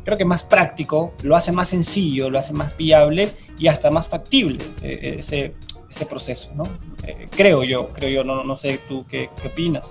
creo 0.04 0.18
que 0.18 0.26
más 0.26 0.44
práctico, 0.44 1.14
lo 1.22 1.36
hace 1.36 1.52
más 1.52 1.70
sencillo, 1.70 2.30
lo 2.30 2.40
hace 2.40 2.54
más 2.54 2.76
viable 2.76 3.30
y 3.60 3.68
hasta 3.68 3.92
más 3.92 4.08
factible 4.08 4.58
eh, 4.82 5.00
eh, 5.02 5.16
ese, 5.20 5.54
ese, 5.98 6.06
proceso, 6.06 6.50
¿no? 6.56 6.64
Eh, 7.04 7.28
creo 7.32 7.64
yo, 7.64 7.90
creo 7.90 8.10
yo, 8.10 8.24
no, 8.24 8.44
no 8.44 8.58
sé 8.58 8.80
tú 8.88 9.06
qué, 9.10 9.30
qué 9.42 9.48
opinas. 9.48 9.86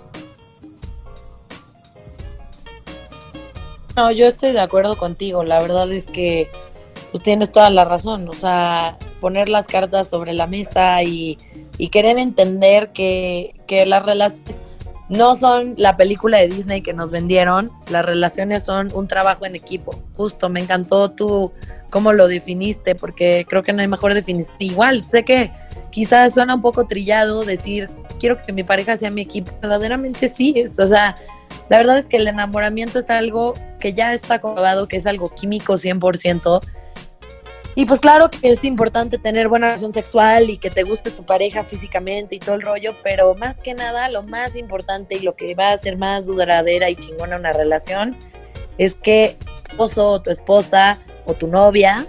No, 3.96 4.11
yo 4.11 4.26
estoy 4.26 4.52
de 4.52 4.61
acuerdo 4.61 4.96
contigo. 4.96 5.42
La 5.42 5.61
verdad 5.61 5.90
es 5.92 6.07
que 6.07 6.50
pues 7.12 7.22
tienes 7.22 7.50
toda 7.50 7.70
la 7.70 7.84
razón. 7.84 8.28
O 8.28 8.34
sea, 8.34 8.98
poner 9.20 9.48
las 9.48 9.66
cartas 9.66 10.09
sobre 10.09 10.34
la 10.34 10.46
mesa 10.46 11.02
y 11.02 11.38
y 11.78 11.88
querer 11.88 12.18
entender 12.18 12.88
que, 12.88 13.54
las 13.86 14.04
relaciones 14.04 14.62
no 15.09 15.34
son 15.34 15.74
la 15.76 15.96
película 15.96 16.38
de 16.38 16.48
Disney 16.48 16.82
que 16.82 16.92
nos 16.92 17.11
vendieron, 17.11 17.70
las 17.90 18.04
relaciones 18.04 18.64
son 18.64 18.90
un 18.92 19.07
trabajo 19.07 19.46
en 19.46 19.54
equipo. 19.54 19.94
Justo, 20.14 20.48
me 20.48 20.61
encantó 20.61 21.11
tú 21.11 21.52
cómo 21.90 22.12
lo 22.12 22.26
definiste, 22.26 22.94
porque 22.94 23.46
creo 23.48 23.62
que 23.62 23.72
no 23.72 23.82
hay 23.82 23.88
mejor 23.88 24.14
definición. 24.14 24.57
Igual, 24.59 25.04
sé 25.04 25.24
que 25.24 25.52
quizás 25.91 26.35
suena 26.35 26.55
un 26.55 26.61
poco 26.61 26.87
trillado 26.87 27.45
decir, 27.45 27.91
quiero 28.18 28.41
que 28.43 28.53
mi 28.53 28.62
pareja 28.62 28.97
sea 28.97 29.11
mi 29.11 29.22
equipo. 29.22 29.53
Verdaderamente 29.61 30.29
sí, 30.29 30.55
es, 30.57 30.79
o 30.79 30.87
sea, 30.87 31.16
la 31.68 31.79
verdad 31.79 31.99
es 31.99 32.09
que 32.09 32.16
el 32.16 32.29
enamoramiento 32.29 32.99
es 32.99 33.11
algo 33.11 33.55
que 33.81 33.93
ya 33.93 34.14
está 34.14 34.41
comprobado, 34.41 34.89
que 34.89 34.97
es 34.97 35.07
algo 35.07 35.35
químico 35.35 35.74
100%, 35.74 36.61
y 37.79 37.85
pues 37.85 38.01
claro 38.01 38.31
que 38.31 38.49
es 38.49 38.64
importante 38.64 39.18
tener 39.18 39.49
buena 39.49 39.66
relación 39.66 39.93
sexual 39.93 40.49
y 40.49 40.57
que 40.57 40.70
te 40.70 40.83
guste 40.83 41.11
tu 41.11 41.27
pareja 41.27 41.62
físicamente 41.62 42.35
y 42.35 42.39
todo 42.39 42.55
el 42.55 42.62
rollo, 42.62 42.97
pero 43.05 43.35
más 43.35 43.61
que 43.61 43.74
nada 43.74 44.09
lo 44.09 44.22
más 44.22 44.57
importante 44.57 45.16
y 45.16 45.18
lo 45.20 45.37
que 45.37 45.55
va 45.55 45.68
a 45.68 45.72
hacer 45.74 45.99
más 45.99 46.24
duradera 46.24 46.89
y 46.89 46.97
chingona 46.97 47.37
una 47.37 47.53
relación 47.53 48.16
es 48.79 48.95
que 48.95 49.37
tu 49.39 49.72
esposo 49.72 50.22
tu 50.22 50.31
esposa 50.31 50.99
o 51.27 51.35
tu 51.35 51.49
novia 51.49 52.07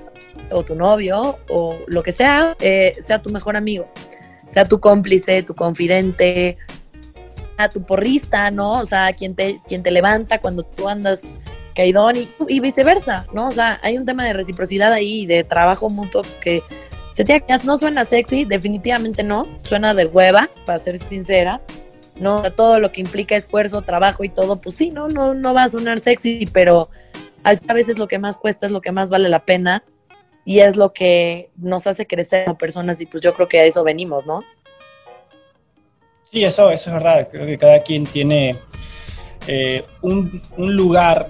o 0.51 0.63
tu 0.63 0.75
novio 0.75 1.39
o 1.49 1.77
lo 1.87 2.03
que 2.03 2.11
sea, 2.11 2.55
eh, 2.59 2.95
sea 2.99 3.21
tu 3.21 3.29
mejor 3.29 3.55
amigo, 3.57 3.87
sea 4.47 4.67
tu 4.67 4.79
cómplice, 4.79 5.43
tu 5.43 5.55
confidente, 5.55 6.57
a 7.57 7.69
tu 7.69 7.83
porrista, 7.83 8.51
¿no? 8.51 8.79
O 8.79 8.85
sea, 8.85 9.13
quien 9.13 9.35
te, 9.35 9.59
quien 9.67 9.83
te 9.83 9.91
levanta 9.91 10.39
cuando 10.39 10.63
tú 10.63 10.87
andas 10.87 11.21
caidón 11.75 12.15
y, 12.47 12.59
viceversa, 12.59 13.27
¿no? 13.33 13.49
O 13.49 13.51
sea, 13.51 13.79
hay 13.83 13.97
un 13.97 14.05
tema 14.05 14.25
de 14.25 14.33
reciprocidad 14.33 14.93
ahí, 14.93 15.25
de 15.25 15.43
trabajo 15.43 15.89
mutuo 15.89 16.23
que 16.41 16.63
se 17.11 17.23
tiene 17.23 17.43
no 17.63 17.77
suena 17.77 18.05
sexy, 18.05 18.45
definitivamente 18.45 19.23
no, 19.23 19.47
suena 19.63 19.93
de 19.93 20.05
hueva, 20.05 20.49
para 20.65 20.79
ser 20.79 20.97
sincera. 20.97 21.61
No, 22.19 22.51
todo 22.53 22.79
lo 22.79 22.91
que 22.91 23.01
implica 23.01 23.35
esfuerzo, 23.35 23.83
trabajo 23.83 24.23
y 24.23 24.29
todo, 24.29 24.55
pues 24.55 24.75
sí, 24.75 24.89
no, 24.89 25.07
no, 25.07 25.35
no 25.35 25.53
va 25.53 25.65
a 25.65 25.69
sonar 25.69 25.99
sexy, 25.99 26.47
pero 26.51 26.89
a 27.43 27.73
veces 27.73 27.99
lo 27.99 28.07
que 28.07 28.17
más 28.17 28.37
cuesta 28.37 28.65
es 28.65 28.71
lo 28.71 28.81
que 28.81 28.91
más 28.91 29.09
vale 29.09 29.29
la 29.29 29.45
pena 29.45 29.83
y 30.47 30.61
es 30.61 30.77
lo 30.77 30.93
que 30.93 31.49
nos 31.57 31.87
hace 31.87 32.07
crecer 32.07 32.45
como 32.45 32.57
personas 32.57 33.01
y 33.01 33.05
pues 33.05 33.21
yo 33.21 33.33
creo 33.33 33.49
que 33.49 33.59
a 33.59 33.65
eso 33.65 33.83
venimos, 33.83 34.25
¿no? 34.25 34.45
Sí, 36.31 36.45
eso, 36.45 36.71
eso 36.71 36.89
es 36.89 36.93
verdad. 36.93 37.27
Creo 37.29 37.45
que 37.45 37.57
cada 37.57 37.83
quien 37.83 38.05
tiene 38.05 38.57
eh, 39.45 39.83
un, 40.01 40.41
un, 40.55 40.73
lugar 40.73 41.27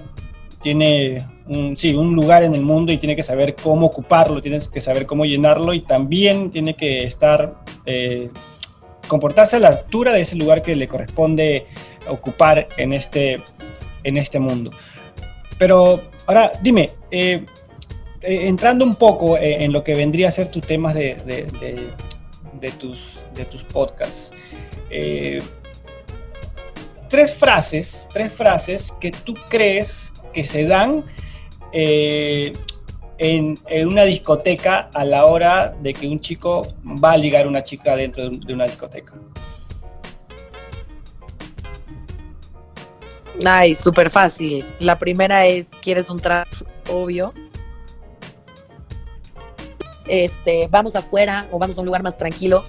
tiene 0.62 1.26
un, 1.48 1.76
sí, 1.76 1.94
un 1.94 2.14
lugar 2.14 2.44
en 2.44 2.54
el 2.54 2.62
mundo 2.62 2.92
y 2.92 2.98
tiene 2.98 3.16
que 3.16 3.24
saber 3.24 3.56
cómo 3.60 3.86
ocuparlo, 3.86 4.40
tiene 4.40 4.60
que 4.72 4.80
saber 4.80 5.04
cómo 5.04 5.24
llenarlo 5.24 5.74
y 5.74 5.80
también 5.80 6.52
tiene 6.52 6.74
que 6.74 7.02
estar, 7.02 7.54
eh, 7.86 8.30
comportarse 9.08 9.56
a 9.56 9.58
la 9.58 9.68
altura 9.70 10.12
de 10.12 10.20
ese 10.20 10.36
lugar 10.36 10.62
que 10.62 10.76
le 10.76 10.86
corresponde 10.86 11.66
ocupar 12.08 12.68
en 12.76 12.92
este, 12.92 13.42
en 14.04 14.16
este 14.16 14.38
mundo. 14.38 14.70
Pero 15.58 16.02
ahora, 16.26 16.52
dime, 16.62 16.90
eh, 17.10 17.44
eh, 18.22 18.48
entrando 18.48 18.84
un 18.84 18.96
poco 18.96 19.36
en 19.38 19.72
lo 19.72 19.84
que 19.84 19.94
vendría 19.94 20.28
a 20.28 20.30
ser 20.30 20.50
tus 20.50 20.66
temas 20.66 20.94
de, 20.94 21.16
de, 22.60 22.70
tus, 22.72 23.20
de 23.34 23.44
tus 23.44 23.62
podcasts, 23.64 24.32
tres 27.08 27.34
frases, 27.34 28.08
tres 28.12 28.32
frases 28.32 28.92
que 29.00 29.10
tú 29.10 29.34
crees 29.48 30.12
que 30.32 30.44
se 30.44 30.64
dan 30.64 31.04
eh, 31.72 32.52
en, 33.18 33.58
una 33.86 34.04
discoteca 34.04 34.90
a 34.94 35.04
la 35.04 35.26
hora 35.26 35.74
de 35.80 35.92
que 35.92 36.06
un 36.06 36.20
chico 36.20 36.66
va 36.84 37.12
a 37.12 37.16
ligar 37.16 37.46
a 37.46 37.48
una 37.48 37.62
chica 37.62 37.96
dentro 37.96 38.30
de, 38.30 38.52
una 38.52 38.64
discoteca. 38.64 39.14
Ay, 43.44 43.74
súper 43.74 44.10
fácil. 44.10 44.64
La 44.80 44.98
primera 44.98 45.46
es, 45.46 45.68
¿quieres 45.80 46.10
un 46.10 46.18
trato? 46.18 46.66
Obvio. 46.90 47.32
Este, 50.08 50.68
vamos 50.68 50.96
afuera 50.96 51.48
o 51.52 51.58
vamos 51.58 51.78
a 51.78 51.80
un 51.80 51.86
lugar 51.86 52.02
más 52.02 52.16
tranquilo. 52.16 52.64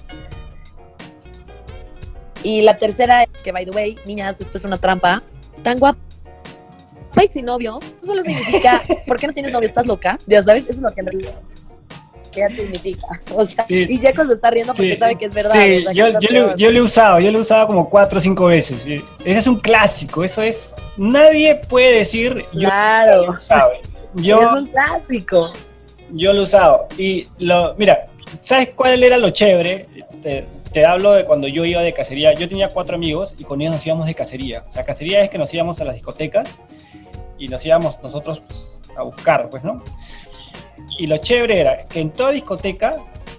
Y 2.42 2.62
la 2.62 2.78
tercera 2.78 3.24
es 3.24 3.30
que, 3.42 3.52
by 3.52 3.66
the 3.66 3.70
way, 3.72 3.98
niñas, 4.06 4.40
esto 4.40 4.56
es 4.56 4.64
una 4.64 4.78
trampa. 4.78 5.22
Tan 5.62 5.78
guapo 5.78 5.98
y 7.22 7.28
sin 7.28 7.44
novio, 7.44 7.80
eso 7.82 8.12
solo 8.12 8.22
significa, 8.22 8.82
¿por 9.06 9.18
qué 9.18 9.26
no 9.26 9.32
tienes 9.32 9.52
novio? 9.52 9.68
¿Estás 9.68 9.86
loca? 9.86 10.18
Ya 10.26 10.42
sabes, 10.42 10.62
eso 10.62 10.72
es 10.72 10.78
lo 10.78 10.90
que 10.94 11.00
en 11.00 11.06
realidad 11.06 11.34
¿qué 12.30 12.48
significa. 12.54 13.06
O 13.34 13.44
sea, 13.44 13.64
y 13.68 13.98
Jaco 13.98 14.24
se 14.24 14.34
está 14.34 14.50
riendo 14.50 14.72
porque 14.74 14.96
sabe 14.98 15.16
que 15.16 15.26
es 15.26 15.34
verdad. 15.34 15.52
Sí, 15.52 15.84
yo, 15.92 16.08
yo, 16.20 16.70
le, 16.70 16.78
he 16.78 16.82
usado, 16.82 17.20
yo 17.20 17.30
lo 17.30 17.38
he 17.38 17.42
usado 17.42 17.66
como 17.66 17.88
cuatro 17.90 18.18
o 18.18 18.22
cinco 18.22 18.46
veces. 18.46 18.84
Ese 18.84 19.04
es 19.24 19.46
un 19.46 19.58
clásico, 19.58 20.24
eso 20.24 20.42
es, 20.42 20.72
nadie 20.96 21.56
puede 21.68 21.98
decir. 21.98 22.44
Claro. 22.52 23.36
Yo, 24.14 24.40
es 24.40 24.52
un 24.52 24.66
clásico. 24.66 25.52
Yo 26.12 26.32
lo 26.32 26.40
he 26.40 26.44
usado. 26.44 26.86
Y 26.98 27.26
lo, 27.38 27.74
mira, 27.76 28.06
¿sabes 28.40 28.70
cuál 28.74 29.02
era 29.02 29.18
lo 29.18 29.30
chévere? 29.30 29.86
Te, 30.22 30.44
te 30.72 30.86
hablo 30.86 31.12
de 31.12 31.24
cuando 31.24 31.48
yo 31.48 31.64
iba 31.64 31.82
de 31.82 31.92
cacería. 31.92 32.32
Yo 32.34 32.48
tenía 32.48 32.68
cuatro 32.68 32.94
amigos 32.94 33.34
y 33.38 33.44
con 33.44 33.60
ellos 33.60 33.74
nos 33.74 33.86
íbamos 33.86 34.06
de 34.06 34.14
cacería. 34.14 34.62
O 34.68 34.72
sea, 34.72 34.84
cacería 34.84 35.22
es 35.22 35.30
que 35.30 35.38
nos 35.38 35.52
íbamos 35.52 35.80
a 35.80 35.84
las 35.84 35.94
discotecas 35.94 36.60
y 37.38 37.48
nos 37.48 37.64
íbamos 37.64 38.00
nosotros 38.02 38.42
pues, 38.46 38.78
a 38.96 39.02
buscar, 39.02 39.48
pues, 39.50 39.64
¿no? 39.64 39.82
Y 40.98 41.06
lo 41.06 41.18
chévere 41.18 41.60
era 41.60 41.84
que 41.86 42.00
en 42.00 42.10
toda 42.10 42.30
discoteca 42.30 42.94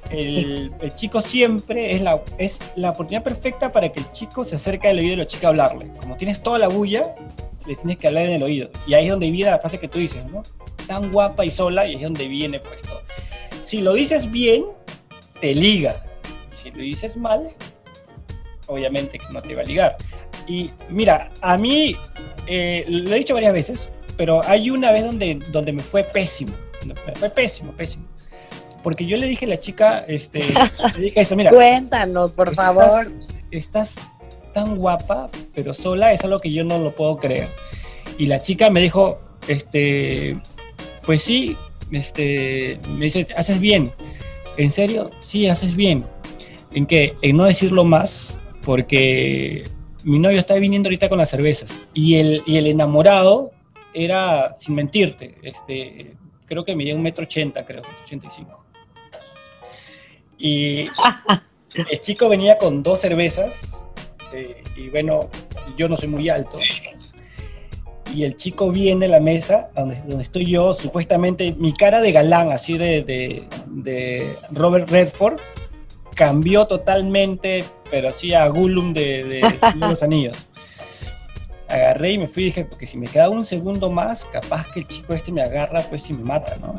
el, 0.10 0.72
chico 0.96 1.22
siempre 1.22 1.94
es 1.94 2.02
la, 2.02 2.22
es 2.38 2.60
la 2.76 2.90
oportunidad 2.92 3.24
perfecta 3.24 3.72
para 3.72 3.90
que 3.90 4.00
el 4.00 4.12
chico 4.12 4.44
se 4.44 4.56
acerque 4.56 4.90
al 4.90 5.00
oído 5.00 5.12
de 5.12 5.18
la 5.18 5.28
chica 5.28 5.48
a 5.48 5.50
hablarle. 5.52 5.88
Como 6.00 6.18
tienes 6.18 6.42
toda 6.44 6.58
la 6.58 6.68
bulla, 6.68 7.04
le 7.66 7.76
tienes 7.76 7.98
que 7.98 8.08
hablar 8.08 8.26
en 8.26 8.34
el 8.34 8.44
oído. 8.44 8.70
Y 8.88 8.94
ahí 8.94 9.06
es 9.06 9.12
donde 9.12 9.30
viene 9.30 9.52
la 9.52 9.60
frase 9.60 9.78
que 9.80 9.88
tú 9.88 10.00
dices, 10.00 10.26
¿no? 10.26 10.44
Tan 10.88 11.12
guapa 11.12 11.46
y 11.46 11.52
sola, 11.52 11.86
y 11.86 11.92
ahí 11.92 11.96
es 11.98 12.02
donde 12.04 12.28
viene 12.28 12.60
puesto. 12.60 13.02
Si 13.64 13.82
lo 13.82 13.94
dices 13.94 14.30
bien, 14.32 14.66
te 15.40 15.54
liga. 15.54 16.04
Si 16.62 16.72
lo 16.72 16.78
dices 16.80 17.16
mal, 17.18 17.50
obviamente 18.68 19.18
que 19.18 19.26
no 19.32 19.42
te 19.42 19.56
va 19.56 19.62
a 19.62 19.66
ligar. 19.66 19.98
Y 20.48 20.70
mira, 20.90 21.30
a 21.42 21.58
mí, 21.58 21.96
eh, 22.48 22.86
lo 22.88 23.12
he 23.14 23.20
dicho 23.20 23.34
varias 23.34 23.54
veces, 23.54 23.90
pero 24.18 24.42
hay 24.44 24.70
una 24.70 24.92
vez 24.92 25.04
donde, 25.06 25.40
donde 25.52 25.72
me 25.72 25.82
fue 25.82 26.04
pésimo, 26.04 26.54
Fue 27.16 27.30
pésimo, 27.30 27.72
pésimo. 27.74 28.06
Porque 28.84 29.06
yo 29.06 29.16
le 29.18 29.28
dije 29.28 29.46
a 29.46 29.50
la 29.50 29.60
chica, 29.60 30.00
este, 30.08 30.40
le 30.98 31.02
dije 31.02 31.22
eso, 31.22 31.36
mira. 31.36 31.52
Cuéntanos, 31.52 32.34
por 32.34 32.50
estás- 32.50 32.66
favor. 32.66 33.06
Estás 33.52 33.96
tan 34.54 34.78
guapa, 34.78 35.30
pero 35.54 35.74
sola, 35.74 36.14
es 36.14 36.24
algo 36.24 36.40
que 36.40 36.52
yo 36.52 36.64
no 36.64 36.78
lo 36.80 36.92
puedo 36.92 37.18
creer. 37.18 37.50
Y 38.18 38.28
la 38.28 38.42
chica 38.42 38.70
me 38.70 38.82
dijo, 38.82 39.20
este, 39.48 40.38
pues 41.06 41.24
sí, 41.24 41.58
este, 41.92 42.80
me 42.88 43.06
dice, 43.06 43.28
haces 43.36 43.60
bien. 43.60 43.92
¿En 44.58 44.72
serio? 44.72 45.10
Sí, 45.22 45.48
haces 45.48 45.76
bien. 45.76 46.06
¿En 46.74 46.86
qué? 46.86 47.16
En 47.22 47.38
no 47.38 47.46
decirlo 47.46 47.84
más, 47.84 48.38
porque 48.64 49.64
mi 50.04 50.20
novio 50.20 50.40
está 50.40 50.56
viniendo 50.56 50.88
ahorita 50.88 51.10
con 51.10 51.18
las 51.18 51.30
cervezas. 51.30 51.82
Y 51.94 52.16
el, 52.16 52.44
y 52.46 52.58
el 52.58 52.68
enamorado 52.68 53.52
era, 53.94 54.56
sin 54.60 54.76
mentirte, 54.76 55.36
este, 55.42 56.16
creo 56.46 56.64
que 56.64 56.76
medía 56.76 56.96
un 56.96 57.02
metro 57.02 57.24
ochenta, 57.24 57.66
creo, 57.66 57.82
ochenta 58.04 58.28
y 58.28 58.30
cinco. 58.30 58.66
Y 60.38 60.88
el 61.90 62.02
chico 62.02 62.30
venía 62.30 62.58
con 62.58 62.84
dos 62.84 63.00
cervezas, 63.02 63.86
eh, 64.34 64.64
y 64.76 64.90
bueno, 64.90 65.30
yo 65.78 65.88
no 65.88 65.98
soy 65.98 66.10
muy 66.10 66.30
alto. 66.30 66.60
Y 68.14 68.24
el 68.26 68.36
chico 68.36 68.72
viene 68.72 69.06
a 69.06 69.10
la 69.10 69.20
mesa 69.20 69.70
donde, 69.76 70.02
donde 70.06 70.24
estoy 70.24 70.46
yo, 70.46 70.74
supuestamente 70.74 71.54
mi 71.58 71.74
cara 71.74 72.02
de 72.02 72.12
galán, 72.12 72.52
así 72.52 72.78
de, 72.78 73.04
de, 73.04 73.48
de 73.68 74.36
Robert 74.52 74.90
Redford, 74.90 75.40
cambió 76.16 76.68
totalmente, 76.68 77.64
pero 77.90 78.10
así 78.10 78.34
a 78.34 78.48
Gollum 78.48 78.94
de, 78.94 79.24
de 79.24 79.42
Señor 79.72 79.74
de 79.74 79.88
los 79.88 80.04
Anillos. 80.04 80.48
Agarré 81.70 82.12
y 82.12 82.18
me 82.18 82.28
fui 82.28 82.44
y 82.44 82.46
dije, 82.48 82.66
porque 82.66 82.86
si 82.86 82.98
me 82.98 83.08
queda 83.08 83.30
un 83.30 83.46
segundo 83.46 83.90
más, 83.90 84.26
capaz 84.26 84.70
que 84.74 84.82
el 84.82 84.88
chico 84.88 85.14
este 85.14 85.32
me 85.32 85.42
agarra, 85.42 85.82
pues 85.84 86.10
y 86.10 86.14
me 86.14 86.24
mata, 86.24 86.58
¿no? 86.58 86.78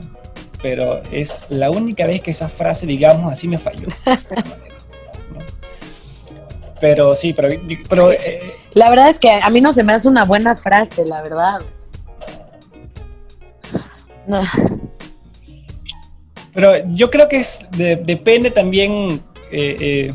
Pero 0.61 1.01
es 1.11 1.35
la 1.49 1.71
única 1.71 2.07
vez 2.07 2.21
que 2.21 2.33
esa 2.33 2.49
frase, 2.49 2.87
digamos, 2.87 3.33
así 3.33 3.49
me 3.49 3.57
falló. 3.57 3.89
Pero 6.83 7.15
sí, 7.15 7.33
pero, 7.33 7.49
pero 7.89 8.11
eh, 8.11 8.41
La 8.75 8.91
verdad 8.91 9.09
es 9.09 9.19
que 9.21 9.31
a 9.31 9.49
mí 9.51 9.61
no 9.61 9.73
se 9.73 9.85
me 9.85 9.93
hace 9.93 10.09
una 10.09 10.25
buena 10.25 10.57
frase, 10.57 11.05
la 11.07 11.23
verdad. 11.23 11.61
No. 14.27 14.43
Pero 16.53 16.73
yo 16.95 17.09
creo 17.09 17.29
que 17.29 17.37
es 17.37 17.61
de- 17.71 17.95
depende 17.97 18.51
también, 18.51 19.23
eh, 19.53 19.77
eh, 19.79 20.15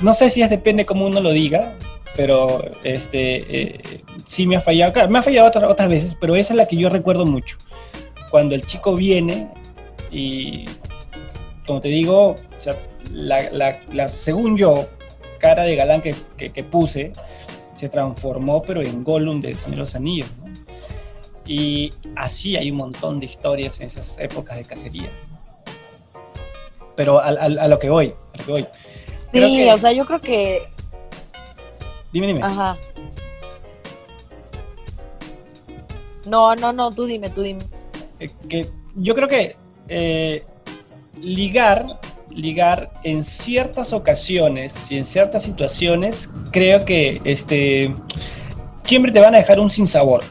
no 0.00 0.12
sé 0.12 0.30
si 0.30 0.42
es 0.42 0.50
depende 0.50 0.84
como 0.84 1.06
uno 1.06 1.20
lo 1.22 1.30
diga, 1.30 1.76
pero 2.14 2.62
este 2.84 3.72
eh, 3.76 4.04
sí 4.26 4.46
me 4.46 4.56
ha 4.56 4.60
fallado, 4.60 4.92
claro, 4.92 5.08
me 5.08 5.18
ha 5.18 5.22
fallado 5.22 5.48
otras, 5.48 5.64
otras 5.64 5.88
veces, 5.88 6.14
pero 6.20 6.36
esa 6.36 6.52
es 6.52 6.56
la 6.58 6.66
que 6.66 6.76
yo 6.76 6.90
recuerdo 6.90 7.24
mucho. 7.24 7.56
Cuando 8.30 8.54
el 8.54 8.66
chico 8.66 8.94
viene 8.94 9.48
y, 10.10 10.66
como 11.66 11.80
te 11.80 11.88
digo, 11.88 12.32
o 12.32 12.36
sea, 12.60 12.76
la, 13.10 13.50
la- 13.50 13.80
la- 13.92 14.08
según 14.08 14.58
yo, 14.58 14.86
cara 15.42 15.64
de 15.64 15.74
galán 15.76 16.00
que, 16.00 16.14
que- 16.38 16.50
que 16.50 16.62
puse, 16.64 17.12
se 17.76 17.88
transformó, 17.88 18.62
pero 18.62 18.80
en 18.80 19.02
Gollum 19.02 19.40
de 19.40 19.54
Señor 19.54 19.70
de 19.70 19.76
los 19.78 19.94
Anillos. 19.96 20.30
¿no? 20.38 20.52
Y 21.44 21.92
así 22.16 22.56
hay 22.56 22.70
un 22.70 22.76
montón 22.76 23.18
de 23.18 23.26
historias 23.26 23.80
en 23.80 23.88
esas 23.88 24.16
épocas 24.18 24.56
de 24.56 24.64
cacería 24.64 25.10
pero 26.94 27.20
al- 27.20 27.58
a, 27.58 27.68
lo 27.68 27.78
que 27.78 27.88
voy, 27.88 28.12
a 28.34 28.38
lo 28.38 28.44
que 28.44 28.52
voy. 28.52 28.66
Sí, 29.32 29.40
que- 29.40 29.72
o 29.72 29.78
sea, 29.78 29.92
yo 29.92 30.04
creo 30.04 30.20
que. 30.20 30.62
Dime, 32.12 32.26
dime. 32.26 32.42
Ajá. 32.42 32.76
No, 36.26 36.54
no, 36.54 36.72
no, 36.72 36.90
tú 36.90 37.06
dime, 37.06 37.30
tú 37.30 37.40
dime. 37.42 37.64
Eh, 38.20 38.28
que 38.48 38.68
yo 38.94 39.14
creo 39.14 39.26
que 39.26 39.56
eh, 39.88 40.44
ligar, 41.20 41.98
ligar 42.34 42.90
en 43.04 43.24
ciertas 43.24 43.92
ocasiones 43.92 44.90
y 44.90 44.98
en 44.98 45.06
ciertas 45.06 45.42
situaciones, 45.42 46.28
creo 46.50 46.84
que 46.84 47.20
este, 47.24 47.94
siempre 48.84 49.12
te 49.12 49.20
van 49.20 49.34
a 49.34 49.38
dejar 49.38 49.60
un 49.60 49.70
sinsabor, 49.70 50.22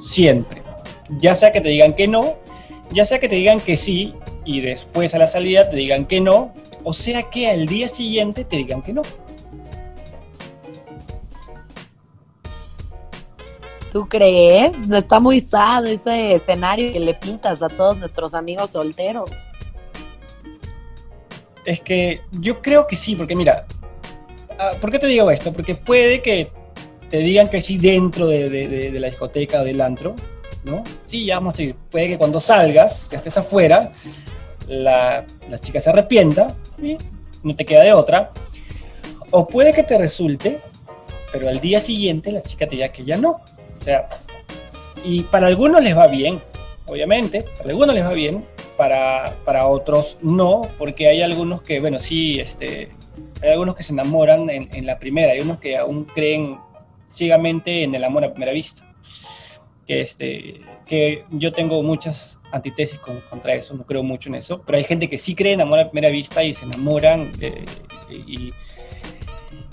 siempre. 0.00 0.62
Ya 1.20 1.34
sea 1.34 1.52
que 1.52 1.60
te 1.60 1.68
digan 1.68 1.94
que 1.94 2.08
no, 2.08 2.36
ya 2.92 3.04
sea 3.04 3.18
que 3.18 3.28
te 3.28 3.36
digan 3.36 3.60
que 3.60 3.76
sí 3.76 4.14
y 4.44 4.60
después 4.60 5.14
a 5.14 5.18
la 5.18 5.26
salida 5.26 5.68
te 5.70 5.76
digan 5.76 6.06
que 6.06 6.20
no, 6.20 6.52
o 6.84 6.92
sea 6.92 7.24
que 7.30 7.48
al 7.48 7.66
día 7.66 7.88
siguiente 7.88 8.44
te 8.44 8.56
digan 8.56 8.82
que 8.82 8.92
no. 8.92 9.02
¿Tú 13.92 14.08
crees? 14.08 14.72
Está 14.88 15.18
muy 15.18 15.40
sad 15.40 15.84
ese 15.84 16.34
escenario 16.34 16.92
que 16.92 17.00
le 17.00 17.12
pintas 17.12 17.60
a 17.60 17.68
todos 17.68 17.96
nuestros 17.96 18.34
amigos 18.34 18.70
solteros. 18.70 19.30
Es 21.64 21.80
que 21.80 22.22
yo 22.32 22.62
creo 22.62 22.86
que 22.86 22.96
sí, 22.96 23.14
porque 23.14 23.36
mira, 23.36 23.66
ah, 24.58 24.70
¿por 24.80 24.90
qué 24.90 24.98
te 24.98 25.06
digo 25.06 25.30
esto? 25.30 25.52
Porque 25.52 25.74
puede 25.74 26.22
que 26.22 26.50
te 27.10 27.18
digan 27.18 27.48
que 27.48 27.60
sí 27.60 27.76
dentro 27.76 28.26
de, 28.26 28.90
la 28.94 29.10
discoteca 29.10 29.60
o 29.60 29.64
del 29.64 29.80
antro, 29.80 30.14
¿no? 30.64 30.84
Sí, 31.06 31.26
ya 31.26 31.36
vamos 31.36 31.54
a 31.54 31.56
decir, 31.58 31.74
puede 31.90 32.08
que 32.08 32.18
cuando 32.18 32.38
salgas, 32.38 33.10
ya 33.10 33.18
estés 33.18 33.36
afuera, 33.36 33.92
la, 34.68 35.24
la 35.48 35.58
chica 35.58 35.80
se 35.80 35.90
arrepienta 35.90 36.54
y 36.80 36.96
no 37.42 37.56
te 37.56 37.64
queda 37.64 37.82
de 37.82 37.92
otra. 37.92 38.30
O 39.30 39.46
puede 39.46 39.72
que 39.72 39.82
te 39.82 39.98
resulte, 39.98 40.60
pero 41.32 41.48
al 41.48 41.60
día 41.60 41.80
siguiente 41.80 42.32
la 42.32 42.42
chica 42.42 42.66
te 42.66 42.76
diga 42.76 42.88
que 42.88 43.04
ya 43.04 43.16
no. 43.16 43.30
O 43.30 43.84
sea, 43.84 44.08
y 45.04 45.22
para 45.22 45.46
algunos 45.46 45.82
les 45.82 45.96
va 45.96 46.06
bien, 46.06 46.40
obviamente, 46.86 47.42
para 47.58 47.70
algunos 47.70 47.94
les 47.94 48.04
va 48.04 48.12
bien, 48.12 48.44
para, 48.80 49.34
para 49.44 49.66
otros 49.66 50.16
no, 50.22 50.62
porque 50.78 51.06
hay 51.06 51.20
algunos 51.20 51.60
que, 51.60 51.80
bueno, 51.80 51.98
sí, 51.98 52.40
este, 52.40 52.88
hay 53.42 53.50
algunos 53.50 53.76
que 53.76 53.82
se 53.82 53.92
enamoran 53.92 54.48
en, 54.48 54.70
en 54.72 54.86
la 54.86 54.98
primera, 54.98 55.32
hay 55.34 55.40
unos 55.40 55.58
que 55.60 55.76
aún 55.76 56.06
creen 56.06 56.56
ciegamente 57.10 57.82
en 57.82 57.94
el 57.94 58.02
amor 58.04 58.24
a 58.24 58.32
primera 58.32 58.52
vista. 58.52 58.82
Que, 59.86 60.00
este, 60.00 60.62
que 60.86 61.24
yo 61.30 61.52
tengo 61.52 61.82
muchas 61.82 62.38
antítesis 62.52 62.98
con- 63.00 63.20
contra 63.28 63.52
eso, 63.52 63.74
no 63.74 63.84
creo 63.84 64.02
mucho 64.02 64.30
en 64.30 64.36
eso, 64.36 64.62
pero 64.64 64.78
hay 64.78 64.84
gente 64.84 65.10
que 65.10 65.18
sí 65.18 65.34
cree 65.34 65.52
en 65.52 65.60
amor 65.60 65.78
a 65.78 65.90
primera 65.90 66.08
vista 66.10 66.42
y 66.42 66.54
se 66.54 66.64
enamoran 66.64 67.32
eh, 67.42 67.66
y, 68.08 68.50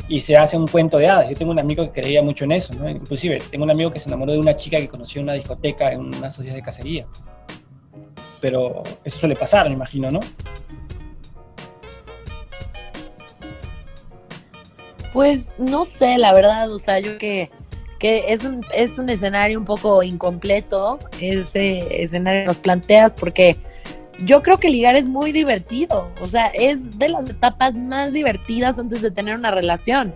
y 0.10 0.20
se 0.20 0.36
hace 0.36 0.58
un 0.58 0.68
cuento 0.68 0.98
de 0.98 1.08
hadas. 1.08 1.30
Yo 1.30 1.36
tengo 1.38 1.52
un 1.54 1.60
amigo 1.60 1.86
que 1.86 2.02
creía 2.02 2.22
mucho 2.22 2.44
en 2.44 2.52
eso, 2.52 2.74
¿no? 2.74 2.90
inclusive 2.90 3.38
tengo 3.50 3.64
un 3.64 3.72
amigo 3.72 3.90
que 3.90 4.00
se 4.00 4.10
enamoró 4.10 4.34
de 4.34 4.40
una 4.40 4.54
chica 4.58 4.76
que 4.78 4.90
conoció 4.90 5.22
en 5.22 5.28
una 5.28 5.34
discoteca 5.36 5.94
en 5.94 6.02
una 6.02 6.30
sociedad 6.30 6.56
de 6.58 6.62
cacería. 6.62 7.06
Pero 8.40 8.84
eso 9.04 9.20
suele 9.20 9.36
pasar, 9.36 9.68
me 9.68 9.76
imagino, 9.76 10.12
¿no? 10.12 10.20
Pues 15.14 15.54
no 15.58 15.86
sé, 15.86 16.18
la 16.18 16.34
verdad, 16.34 16.72
o 16.72 16.78
sea, 16.78 17.00
yo 17.00 17.18
que, 17.18 17.50
que 17.98 18.26
es, 18.28 18.44
un, 18.44 18.64
es 18.74 19.00
un 19.00 19.10
escenario 19.10 19.58
un 19.58 19.66
poco 19.66 20.04
incompleto, 20.04 21.00
ese 21.20 22.04
escenario 22.04 22.42
que 22.42 22.48
nos 22.48 22.58
planteas, 22.58 23.14
porque 23.14 23.58
yo 24.20 24.44
creo 24.44 24.60
que 24.60 24.70
ligar 24.70 24.96
es 24.96 25.06
muy 25.06 25.32
divertido, 25.32 26.12
o 26.22 26.28
sea, 26.28 26.48
es 26.48 27.00
de 27.00 27.10
las 27.10 27.30
etapas 27.30 27.74
más 27.76 28.14
divertidas 28.14 28.78
antes 28.78 29.02
de 29.02 29.12
tener 29.12 29.36
una 29.36 29.52
relación. 29.52 30.14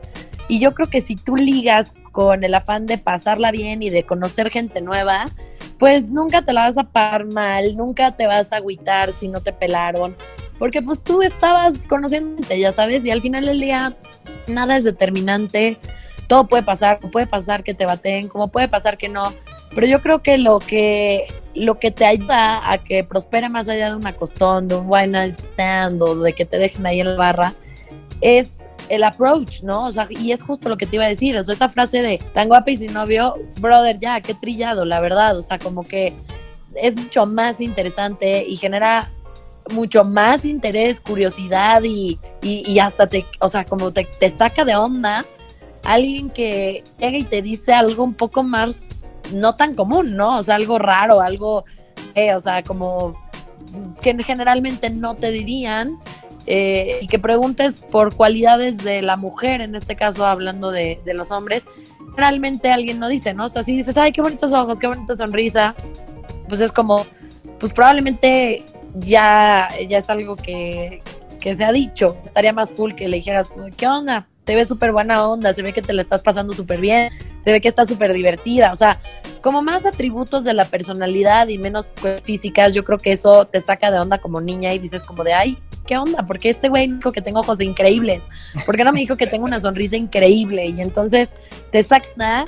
Y 0.48 0.60
yo 0.60 0.74
creo 0.74 0.90
que 0.90 1.02
si 1.02 1.16
tú 1.16 1.36
ligas 1.36 1.94
con 2.12 2.44
el 2.44 2.54
afán 2.54 2.86
de 2.86 2.98
pasarla 2.98 3.52
bien 3.52 3.82
y 3.84 3.90
de 3.90 4.04
conocer 4.04 4.50
gente 4.50 4.82
nueva, 4.82 5.28
pues 5.82 6.12
nunca 6.12 6.44
te 6.44 6.54
la 6.54 6.68
vas 6.68 6.78
a 6.78 6.84
pagar 6.84 7.26
mal, 7.26 7.76
nunca 7.76 8.16
te 8.16 8.28
vas 8.28 8.54
a 8.54 8.58
agüitar 8.58 9.14
si 9.14 9.28
no 9.28 9.42
te 9.42 9.52
pelaron, 9.52 10.16
porque 10.60 10.80
pues 10.80 11.04
tú 11.04 11.24
estabas 11.24 11.74
conociendo 11.90 12.36
gente, 12.36 12.60
ya 12.60 12.72
sabes, 12.72 13.04
y 13.04 13.10
al 13.10 13.20
final 13.20 13.48
del 13.48 13.60
día 13.60 13.98
nada 14.46 14.78
es 14.78 14.84
determinante, 14.84 15.80
todo 16.28 16.46
puede 16.46 16.62
pasar, 16.62 17.00
puede 17.00 17.26
pasar 17.26 17.64
que 17.64 17.74
te 17.74 17.88
baten, 17.88 18.28
como 18.28 18.50
puede 18.50 18.68
pasar 18.68 18.96
que 19.00 19.10
no, 19.10 19.34
pero 19.74 19.88
yo 19.88 20.04
creo 20.04 20.22
que 20.22 20.38
lo 20.38 20.60
que 20.60 21.26
lo 21.56 21.80
que 21.80 21.90
te 21.90 22.06
ayuda 22.06 22.72
a 22.72 22.78
que 22.78 23.04
prospere 23.04 23.50
más 23.50 23.68
allá 23.68 23.90
de 23.90 23.96
una 23.96 24.14
costón, 24.14 24.68
de 24.68 24.76
un 24.76 24.86
one 24.88 25.08
night 25.08 25.40
stand 25.40 26.00
o 26.04 26.16
de 26.22 26.34
que 26.34 26.46
te 26.46 26.60
dejen 26.60 26.86
ahí 26.86 27.00
en 27.00 27.08
la 27.08 27.16
barra, 27.16 27.56
es 28.22 28.61
el 28.90 29.04
approach, 29.04 29.62
¿no? 29.64 29.86
O 29.86 29.92
sea, 29.92 30.08
y 30.10 30.32
es 30.32 30.44
justo 30.44 30.70
lo 30.70 30.78
que 30.78 30.86
te 30.86 30.98
iba 30.98 31.06
a 31.06 31.10
decir, 31.10 31.38
o 31.38 31.44
sea, 31.44 31.56
esa 31.56 31.70
frase 31.70 32.02
de 32.02 32.18
tan 32.34 32.48
guapa 32.48 32.72
y 32.72 32.78
sin 32.78 32.94
novio, 32.94 33.36
brother, 33.60 34.00
ya, 34.00 34.22
qué 34.22 34.34
trillado, 34.34 34.86
la 34.86 35.00
verdad, 35.00 35.38
o 35.38 35.42
sea, 35.42 35.60
como 35.60 35.84
que 35.84 36.14
es 36.76 36.96
mucho 36.96 37.26
más 37.26 37.62
interesante 37.62 38.46
y 38.48 38.56
genera 38.58 39.10
mucho 39.70 40.04
más 40.04 40.46
interés, 40.46 41.00
curiosidad 41.00 41.84
y, 41.84 42.20
y, 42.42 42.80
hasta 42.80 43.08
te, 43.08 43.26
o 43.40 43.50
sea, 43.50 43.66
como 43.66 43.92
te 43.92 44.32
saca 44.38 44.66
de 44.66 44.76
onda 44.76 45.26
alguien 45.84 46.30
que 46.30 46.84
llega 47.00 47.18
y 47.18 47.24
te 47.24 47.42
dice 47.42 47.74
algo 47.74 48.04
un 48.04 48.14
poco 48.14 48.44
más 48.44 49.10
no 49.34 49.56
tan 49.56 49.76
común, 49.76 50.16
¿no? 50.16 50.40
O 50.40 50.44
sea, 50.44 50.56
algo 50.56 50.78
raro, 50.80 51.22
algo, 51.22 51.66
eh, 52.16 52.36
o 52.36 52.42
sea, 52.42 52.64
como 52.64 53.16
que 54.02 54.16
generalmente 54.24 54.90
no 54.90 55.16
te 55.16 55.32
dirían 55.32 55.98
eh, 56.54 57.00
y 57.00 57.08
que 57.08 57.18
preguntes 57.18 57.82
por 57.90 58.14
cualidades 58.14 58.76
de 58.80 59.02
la 59.02 59.16
mujer, 59.16 59.62
en 59.62 59.74
este 59.74 59.96
caso 59.96 60.26
hablando 60.26 60.70
de, 60.70 61.00
de 61.06 61.14
los 61.14 61.32
hombres, 61.32 61.64
realmente 62.18 62.74
alguien 62.74 63.00
no 63.00 63.08
dice, 63.08 63.34
¿no? 63.34 63.46
O 63.46 63.50
sea, 63.50 63.64
si 63.64 63.78
dices, 63.78 63.96
ay, 63.96 64.12
qué 64.12 64.22
bonitos 64.22 64.52
ojos, 64.52 64.78
qué 64.78 64.88
bonita 64.88 65.16
sonrisa, 65.16 65.74
pues 66.50 66.60
es 66.60 66.74
como, 66.74 67.06
pues 67.58 67.72
probablemente 67.72 68.66
ya, 68.96 69.70
ya 69.88 70.00
es 70.00 70.10
algo 70.10 70.36
que, 70.36 71.02
que 71.40 71.56
se 71.56 71.64
ha 71.64 71.72
dicho. 71.72 72.18
Estaría 72.26 72.52
más 72.52 72.72
cool 72.72 72.96
que 72.96 73.08
le 73.08 73.16
dijeras, 73.16 73.48
¿qué 73.78 73.88
onda? 73.88 74.28
Te 74.46 74.56
ves 74.56 74.68
súper 74.68 74.92
buena 74.92 75.28
onda, 75.28 75.54
se 75.54 75.62
ve 75.62 75.72
que 75.72 75.82
te 75.82 75.94
la 75.94 76.02
estás 76.02 76.22
pasando 76.22 76.54
súper 76.54 76.82
bien, 76.82 77.12
se 77.40 77.52
ve 77.52 77.62
que 77.62 77.68
estás 77.68 77.88
súper 77.88 78.14
divertida. 78.14 78.72
O 78.72 78.76
sea, 78.76 79.00
como 79.42 79.62
más 79.62 79.86
atributos 79.86 80.44
de 80.44 80.54
la 80.54 80.66
personalidad 80.66 81.48
y 81.48 81.58
menos 81.58 81.94
físicas, 82.24 82.74
yo 82.74 82.84
creo 82.84 82.98
que 82.98 83.12
eso 83.12 83.46
te 83.46 83.62
saca 83.62 83.92
de 83.92 84.00
onda 84.00 84.18
como 84.18 84.42
niña 84.42 84.74
y 84.74 84.80
dices 84.80 85.04
como 85.04 85.24
de, 85.24 85.34
ay, 85.34 85.58
¿qué 85.86 85.98
onda? 85.98 86.26
Porque 86.26 86.50
este 86.50 86.70
güey 86.70 86.88
dijo 86.88 87.12
que 87.12 87.22
tengo 87.22 87.40
ojos 87.42 87.62
increíbles. 87.62 88.22
¿Por 88.66 88.78
qué 88.78 88.84
no 88.84 88.92
me 88.92 89.00
dijo 89.00 89.18
que 89.18 89.28
tengo 89.28 89.46
una 89.46 89.60
sonrisa 89.60 89.96
increíble? 89.96 90.68
Y 90.68 90.82
entonces 90.82 91.30
te 91.72 91.84
saca 91.84 92.48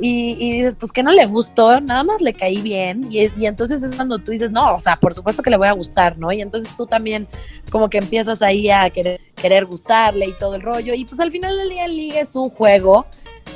y, 0.00 0.36
y, 0.38 0.52
dices, 0.52 0.76
pues 0.78 0.92
que 0.92 1.02
no 1.02 1.10
le 1.10 1.26
gustó, 1.26 1.80
nada 1.80 2.04
más 2.04 2.20
le 2.20 2.34
caí 2.34 2.60
bien. 2.60 3.06
Y, 3.10 3.28
entonces 3.46 3.82
es 3.82 3.94
cuando 3.94 4.18
tú 4.18 4.32
dices, 4.32 4.50
no, 4.50 4.74
o 4.74 4.80
sea, 4.80 4.96
por 4.96 5.14
supuesto 5.14 5.42
que 5.42 5.50
le 5.50 5.56
voy 5.56 5.68
a 5.68 5.72
gustar, 5.72 6.18
¿no? 6.18 6.32
Y 6.32 6.40
entonces 6.40 6.74
tú 6.76 6.86
también 6.86 7.26
como 7.70 7.88
que 7.88 7.98
empiezas 7.98 8.42
ahí 8.42 8.70
a 8.70 8.88
querer, 8.90 9.20
querer 9.34 9.64
gustarle 9.64 10.26
y 10.26 10.32
todo 10.32 10.54
el 10.54 10.62
rollo. 10.62 10.94
Y 10.94 11.04
pues 11.04 11.20
al 11.20 11.30
final 11.30 11.56
del 11.56 11.68
día 11.68 11.88
ligue 11.88 12.20
es 12.20 12.34
un 12.36 12.50
juego 12.50 13.06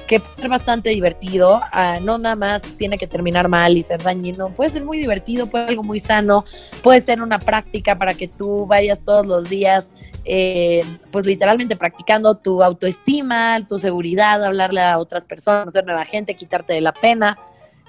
que 0.07 0.20
puede 0.20 0.37
ser 0.37 0.49
bastante 0.49 0.91
divertido, 0.91 1.61
uh, 1.72 2.03
no 2.03 2.18
nada 2.18 2.37
más 2.37 2.62
tiene 2.76 2.99
que 2.99 3.07
terminar 3.07 3.49
mal 3.49 3.76
y 3.76 3.83
ser 3.83 4.03
dañino, 4.03 4.49
puede 4.51 4.70
ser 4.70 4.85
muy 4.85 4.99
divertido, 4.99 5.47
puede 5.47 5.64
ser 5.64 5.70
algo 5.70 5.83
muy 5.83 6.01
sano, 6.01 6.45
puede 6.83 7.01
ser 7.01 7.22
una 7.22 7.39
práctica 7.39 7.97
para 7.97 8.14
que 8.14 8.26
tú 8.26 8.66
vayas 8.66 8.99
todos 9.05 9.26
los 9.26 9.49
días 9.49 9.91
eh, 10.25 10.85
pues 11.11 11.27
literalmente 11.27 11.77
practicando 11.77 12.37
tu 12.37 12.62
autoestima, 12.62 13.66
tu 13.66 13.79
seguridad, 13.79 14.45
hablarle 14.45 14.83
a 14.83 14.99
otras 14.99 15.25
personas, 15.25 15.73
ser 15.73 15.85
nueva 15.85 16.05
gente, 16.05 16.35
quitarte 16.35 16.73
de 16.73 16.81
la 16.81 16.93
pena. 16.93 17.39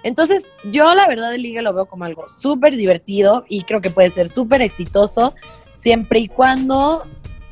Entonces, 0.04 0.48
yo 0.72 0.96
la 0.96 1.08
verdad 1.08 1.34
el 1.34 1.44
ligue 1.44 1.62
lo 1.62 1.74
veo 1.74 1.86
como 1.86 2.06
algo 2.06 2.28
súper 2.28 2.76
divertido 2.76 3.46
y 3.48 3.64
creo 3.64 3.82
que 3.82 3.90
puede 3.90 4.10
ser 4.10 4.28
súper 4.28 4.62
exitoso 4.62 5.36
siempre 5.76 6.20
y 6.20 6.28
cuando 6.28 7.04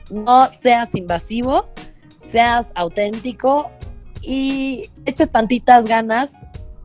no 0.10 0.48
seas 0.48 0.96
invasivo, 0.96 1.70
seas 2.24 2.72
auténtico 2.76 3.72
y 4.22 4.90
eches 5.06 5.30
tantitas 5.32 5.86
ganas 5.86 6.32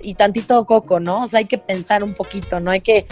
y 0.05 0.14
tantito 0.14 0.64
coco, 0.66 1.00
¿no? 1.00 1.24
O 1.24 1.28
sea, 1.28 1.38
hay 1.38 1.46
que 1.46 1.59
pensar 1.59 2.05
un 2.05 2.14
poquito, 2.14 2.61
no 2.61 2.70
hay 2.70 2.80
que 2.80 3.07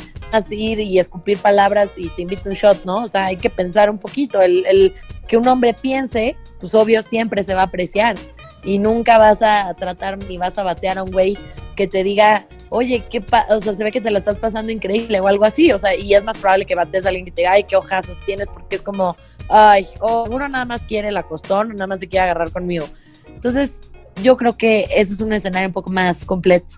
ir 0.50 0.80
y 0.80 0.98
escupir 0.98 1.38
palabras 1.38 1.90
y 1.96 2.08
te 2.10 2.22
invito 2.22 2.48
un 2.48 2.54
shot, 2.54 2.84
¿no? 2.84 3.02
O 3.02 3.06
sea, 3.06 3.26
hay 3.26 3.36
que 3.36 3.50
pensar 3.50 3.90
un 3.90 3.98
poquito. 3.98 4.40
El, 4.40 4.64
el, 4.66 4.94
que 5.28 5.36
un 5.36 5.46
hombre 5.48 5.74
piense, 5.74 6.36
pues 6.60 6.74
obvio 6.74 7.02
siempre 7.02 7.42
se 7.44 7.54
va 7.54 7.62
a 7.62 7.64
apreciar 7.64 8.16
y 8.64 8.78
nunca 8.78 9.18
vas 9.18 9.42
a 9.42 9.72
tratar 9.74 10.18
ni 10.18 10.38
vas 10.38 10.58
a 10.58 10.62
batear 10.62 10.98
a 10.98 11.02
un 11.02 11.10
güey 11.10 11.36
que 11.74 11.86
te 11.86 12.04
diga, 12.04 12.46
oye, 12.68 13.02
qué 13.10 13.24
o 13.48 13.60
sea, 13.60 13.74
se 13.74 13.82
ve 13.82 13.90
que 13.90 14.00
te 14.00 14.10
la 14.10 14.18
estás 14.18 14.38
pasando 14.38 14.70
increíble 14.70 15.20
o 15.20 15.28
algo 15.28 15.44
así, 15.44 15.72
o 15.72 15.78
sea, 15.78 15.94
y 15.96 16.14
es 16.14 16.22
más 16.22 16.36
probable 16.36 16.66
que 16.66 16.74
bates 16.74 17.04
a 17.04 17.08
alguien 17.08 17.24
que 17.24 17.30
te 17.30 17.42
diga, 17.42 17.52
ay, 17.52 17.64
qué 17.64 17.76
ojazos 17.76 18.18
tienes, 18.26 18.48
porque 18.48 18.76
es 18.76 18.82
como, 18.82 19.16
ay, 19.48 19.86
o 20.00 20.24
uno 20.24 20.48
nada 20.48 20.64
más 20.64 20.82
quiere 20.82 21.08
el 21.08 21.16
acostón, 21.16 21.68
nada 21.70 21.86
más 21.86 22.00
se 22.00 22.08
quiere 22.08 22.24
agarrar 22.24 22.50
conmigo. 22.50 22.86
Entonces, 23.26 23.80
yo 24.22 24.36
creo 24.36 24.56
que 24.56 24.86
ese 24.94 25.14
es 25.14 25.20
un 25.20 25.32
escenario 25.32 25.68
un 25.68 25.72
poco 25.72 25.90
más 25.90 26.24
completo. 26.24 26.74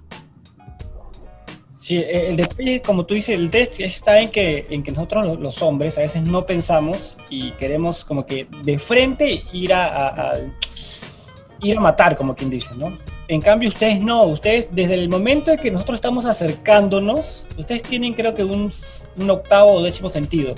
Sí, 1.77 1.97
el 1.97 2.37
detalle, 2.37 2.81
como 2.81 3.05
tú 3.05 3.13
dices, 3.13 3.35
el 3.35 3.51
detalle 3.51 3.85
está 3.85 4.19
en 4.19 4.31
que, 4.31 4.67
en 4.71 4.83
que 4.83 4.91
nosotros 4.91 5.39
los 5.39 5.61
hombres 5.61 5.99
a 5.99 6.01
veces 6.01 6.23
no 6.23 6.47
pensamos 6.47 7.19
y 7.29 7.51
queremos 7.53 8.07
como 8.07 8.25
que 8.25 8.47
de 8.63 8.79
frente 8.79 9.45
ir 9.53 9.75
a, 9.75 9.85
a, 9.85 10.31
a 10.31 10.39
ir 11.61 11.77
a 11.77 11.81
matar, 11.81 12.17
como 12.17 12.35
quien 12.35 12.49
dice, 12.49 12.71
¿no? 12.77 12.97
En 13.29 13.41
cambio, 13.41 13.69
ustedes 13.69 14.01
no, 14.01 14.25
ustedes 14.25 14.69
desde 14.73 14.95
el 14.95 15.09
momento 15.09 15.51
en 15.51 15.59
que 15.59 15.71
nosotros 15.71 15.97
estamos 15.97 16.25
acercándonos, 16.27 17.47
ustedes 17.57 17.83
tienen 17.83 18.15
creo 18.15 18.35
que 18.35 18.45
un, 18.45 18.73
un 19.17 19.31
octavo 19.31 19.73
o 19.73 19.83
décimo 19.83 20.11
sentido, 20.11 20.55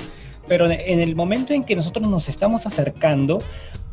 pero 0.48 0.70
en 0.70 1.00
el 1.00 1.14
momento 1.14 1.52
en 1.52 1.64
que 1.64 1.76
nosotros 1.76 2.06
nos 2.08 2.28
estamos 2.28 2.66
acercando, 2.66 3.38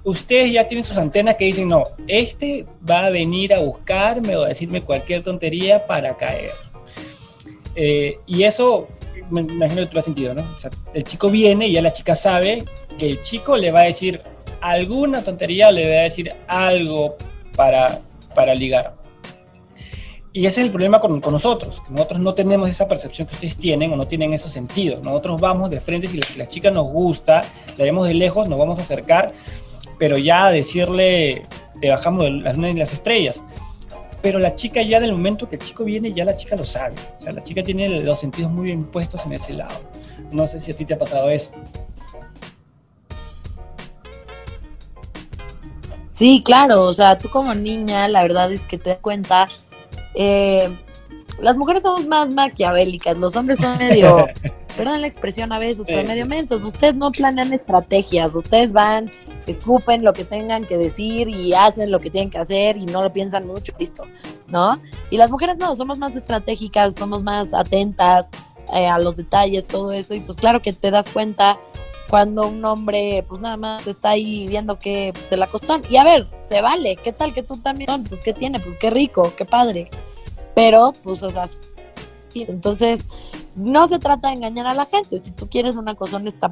ustedes 0.04 0.52
ya 0.52 0.68
tienen 0.68 0.84
sus 0.84 0.98
antenas 0.98 1.36
que 1.36 1.46
dicen, 1.46 1.70
no, 1.70 1.84
este 2.08 2.66
va 2.88 3.06
a 3.06 3.10
venir 3.10 3.54
a 3.54 3.60
buscarme 3.60 4.36
o 4.36 4.44
a 4.44 4.50
decirme 4.50 4.82
cualquier 4.82 5.24
tontería 5.24 5.86
para 5.86 6.16
caer. 6.16 6.52
Eh, 7.76 8.18
y 8.26 8.44
eso, 8.44 8.88
me 9.30 9.42
imagino 9.42 9.82
que 9.82 9.88
tú 9.88 9.94
lo 9.94 10.00
has 10.00 10.06
sentido, 10.06 10.34
¿no? 10.34 10.44
O 10.56 10.60
sea, 10.60 10.70
el 10.94 11.04
chico 11.04 11.30
viene 11.30 11.68
y 11.68 11.74
ya 11.74 11.82
la 11.82 11.94
chica 11.94 12.16
sabe 12.16 12.66
que 12.98 13.08
el 13.08 13.22
chico 13.22 13.58
le 13.58 13.72
va 13.72 13.82
a 13.82 13.86
decir 13.86 14.22
alguna 14.62 15.24
tontería 15.24 15.70
o 15.70 15.72
le 15.72 15.90
va 15.90 16.02
a 16.02 16.04
decir 16.04 16.34
algo 16.48 17.16
para, 17.56 18.00
para 18.36 18.54
ligar. 18.54 18.94
Y 20.36 20.48
ese 20.48 20.62
es 20.62 20.66
el 20.66 20.72
problema 20.72 21.00
con, 21.00 21.22
con, 21.22 21.32
nosotros, 21.32 21.80
que 21.82 21.94
nosotros 21.94 22.20
no 22.20 22.34
tenemos 22.34 22.68
esa 22.68 22.88
percepción 22.88 23.28
que 23.28 23.36
ustedes 23.36 23.56
tienen 23.56 23.94
o 23.94 23.96
no 23.96 24.08
tienen 24.08 24.34
esos 24.34 24.52
sentidos. 24.52 25.04
Nosotros 25.04 25.40
vamos 25.40 25.70
de 25.70 25.80
frente, 25.80 26.08
si 26.08 26.18
la, 26.18 26.26
la 26.38 26.48
chica 26.48 26.72
nos 26.72 26.88
gusta, 26.88 27.44
la 27.78 27.84
vemos 27.84 28.08
de 28.08 28.16
lejos, 28.16 28.50
nos 28.50 28.58
vamos 28.58 28.80
a 28.80 28.82
acercar, 28.82 29.32
pero 29.98 30.18
ya 30.18 30.50
decirle, 30.50 31.46
te 31.80 31.90
bajamos 31.90 32.24
de 32.24 32.32
las 32.32 32.56
lunas 32.56 32.72
y 32.72 32.80
las 32.80 32.94
estrellas. 32.94 33.44
Pero 34.22 34.40
la 34.40 34.56
chica 34.56 34.82
ya 34.82 35.00
del 35.00 35.12
momento 35.12 35.50
que 35.50 35.58
el 35.58 35.62
chico 35.62 35.84
viene, 35.84 36.14
ya 36.14 36.24
la 36.24 36.38
chica 36.38 36.56
lo 36.56 36.64
sabe. 36.64 36.96
O 37.18 37.22
sea, 37.22 37.34
la 37.34 37.44
chica 37.44 37.62
tiene 37.62 38.02
los 38.02 38.20
sentidos 38.20 38.52
muy 38.52 38.66
bien 38.66 38.86
puestos 38.86 39.26
en 39.26 39.34
ese 39.34 39.54
lado. 39.54 39.76
No 40.32 40.48
sé 40.48 40.60
si 40.60 40.72
a 40.72 40.76
ti 40.76 40.86
te 40.86 40.94
ha 40.94 40.98
pasado 40.98 41.30
eso. 41.30 41.52
Sí, 46.14 46.42
claro, 46.46 46.84
o 46.84 46.94
sea, 46.94 47.18
tú 47.18 47.30
como 47.30 47.54
niña, 47.56 48.08
la 48.08 48.22
verdad 48.22 48.52
es 48.52 48.62
que 48.66 48.78
te 48.78 48.92
das 48.92 49.00
cuenta, 49.00 49.50
eh, 50.14 50.70
las 51.42 51.58
mujeres 51.58 51.82
somos 51.82 52.08
más 52.08 52.30
maquiavélicas, 52.30 53.18
los 53.18 53.36
hombres 53.36 53.58
son 53.58 53.80
medio, 53.80 54.28
perdón 54.78 55.02
la 55.02 55.08
expresión 55.08 55.52
a 55.52 55.60
veces, 55.60 55.84
pero 55.88 56.08
medio 56.08 56.28
mensos, 56.28 56.64
ustedes 56.64 56.96
no 56.96 57.12
planean 57.12 57.52
estrategias, 57.52 58.34
ustedes 58.36 58.72
van, 58.72 59.12
escupen 59.52 60.04
lo 60.04 60.14
que 60.14 60.26
tengan 60.26 60.66
que 60.66 60.78
decir 60.78 61.28
y 61.28 61.54
hacen 61.54 61.92
lo 61.92 62.00
que 62.00 62.10
tienen 62.10 62.30
que 62.30 62.38
hacer 62.38 62.78
y 62.78 62.86
no 62.86 63.04
lo 63.04 63.12
piensan 63.12 63.46
mucho, 63.46 63.74
listo, 63.78 64.04
¿no? 64.48 64.80
Y 65.10 65.18
las 65.18 65.32
mujeres 65.32 65.58
no, 65.58 65.76
somos 65.76 65.98
más 65.98 66.16
estratégicas, 66.16 66.96
somos 66.98 67.24
más 67.24 67.54
atentas 67.54 68.30
eh, 68.74 68.88
a 68.88 68.98
los 69.00 69.18
detalles, 69.18 69.66
todo 69.66 69.92
eso, 69.92 70.14
y 70.14 70.20
pues 70.22 70.38
claro 70.38 70.62
que 70.62 70.74
te 70.74 70.92
das 70.92 71.10
cuenta 71.10 71.60
cuando 72.10 72.48
un 72.48 72.64
hombre 72.64 73.26
pues 73.28 73.42
nada 73.42 73.58
más 73.58 73.88
está 73.88 74.10
ahí 74.10 74.48
viendo 74.48 74.78
que 74.78 75.12
pues, 75.14 75.26
se 75.26 75.38
la 75.38 75.48
costó. 75.48 75.82
Y 75.90 75.98
a 75.98 76.04
ver, 76.04 76.28
se 76.42 76.62
vale, 76.62 76.96
¿qué 76.96 77.12
tal 77.12 77.34
que 77.34 77.42
tú 77.42 77.58
también? 77.58 78.04
Pues 78.04 78.22
qué 78.22 78.34
tiene, 78.34 78.60
pues 78.60 78.78
qué 78.78 78.90
rico, 78.90 79.34
qué 79.36 79.46
padre. 79.46 79.90
Pero 80.54 80.94
pues 81.04 81.24
o 81.24 81.32
sea, 81.32 81.50
entonces 82.36 83.06
no 83.56 83.88
se 83.88 84.00
trata 84.00 84.30
de 84.30 84.36
engañar 84.36 84.68
a 84.68 84.74
la 84.74 84.86
gente. 84.86 85.20
Si 85.24 85.32
tú 85.32 85.48
quieres 85.50 85.76
una 85.76 85.96
cosa 85.96 86.22
está 86.26 86.52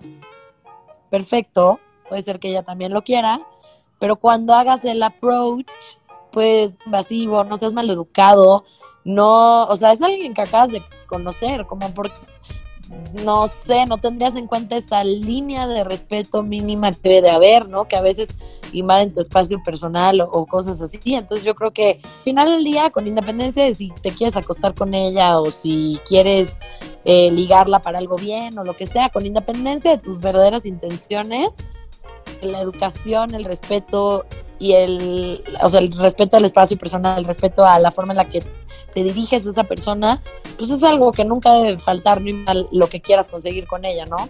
perfecto, 1.10 1.80
puede 2.12 2.24
ser 2.24 2.41
que 2.41 2.49
ella 2.49 2.62
también 2.62 2.91
lo 2.91 3.05
quiera, 3.05 3.39
pero 3.97 4.18
cuando 4.18 4.53
hagas 4.53 4.84
el 4.84 5.01
approach, 5.01 5.66
pues 6.30 6.74
invasivo, 6.86 7.45
no 7.45 7.57
seas 7.57 7.72
maleducado, 7.72 8.66
no, 9.05 9.64
o 9.64 9.76
sea, 9.78 9.93
es 9.93 10.01
alguien 10.01 10.34
que 10.34 10.41
acabas 10.41 10.74
de 10.74 10.84
conocer, 11.07 11.66
como 11.68 11.93
porque 11.93 12.20
no 13.24 13.47
sé, 13.47 13.86
no 13.86 13.97
tendrías 13.97 14.36
en 14.36 14.47
cuenta 14.47 14.76
esa 14.76 15.05
línea 15.05 15.68
de 15.68 15.86
respeto 15.86 16.43
mínima 16.43 16.91
que 16.91 16.99
debe 17.07 17.22
de 17.22 17.30
haber, 17.30 17.70
¿no? 17.70 17.88
Que 17.88 17.95
a 17.95 18.01
veces 18.01 18.28
invaden 18.74 19.14
tu 19.14 19.22
espacio 19.22 19.64
personal 19.64 20.20
o, 20.20 20.30
o, 20.30 20.45
cosas 20.45 20.82
así. 20.82 21.16
Entonces 21.16 21.45
yo 21.45 21.55
creo 21.55 21.72
que 21.72 22.01
al 22.03 22.24
final 22.26 22.49
del 22.49 22.66
día, 22.66 22.89
con 22.89 23.07
independencia 23.07 23.64
de 23.64 23.74
si 23.74 23.93
te 24.01 24.12
quieres 24.12 24.36
acostar 24.36 24.74
con 24.74 24.93
ella 24.93 25.39
o 25.39 25.49
si 25.49 25.97
quieres 26.05 26.59
eh, 27.03 27.32
ligarla 27.32 27.80
para 27.80 27.97
algo 27.97 28.16
bien 28.16 28.59
o 28.59 28.64
lo 28.64 28.76
que 28.76 28.86
sea, 28.86 29.09
con 29.09 29.26
independencia 29.26 29.91
de 29.91 29.97
tus 29.97 30.20
verdaderas 30.20 30.68
intenciones, 30.68 31.49
la 32.42 32.60
educación, 32.60 33.34
el 33.36 33.46
respeto 33.46 34.26
y 34.60 34.74
el, 34.74 35.44
o 35.62 35.70
sea, 35.70 35.80
el 35.80 35.92
respeto 35.92 36.38
al 36.38 36.46
espacio 36.46 36.78
personal, 36.78 37.20
el 37.20 37.26
respeto 37.26 37.66
a 37.66 37.80
la 37.80 37.92
forma 37.92 38.14
en 38.14 38.18
la 38.18 38.30
que 38.30 38.44
te 38.94 39.04
diriges 39.04 39.48
a 39.48 39.52
esa 39.52 39.64
persona, 39.64 40.22
pues 40.58 40.70
es 40.70 40.84
algo 40.84 41.12
que 41.12 41.26
nunca 41.26 41.54
debe 41.54 41.80
faltar, 41.80 42.22
no 42.22 42.34
mal 42.46 42.68
lo 42.72 42.88
que 42.88 43.02
quieras 43.02 43.28
conseguir 43.28 43.66
con 43.66 43.86
ella, 43.86 44.06
¿no? 44.06 44.30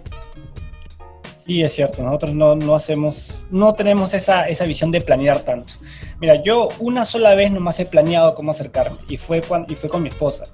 Sí, 1.46 1.62
es 1.62 1.74
cierto, 1.74 2.04
nosotros 2.04 2.34
no, 2.34 2.56
no 2.56 2.76
hacemos, 2.76 3.46
no 3.50 3.74
tenemos 3.74 4.14
esa, 4.14 4.48
esa 4.48 4.64
visión 4.64 4.92
de 4.92 5.02
planear 5.02 5.42
tanto. 5.42 5.74
Mira, 6.20 6.42
yo 6.42 6.70
una 6.80 7.06
sola 7.06 7.36
vez 7.36 7.52
nomás 7.52 7.80
he 7.80 7.86
planeado 7.86 8.36
cómo 8.36 8.52
acercarme 8.52 8.98
y 9.10 9.18
fue, 9.18 9.42
cuando, 9.42 9.74
y 9.74 9.76
fue 9.76 9.90
con 9.90 10.04
mi 10.04 10.10
esposa, 10.10 10.46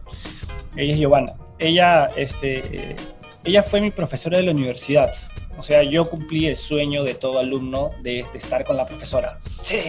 ella 0.76 0.94
es 0.94 1.00
Giovanna. 1.00 1.34
Ella, 1.60 2.10
este, 2.16 2.96
ella 3.44 3.64
fue 3.64 3.82
mi 3.82 3.92
profesora 3.92 4.38
de 4.38 4.46
la 4.46 4.52
universidad, 4.52 5.12
o 5.58 5.64
sea, 5.64 5.84
yo 5.84 6.06
cumplí 6.06 6.48
el 6.48 6.56
sueño 6.56 7.04
de 7.04 7.16
todo 7.16 7.40
alumno 7.40 7.92
de, 8.02 8.26
de 8.32 8.38
estar 8.38 8.64
con 8.64 8.78
la 8.78 8.86
profesora. 8.86 9.38
Sí. 9.42 9.80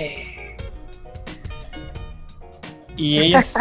Y 2.97 3.19
ella 3.19 3.41
es, 3.41 3.55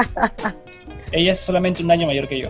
ella 1.12 1.32
es 1.34 1.40
solamente 1.40 1.84
un 1.84 1.92
año 1.92 2.08
mayor 2.08 2.28
que 2.28 2.40
yo. 2.40 2.50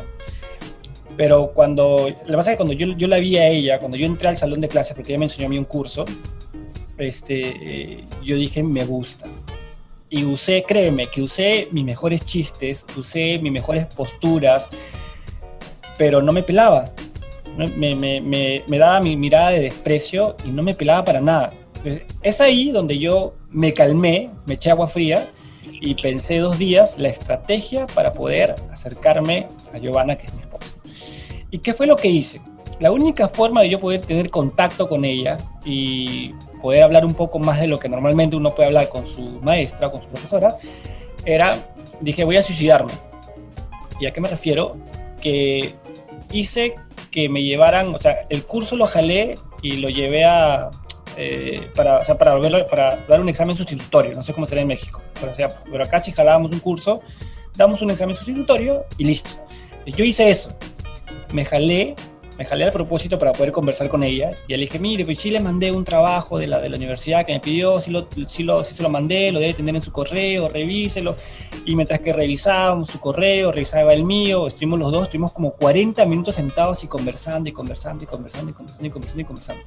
Pero 1.18 1.52
cuando, 1.54 2.08
que 2.26 2.34
pasa 2.34 2.52
es 2.52 2.54
que 2.54 2.58
cuando 2.58 2.74
yo, 2.74 2.96
yo 2.96 3.08
la 3.08 3.18
vi 3.18 3.38
a 3.38 3.48
ella, 3.48 3.80
cuando 3.80 3.98
yo 3.98 4.06
entré 4.06 4.30
al 4.30 4.38
salón 4.38 4.62
de 4.62 4.68
clases, 4.68 4.96
porque 4.96 5.14
ella 5.14 5.20
me 5.20 5.26
enseñó 5.26 5.48
a 5.48 5.50
mí 5.50 5.58
un 5.58 5.66
curso, 5.66 6.06
este, 6.98 8.06
yo 8.24 8.36
dije, 8.36 8.62
me 8.64 8.86
gusta. 8.86 9.26
Y 10.10 10.24
usé, 10.24 10.64
créeme, 10.66 11.10
que 11.10 11.22
usé 11.22 11.68
mis 11.72 11.84
mejores 11.84 12.26
chistes, 12.26 12.86
usé 12.96 13.40
mis 13.40 13.52
mejores 13.52 13.88
posturas, 13.88 14.70
pero 15.98 16.22
no 16.22 16.32
me 16.32 16.44
pelaba. 16.44 16.92
Me, 17.58 17.96
me, 17.96 18.22
me, 18.22 18.64
me, 18.68 18.78
daba 18.78 19.00
mi 19.02 19.18
mirada 19.18 19.50
de 19.50 19.62
desprecio 19.62 20.36
y 20.46 20.50
no 20.50 20.62
me 20.62 20.74
pelaba 20.74 21.04
para 21.04 21.20
nada. 21.20 21.54
Es 22.22 22.40
ahí 22.40 22.72
donde 22.72 22.98
yo 23.00 23.34
me 23.50 23.74
calmé, 23.74 24.30
me 24.46 24.56
eché 24.56 24.70
agua 24.70 24.88
fría 24.88 25.28
y 25.72 25.96
pensé 25.96 26.38
dos 26.38 26.58
días 26.58 26.98
la 26.98 27.08
estrategia 27.08 27.88
para 27.88 28.14
poder 28.14 28.56
acercarme 28.72 29.48
a 29.74 29.78
Giovanna, 29.78 30.16
que 30.16 30.28
es 30.28 30.34
mi 30.34 30.42
esposa. 30.42 30.76
¿Y 31.50 31.60
qué 31.60 31.74
fue 31.74 31.88
lo 31.88 31.96
que 31.96 32.08
hice? 32.08 32.42
La 32.80 32.92
única 32.92 33.28
forma 33.28 33.62
de 33.62 33.70
yo 33.70 33.80
poder 33.80 34.02
tener 34.02 34.30
contacto 34.30 34.88
con 34.88 35.04
ella 35.04 35.38
y 35.66 36.34
poder 36.62 36.84
hablar 36.84 37.06
un 37.06 37.14
poco 37.14 37.40
más 37.40 37.60
de 37.60 37.68
lo 37.68 37.80
que 37.80 37.90
normalmente 37.90 38.36
uno 38.36 38.54
puede 38.54 38.68
hablar 38.68 38.90
con 38.90 39.08
su 39.08 39.40
maestra, 39.42 39.90
con 39.90 40.02
su 40.02 40.08
profesora, 40.10 40.56
era, 41.26 41.56
dije, 42.02 42.24
voy 42.24 42.38
a 42.38 42.44
suicidarme. 42.44 42.92
¿Y 44.00 44.06
a 44.06 44.14
qué 44.14 44.22
me 44.22 44.30
refiero? 44.30 44.78
Que 45.22 45.74
hice 46.32 46.76
que 47.18 47.30
me 47.30 47.42
llevaran, 47.42 47.96
o 47.96 47.98
sea, 47.98 48.28
el 48.30 48.44
curso 48.46 48.76
lo 48.76 48.86
jalé 48.86 49.40
y 49.64 49.78
lo 49.78 49.90
llevé 49.90 50.24
a, 50.24 50.70
eh, 51.16 51.68
para, 51.74 51.98
o 51.98 52.06
sea, 52.06 52.16
para, 52.16 52.40
para 52.70 52.98
dar 53.08 53.20
un 53.20 53.28
examen 53.28 53.56
sustitutorio, 53.56 54.14
no 54.14 54.24
sé 54.24 54.36
cómo 54.36 54.46
será 54.46 54.62
en 54.62 54.68
México, 54.68 55.02
pero, 55.20 55.34
sea, 55.34 55.50
pero 55.64 55.84
acá 55.84 56.00
si 56.00 56.12
jalábamos 56.12 56.52
un 56.52 56.60
curso, 56.60 57.02
damos 57.56 57.82
un 57.82 57.90
examen 57.90 58.16
sustitutorio 58.16 58.86
y 59.00 59.06
listo. 59.06 59.32
Yo 59.88 60.06
hice 60.06 60.30
eso, 60.30 60.56
me 61.34 61.44
jalé 61.44 61.96
me 62.38 62.46
jalé 62.46 62.66
al 62.66 62.72
propósito 62.72 63.18
para 63.18 63.32
poder 63.34 63.52
conversar 63.52 63.90
con 63.90 64.04
ella. 64.04 64.32
Y 64.48 64.54
le 64.54 64.60
dije, 64.60 64.80
mire, 64.80 65.06
pues 65.06 65.20
sí 65.20 65.32
le 65.32 65.40
mandé 65.40 65.72
un 65.72 65.84
trabajo 65.84 66.38
de 66.38 66.48
la, 66.48 66.60
de 66.60 66.70
la 66.70 66.78
universidad 66.78 67.26
que 67.26 67.34
me 67.34 67.40
pidió, 67.40 67.80
sí, 67.80 67.92
lo, 67.92 68.08
sí, 68.30 68.44
lo, 68.44 68.64
sí 68.64 68.76
se 68.76 68.84
lo 68.84 68.90
mandé, 68.90 69.32
lo 69.32 69.40
debe 69.40 69.54
tener 69.54 69.76
en 69.76 69.82
su 69.82 69.92
correo, 69.92 70.48
revíselo. 70.48 71.16
Y 71.66 71.76
mientras 71.76 72.00
que 72.02 72.14
revisábamos 72.14 72.90
su 72.90 73.00
correo, 73.00 73.52
revisaba 73.52 73.94
el 73.94 74.04
mío, 74.04 74.48
estuvimos 74.48 74.80
los 74.80 74.92
dos, 74.92 75.04
estuvimos 75.04 75.32
como 75.32 75.52
40 75.52 76.06
minutos 76.06 76.36
sentados 76.36 76.84
y 76.84 76.88
conversando 76.88 77.50
y 77.50 77.52
conversando 77.52 78.04
y 78.04 78.08
conversando 78.08 78.52
y 78.52 78.54
conversando 78.54 78.88
y 78.88 78.90
conversando 78.92 79.22
y 79.22 79.26
conversando. 79.26 79.64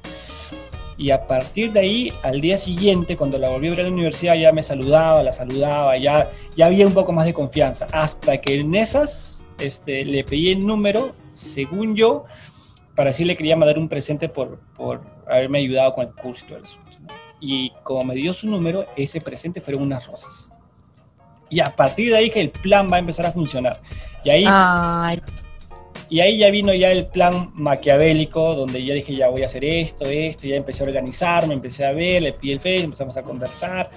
Y 0.97 1.09
a 1.09 1.27
partir 1.27 1.71
de 1.71 1.79
ahí, 1.79 2.13
al 2.21 2.41
día 2.41 2.57
siguiente, 2.57 3.17
cuando 3.17 3.37
la 3.37 3.49
volví 3.49 3.67
a 3.67 3.69
ver 3.71 3.79
a 3.81 3.83
la 3.83 3.89
universidad, 3.89 4.35
ya 4.35 4.51
me 4.51 4.61
saludaba, 4.61 5.23
la 5.23 5.33
saludaba, 5.33 5.97
ya, 5.97 6.29
ya 6.55 6.67
había 6.67 6.85
un 6.85 6.93
poco 6.93 7.11
más 7.11 7.25
de 7.25 7.33
confianza. 7.33 7.87
Hasta 7.91 8.39
que 8.39 8.59
en 8.59 8.75
esas 8.75 9.43
este, 9.57 10.05
le 10.05 10.23
pedí 10.23 10.51
el 10.51 10.65
número, 10.65 11.13
según 11.33 11.95
yo, 11.95 12.25
para 12.95 13.13
sí 13.13 13.25
le 13.25 13.35
quería 13.35 13.55
mandar 13.55 13.77
un 13.77 13.87
presente 13.87 14.29
por, 14.29 14.59
por 14.75 15.01
haberme 15.27 15.59
ayudado 15.59 15.93
con 15.93 16.07
el 16.07 16.13
curso 16.13 16.45
y 16.45 16.47
todo 16.47 16.57
el 16.57 16.63
asunto. 16.65 16.91
Y 17.39 17.71
como 17.83 18.03
me 18.03 18.15
dio 18.15 18.33
su 18.33 18.47
número, 18.47 18.85
ese 18.95 19.21
presente 19.21 19.61
fueron 19.61 19.83
unas 19.83 20.05
rosas. 20.05 20.49
Y 21.49 21.59
a 21.59 21.75
partir 21.75 22.11
de 22.11 22.17
ahí 22.17 22.29
que 22.29 22.41
el 22.41 22.49
plan 22.49 22.89
va 22.91 22.97
a 22.97 22.99
empezar 22.99 23.25
a 23.25 23.31
funcionar. 23.31 23.81
Y 24.23 24.29
ahí, 24.29 24.45
y 26.09 26.19
ahí 26.19 26.37
ya 26.37 26.51
vino 26.51 26.73
ya 26.73 26.91
el 26.91 27.07
plan 27.07 27.51
maquiavélico, 27.53 28.55
donde 28.55 28.83
ya 28.83 28.93
dije, 28.93 29.15
ya 29.15 29.29
voy 29.29 29.43
a 29.43 29.47
hacer 29.47 29.63
esto, 29.65 30.05
esto, 30.05 30.47
ya 30.47 30.55
empecé 30.55 30.83
a 30.83 30.87
organizarme, 30.87 31.53
empecé 31.53 31.85
a 31.85 31.91
ver, 31.93 32.21
le 32.21 32.33
pide 32.33 32.53
el 32.53 32.59
Face, 32.59 32.83
empezamos 32.83 33.17
a 33.17 33.23
conversar, 33.23 33.89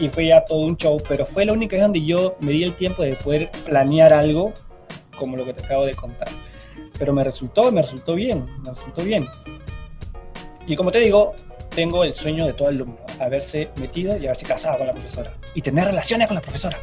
y 0.00 0.08
fue 0.08 0.26
ya 0.26 0.44
todo 0.44 0.60
un 0.60 0.76
show, 0.76 1.00
pero 1.06 1.26
fue 1.26 1.44
la 1.44 1.52
única 1.52 1.76
vez 1.76 1.82
donde 1.82 2.02
yo 2.04 2.36
me 2.40 2.52
di 2.52 2.64
el 2.64 2.74
tiempo 2.74 3.02
de 3.02 3.14
poder 3.16 3.50
planear 3.66 4.12
algo 4.12 4.52
como 5.18 5.36
lo 5.36 5.44
que 5.44 5.52
te 5.52 5.64
acabo 5.64 5.84
de 5.84 5.94
contar 5.94 6.28
pero 6.98 7.12
me 7.12 7.24
resultó, 7.24 7.70
me 7.72 7.82
resultó 7.82 8.14
bien, 8.14 8.46
me 8.62 8.70
resultó 8.70 9.02
bien. 9.02 9.26
Y 10.66 10.76
como 10.76 10.92
te 10.92 10.98
digo, 11.00 11.34
tengo 11.74 12.04
el 12.04 12.14
sueño 12.14 12.46
de 12.46 12.52
todo 12.52 12.68
alumno, 12.68 12.98
haberse 13.20 13.70
metido 13.76 14.16
y 14.16 14.26
haberse 14.26 14.46
casado 14.46 14.78
con 14.78 14.86
la 14.86 14.92
profesora 14.92 15.32
y 15.54 15.62
tener 15.62 15.86
relaciones 15.86 16.28
con 16.28 16.34
la 16.36 16.40
profesora. 16.40 16.78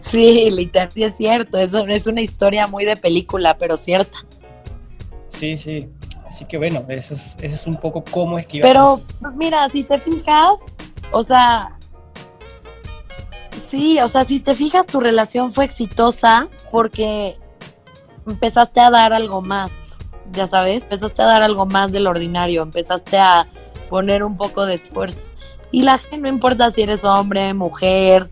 Sí, 0.00 0.50
literal, 0.50 0.90
sí 0.92 1.04
es 1.04 1.16
cierto, 1.16 1.56
eso 1.58 1.86
es 1.86 2.06
una 2.06 2.20
historia 2.20 2.66
muy 2.66 2.84
de 2.84 2.96
película, 2.96 3.56
pero 3.56 3.76
cierta. 3.76 4.18
Sí, 5.26 5.56
sí, 5.56 5.88
así 6.26 6.44
que 6.46 6.58
bueno, 6.58 6.84
eso 6.88 7.14
es, 7.14 7.36
eso 7.40 7.54
es 7.54 7.66
un 7.66 7.76
poco 7.76 8.02
cómo 8.10 8.38
es 8.38 8.46
que 8.46 8.58
Pero, 8.60 9.00
pues 9.20 9.36
mira, 9.36 9.68
si 9.68 9.84
te 9.84 10.00
fijas, 10.00 10.54
o 11.12 11.22
sea, 11.22 11.78
Sí, 13.68 14.00
o 14.00 14.08
sea, 14.08 14.24
si 14.24 14.40
te 14.40 14.54
fijas, 14.54 14.86
tu 14.86 15.00
relación 15.00 15.52
fue 15.52 15.64
exitosa 15.64 16.48
porque 16.70 17.38
empezaste 18.26 18.80
a 18.80 18.90
dar 18.90 19.12
algo 19.12 19.42
más, 19.42 19.70
ya 20.32 20.46
sabes, 20.46 20.82
empezaste 20.82 21.22
a 21.22 21.26
dar 21.26 21.42
algo 21.42 21.66
más 21.66 21.92
del 21.92 22.06
ordinario, 22.06 22.62
empezaste 22.62 23.18
a 23.18 23.46
poner 23.88 24.22
un 24.22 24.36
poco 24.36 24.66
de 24.66 24.74
esfuerzo. 24.74 25.28
Y 25.72 25.82
la 25.82 25.98
gente, 25.98 26.18
no 26.18 26.28
importa 26.28 26.70
si 26.72 26.82
eres 26.82 27.04
hombre, 27.04 27.54
mujer, 27.54 28.30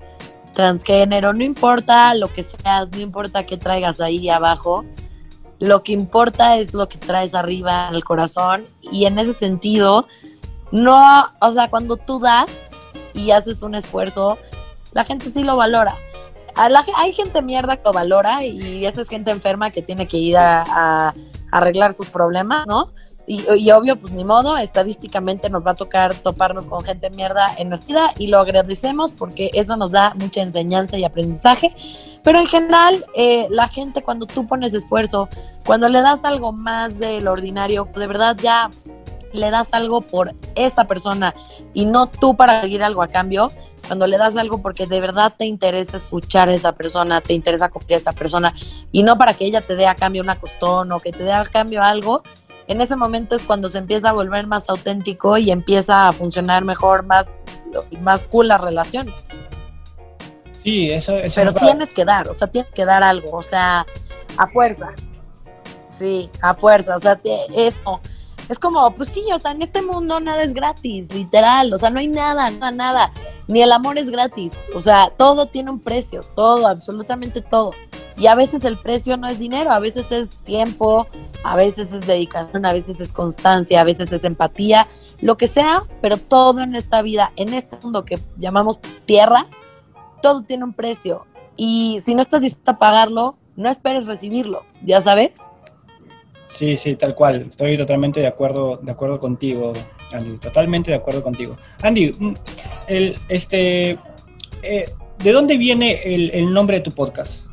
transgénero, 0.55 1.33
no 1.33 1.45
importa 1.45 2.15
lo 2.15 2.29
que 2.29 2.43
seas, 2.43 2.91
no 2.91 2.99
importa 2.99 3.47
qué 3.47 3.57
traigas 3.57 4.01
ahí 4.01 4.29
abajo, 4.29 4.85
lo 5.61 5.83
que 5.83 5.93
importa 5.93 6.57
es 6.57 6.75
lo 6.75 6.89
que 6.89 6.99
traes 6.99 7.35
arriba 7.35 7.89
en 7.89 7.95
el 7.95 8.05
corazón 8.05 8.65
y 8.91 9.07
en 9.07 9.19
ese 9.19 9.35
sentido, 9.35 10.07
no, 10.71 11.33
o 11.41 11.53
sea, 11.53 11.69
cuando 11.71 11.97
tú 11.97 12.19
das 12.21 12.51
y 13.15 13.31
haces 13.31 13.63
un 13.63 13.75
esfuerzo, 13.75 14.39
la 14.99 15.05
gente 15.05 15.31
sí 15.31 15.45
lo 15.45 15.57
valora. 15.57 15.95
hay 16.57 17.13
gente 17.13 17.41
mierda 17.41 17.77
que 17.77 17.85
lo 17.85 17.93
valora 17.93 18.45
y 18.45 18.85
esa 18.85 19.03
es 19.03 19.09
gente 19.09 19.31
enferma 19.31 19.71
que 19.71 19.81
tiene 19.81 20.09
que 20.09 20.17
ir 20.17 20.37
a, 20.37 21.15
arreglar 21.53 21.93
sus 21.93 22.09
problemas, 22.09 22.67
¿no? 22.67 22.91
Y, 23.25 23.71
obvio, 23.71 23.95
pues 23.97 24.13
ni 24.13 24.25
modo, 24.25 24.57
estadísticamente 24.57 25.51
nos 25.51 25.65
va 25.65 25.73
a 25.73 25.75
tocar 25.75 26.15
toparnos 26.15 26.67
con 26.67 26.83
gente 26.83 27.11
mierda 27.11 27.55
en 27.59 27.69
nuestra 27.69 27.87
vida 27.87 28.11
y 28.19 28.27
lo 28.27 28.39
agradecemos 28.41 29.13
porque 29.13 29.51
eso 29.53 29.77
nos 29.77 29.93
da 29.93 30.15
mucha 30.15 30.43
enseñanza 30.43 30.99
y 30.99 31.05
aprendizaje. 31.05 31.75
Pero 32.25 32.41
en 32.41 32.47
general, 32.47 33.05
eh, 33.15 33.47
la 33.51 33.69
gente 33.69 34.03
cuando 34.03 34.27
tú 34.27 34.49
pones 34.49 34.75
esfuerzo, 34.75 35.29
cuando 35.65 35.89
le 35.89 36.01
das 36.01 36.25
algo 36.25 36.53
más 36.53 36.99
del 36.99 37.29
ordinario, 37.29 37.89
de 37.95 38.07
verdad 38.07 38.37
ya 38.43 38.71
le 39.33 39.51
das 39.51 39.69
algo 39.73 40.01
por 40.01 40.35
esa 40.55 40.85
persona 40.85 41.35
y 41.73 41.85
no 41.85 42.07
tú 42.09 42.35
para 42.35 42.63
seguir 42.63 42.83
algo 42.83 43.03
a 43.03 43.09
cambio, 43.09 43.51
cuando 43.87 44.07
le 44.07 44.19
das 44.19 44.37
algo 44.37 44.61
porque 44.61 44.87
de 44.87 45.01
verdad 45.01 45.35
te 45.37 45.45
interesa 45.45 45.97
escuchar 45.97 46.49
a 46.49 46.55
esa 46.55 46.73
persona, 46.73 47.21
te 47.21 47.35
interesa 47.35 47.69
cumplir 47.69 47.97
a 47.97 47.99
esa 47.99 48.13
persona 48.13 48.55
y 48.93 49.03
no 49.03 49.17
para 49.17 49.35
que 49.35 49.45
ella 49.45 49.61
te 49.61 49.77
dé 49.77 49.87
a 49.87 49.95
cambio 49.95 50.23
una 50.23 50.39
costón 50.39 50.93
o 50.93 51.01
que 51.01 51.13
te 51.13 51.23
dé 51.23 51.33
a 51.33 51.43
cambio 51.45 51.83
algo, 51.83 52.23
en 52.67 52.81
ese 52.81 52.97
momento 52.97 53.35
es 53.35 53.43
cuando 53.43 53.69
se 53.69 53.79
empieza 53.79 54.11
a 54.11 54.13
volver 54.13 54.47
más 54.47 54.69
auténtico 54.69 55.39
y 55.39 55.51
empieza 55.51 56.09
a 56.09 56.13
funcionar 56.13 56.65
mejor, 56.65 57.05
más, 57.05 57.27
más 58.01 58.25
cool 58.25 58.49
las 58.49 58.61
relaciones. 58.61 59.29
Sí, 60.63 60.91
eso, 60.91 61.15
es 61.17 61.35
Pero 61.35 61.55
tienes 61.55 61.91
que 61.91 62.05
dar, 62.05 62.29
o 62.29 62.35
sea, 62.35 62.49
tienes 62.49 62.71
que 62.73 62.85
dar 62.85 63.03
algo, 63.03 63.31
o 63.33 63.43
sea, 63.43 63.87
a 64.37 64.47
fuerza. 64.49 64.91
Sí, 65.89 66.29
a 66.43 66.53
fuerza, 66.53 66.97
o 66.97 66.99
sea, 66.99 67.19
eso 67.55 68.01
es 68.49 68.59
como, 68.59 68.91
pues 68.93 69.11
sí, 69.11 69.25
o 69.33 69.39
sea, 69.39 69.53
en 69.53 69.63
este 69.63 69.83
mundo 69.83 70.21
nada 70.21 70.43
es 70.43 70.55
gratis, 70.55 71.13
literal, 71.13 71.73
o 71.73 71.79
sea, 71.79 71.91
no 71.91 72.01
hay 72.01 72.09
nada, 72.09 72.51
nada, 72.51 72.71
nada, 72.71 73.13
ni 73.47 73.63
el 73.63 73.73
amor 73.73 73.99
es 73.99 74.11
gratis, 74.11 74.53
o 74.75 74.81
sea, 74.81 75.11
todo 75.17 75.47
tiene 75.47 75.71
un 75.71 75.81
precio, 75.81 76.23
todo, 76.35 76.67
absolutamente 76.67 77.41
todo. 77.41 77.73
Y 78.17 78.27
a 78.27 78.35
veces 78.35 78.65
el 78.65 78.79
precio 78.79 79.17
no 79.17 79.29
es 79.29 79.39
dinero, 79.39 79.71
a 79.71 79.79
veces 79.79 80.11
es 80.11 80.29
tiempo, 80.29 81.07
a 81.45 81.55
veces 81.55 81.93
es 81.93 82.05
dedicación, 82.07 82.67
a 82.67 82.73
veces 82.73 82.99
es 83.01 83.13
constancia, 83.13 83.81
a 83.81 83.85
veces 83.85 84.11
es 84.11 84.25
empatía, 84.25 84.89
lo 85.21 85.37
que 85.37 85.47
sea, 85.47 85.85
pero 86.01 86.17
todo 86.17 86.61
en 86.61 86.75
esta 86.75 87.01
vida, 87.01 87.33
en 87.37 87.55
este 87.55 87.77
mundo 87.81 88.05
que 88.05 88.19
llamamos 88.37 88.81
tierra, 89.07 89.47
todo 90.21 90.43
tiene 90.43 90.65
un 90.65 90.73
precio. 90.73 91.27
Y 91.57 92.01
si 92.05 92.17
no 92.17 92.23
estás 92.23 92.41
dispuesto 92.41 92.73
a 92.73 92.79
pagarlo, 92.79 93.37
no 93.55 93.69
esperes 93.69 94.07
recibirlo, 94.07 94.65
¿ya 94.85 95.01
sabes? 95.01 95.47
Sí, 96.51 96.77
sí, 96.77 96.97
tal 96.97 97.15
cual. 97.15 97.47
Estoy 97.51 97.77
totalmente 97.77 98.21
de 98.21 98.27
acuerdo, 98.27 98.79
de 98.83 98.91
acuerdo 98.91 99.21
contigo, 99.21 99.73
Andy. 100.13 100.39
Totalmente 100.39 100.91
de 100.91 100.97
acuerdo 100.97 101.23
contigo. 101.23 101.57
Andy, 101.83 102.13
mm, 102.19 102.35
el, 102.89 103.19
este, 103.29 103.99
eh, 104.63 104.91
¿de 105.23 105.33
dónde 105.33 105.57
viene 105.57 106.03
el, 106.03 106.53
nombre 106.53 106.79
de 106.79 106.85
tu 106.85 106.91
podcast? 106.91 107.47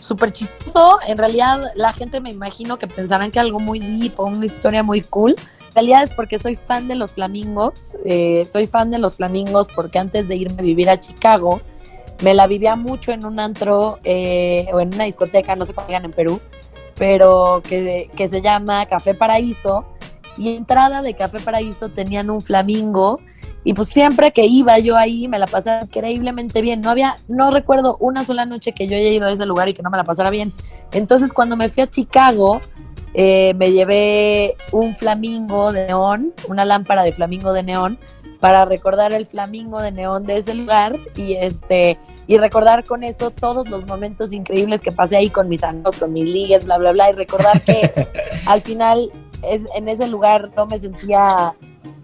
Súper 0.00 0.32
chistoso. 0.32 0.98
En 1.06 1.18
realidad, 1.18 1.72
la 1.74 1.92
gente 1.92 2.20
me 2.20 2.30
imagino 2.30 2.78
que 2.78 2.86
pensarán 2.86 3.30
que 3.30 3.40
algo 3.40 3.60
muy 3.60 3.80
deep 3.80 4.18
o 4.18 4.26
una 4.26 4.46
historia 4.46 4.82
muy 4.82 5.02
cool. 5.02 5.34
En 5.68 5.74
realidad 5.74 6.04
es 6.04 6.14
porque 6.14 6.38
soy 6.38 6.54
fan 6.54 6.88
de 6.88 6.94
los 6.94 7.12
flamingos. 7.12 7.96
Eh, 8.04 8.46
soy 8.50 8.66
fan 8.66 8.90
de 8.90 8.98
los 8.98 9.16
flamingos 9.16 9.66
porque 9.74 9.98
antes 9.98 10.26
de 10.26 10.36
irme 10.36 10.56
a 10.60 10.62
vivir 10.62 10.88
a 10.88 10.98
Chicago, 10.98 11.60
me 12.22 12.34
la 12.34 12.46
vivía 12.46 12.76
mucho 12.76 13.12
en 13.12 13.24
un 13.24 13.40
antro 13.40 13.98
eh, 14.04 14.66
o 14.72 14.80
en 14.80 14.94
una 14.94 15.04
discoteca, 15.04 15.56
no 15.56 15.64
sé 15.64 15.74
cómo 15.74 15.86
digan 15.86 16.04
en 16.04 16.12
Perú, 16.12 16.40
pero 16.96 17.62
que, 17.66 18.10
que 18.16 18.28
se 18.28 18.40
llama 18.42 18.86
Café 18.86 19.14
Paraíso. 19.14 19.86
Y 20.36 20.54
entrada 20.54 21.02
de 21.02 21.14
Café 21.14 21.40
Paraíso 21.40 21.88
tenían 21.88 22.30
un 22.30 22.40
flamingo 22.42 23.20
y 23.64 23.74
pues 23.74 23.88
siempre 23.88 24.32
que 24.32 24.46
iba 24.46 24.78
yo 24.78 24.96
ahí 24.96 25.28
me 25.28 25.38
la 25.38 25.46
pasaba 25.46 25.82
increíblemente 25.82 26.62
bien. 26.62 26.80
No 26.80 26.90
había, 26.90 27.16
no 27.28 27.50
recuerdo 27.50 27.96
una 28.00 28.24
sola 28.24 28.46
noche 28.46 28.72
que 28.72 28.86
yo 28.86 28.96
haya 28.96 29.10
ido 29.10 29.26
a 29.26 29.32
ese 29.32 29.46
lugar 29.46 29.68
y 29.68 29.74
que 29.74 29.82
no 29.82 29.90
me 29.90 29.96
la 29.96 30.04
pasara 30.04 30.30
bien. 30.30 30.52
Entonces 30.92 31.32
cuando 31.32 31.56
me 31.56 31.68
fui 31.68 31.82
a 31.82 31.86
Chicago, 31.88 32.60
eh, 33.14 33.54
me 33.56 33.72
llevé 33.72 34.56
un 34.72 34.94
flamingo 34.94 35.72
de 35.72 35.88
neón, 35.88 36.32
una 36.48 36.64
lámpara 36.64 37.02
de 37.02 37.12
flamingo 37.12 37.52
de 37.52 37.62
neón, 37.62 37.98
para 38.40 38.64
recordar 38.64 39.12
el 39.12 39.26
flamingo 39.26 39.80
de 39.80 39.92
neón 39.92 40.24
de 40.24 40.36
ese 40.36 40.54
lugar 40.54 40.96
y 41.16 41.34
este 41.34 41.98
y 42.26 42.36
recordar 42.36 42.84
con 42.84 43.04
eso 43.04 43.30
todos 43.30 43.68
los 43.68 43.86
momentos 43.86 44.32
increíbles 44.32 44.82
que 44.82 44.92
pasé 44.92 45.16
ahí 45.16 45.30
con 45.30 45.48
mis 45.48 45.64
amigos, 45.64 45.96
con 45.96 46.12
mis 46.12 46.28
ligues, 46.28 46.64
bla, 46.64 46.76
bla, 46.76 46.92
bla, 46.92 47.10
y 47.10 47.14
recordar 47.14 47.62
que 47.62 47.90
al 48.46 48.60
final 48.60 49.10
es, 49.42 49.62
en 49.74 49.88
ese 49.88 50.06
lugar 50.08 50.50
no 50.54 50.66
me 50.66 50.78
sentía, 50.78 51.54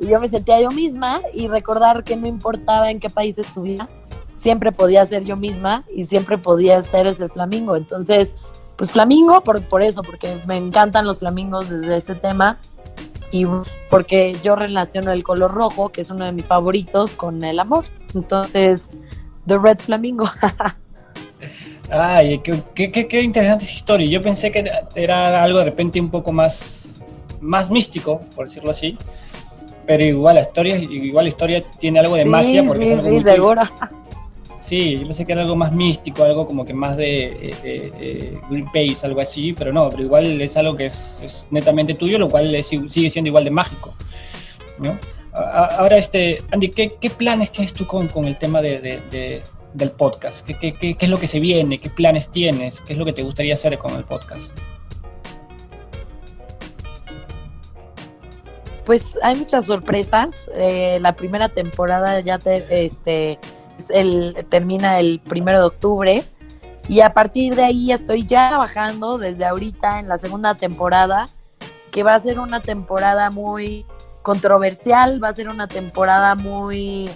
yo 0.01 0.21
me 0.21 0.29
sentía 0.29 0.63
yo 0.63 0.71
misma 0.71 1.21
y 1.35 1.49
recordar 1.49 2.05
que 2.05 2.17
no 2.17 2.27
importaba 2.27 2.91
en 2.91 3.01
qué 3.01 3.11
país 3.11 3.37
estuviera, 3.37 3.87
siempre 4.33 4.73
podía 4.73 5.05
ser 5.05 5.25
yo 5.25 5.37
misma 5.37 5.85
y 5.95 6.05
siempre 6.05 6.39
podía 6.39 6.81
ser 6.81 7.07
ese 7.07 7.29
flamingo. 7.29 7.77
Entonces, 7.77 8.35
pues 8.77 8.91
flamingo 8.91 9.43
por, 9.43 9.61
por 9.63 9.83
eso, 9.83 10.03
porque 10.03 10.41
me 10.47 10.57
encantan 10.57 11.07
los 11.07 11.19
flamingos 11.19 11.69
desde 11.69 11.99
ese 11.99 12.15
tema 12.15 12.59
y 13.31 13.47
porque 13.91 14.37
yo 14.43 14.57
relaciono 14.57 15.13
el 15.13 15.23
color 15.23 15.53
rojo, 15.53 15.91
que 15.91 16.01
es 16.03 16.11
uno 16.11 16.25
de 16.25 16.33
mis 16.33 16.45
favoritos, 16.45 17.13
con 17.13 17.43
el 17.45 17.59
amor. 17.59 17.85
Entonces, 18.15 18.89
The 19.47 19.59
Red 19.59 19.79
Flamingo. 19.79 20.29
Ay, 21.91 22.39
qué, 22.39 22.91
qué, 22.91 23.07
qué, 23.07 23.23
interesante 23.23 23.65
esa 23.65 23.75
historia. 23.75 24.09
Yo 24.09 24.23
pensé 24.23 24.51
que 24.51 24.71
era 24.95 25.43
algo 25.43 25.59
de 25.59 25.67
repente 25.67 26.01
un 26.01 26.11
poco 26.11 26.33
más, 26.33 26.95
más 27.41 27.71
místico, 27.71 28.21
por 28.35 28.47
decirlo 28.47 28.71
así. 28.71 28.97
Pero 29.87 30.03
igual 30.03 30.37
la 30.37 30.43
historia, 30.43 30.77
igual 30.77 31.27
la 31.27 31.29
historia 31.29 31.63
tiene 31.79 31.99
algo 31.99 32.17
de 32.17 32.25
magia. 32.25 32.65
Porque 32.65 32.97
sí, 32.97 33.19
sí, 33.19 33.21
seguro. 33.23 33.63
Sí, 34.65 34.97
yo 34.99 35.07
pensé 35.07 35.27
que 35.27 35.33
era 35.33 35.43
algo 35.43 35.57
más 35.57 35.73
místico, 35.73 36.25
algo 36.25 36.47
como 36.47 36.65
que 36.65 36.73
más 36.73 36.97
de 36.97 37.25
eh, 37.27 37.55
eh, 37.63 38.41
Greenpeace, 38.49 39.05
algo 39.07 39.21
así, 39.21 39.53
pero 39.53 39.75
no, 39.75 39.91
pero 39.91 40.03
igual 40.03 40.41
es 40.41 40.57
algo 40.57 40.75
que 40.75 40.87
es, 40.87 41.47
netamente 41.51 41.93
tuyo, 41.93 42.19
lo 42.19 42.31
cual 42.31 42.65
sigue 42.65 43.11
siendo 43.11 43.29
igual 43.29 43.45
de 43.45 43.51
mágico. 43.51 43.95
¿no? 44.79 44.99
Ahora, 45.35 45.99
este, 45.99 46.39
Andy, 46.51 46.71
¿qué, 46.71 47.11
planes 47.11 47.51
tienes 47.51 47.75
tú 47.75 47.87
con, 47.87 48.09
con 48.09 48.25
el 48.25 48.39
tema 48.39 48.63
de, 48.63 49.43
del 49.75 49.91
podcast? 49.91 50.47
¿Qué, 50.47 50.55
¿Qué, 50.59 50.75
qué, 50.97 50.97
es 50.99 51.11
lo 51.11 51.19
que 51.19 51.29
se 51.29 51.41
viene? 51.41 51.79
¿Qué 51.79 51.91
planes 51.91 52.31
tienes? 52.31 52.81
¿Qué 52.81 52.95
es 52.95 52.99
lo 52.99 53.05
que 53.05 53.13
te 53.13 53.23
gustaría 53.23 53.53
hacer 53.53 53.77
con 53.77 53.95
el 53.95 54.05
podcast? 54.05 54.59
Pues 58.87 59.19
hay 59.23 59.37
muchas 59.37 59.67
sorpresas. 59.67 60.51
Eh, 60.55 60.99
la 61.03 61.17
primera 61.17 61.51
temporada 61.51 62.21
ya 62.21 62.39
te, 62.39 62.65
este, 62.85 63.39
el, 63.89 64.47
termina 64.49 64.99
el 64.99 65.21
primero 65.21 65.61
de 65.61 65.67
octubre. 65.67 66.25
Y 66.89 67.01
a 67.01 67.15
partir 67.15 67.55
de 67.55 67.65
ahí 67.65 67.93
estoy 67.93 68.27
ya 68.27 68.51
trabajando 68.51 69.19
desde 69.19 69.47
ahorita 69.47 70.01
en 70.01 70.09
la 70.09 70.19
segunda 70.19 70.55
temporada, 70.55 71.29
que 71.91 72.03
va 72.03 72.15
a 72.15 72.21
ser 72.21 72.39
una 72.39 72.61
temporada 72.61 73.31
muy 73.31 73.87
controversial, 74.23 75.23
va 75.23 75.29
a 75.29 75.35
ser 75.35 75.49
una 75.49 75.67
temporada 75.67 76.35
muy 76.35 77.11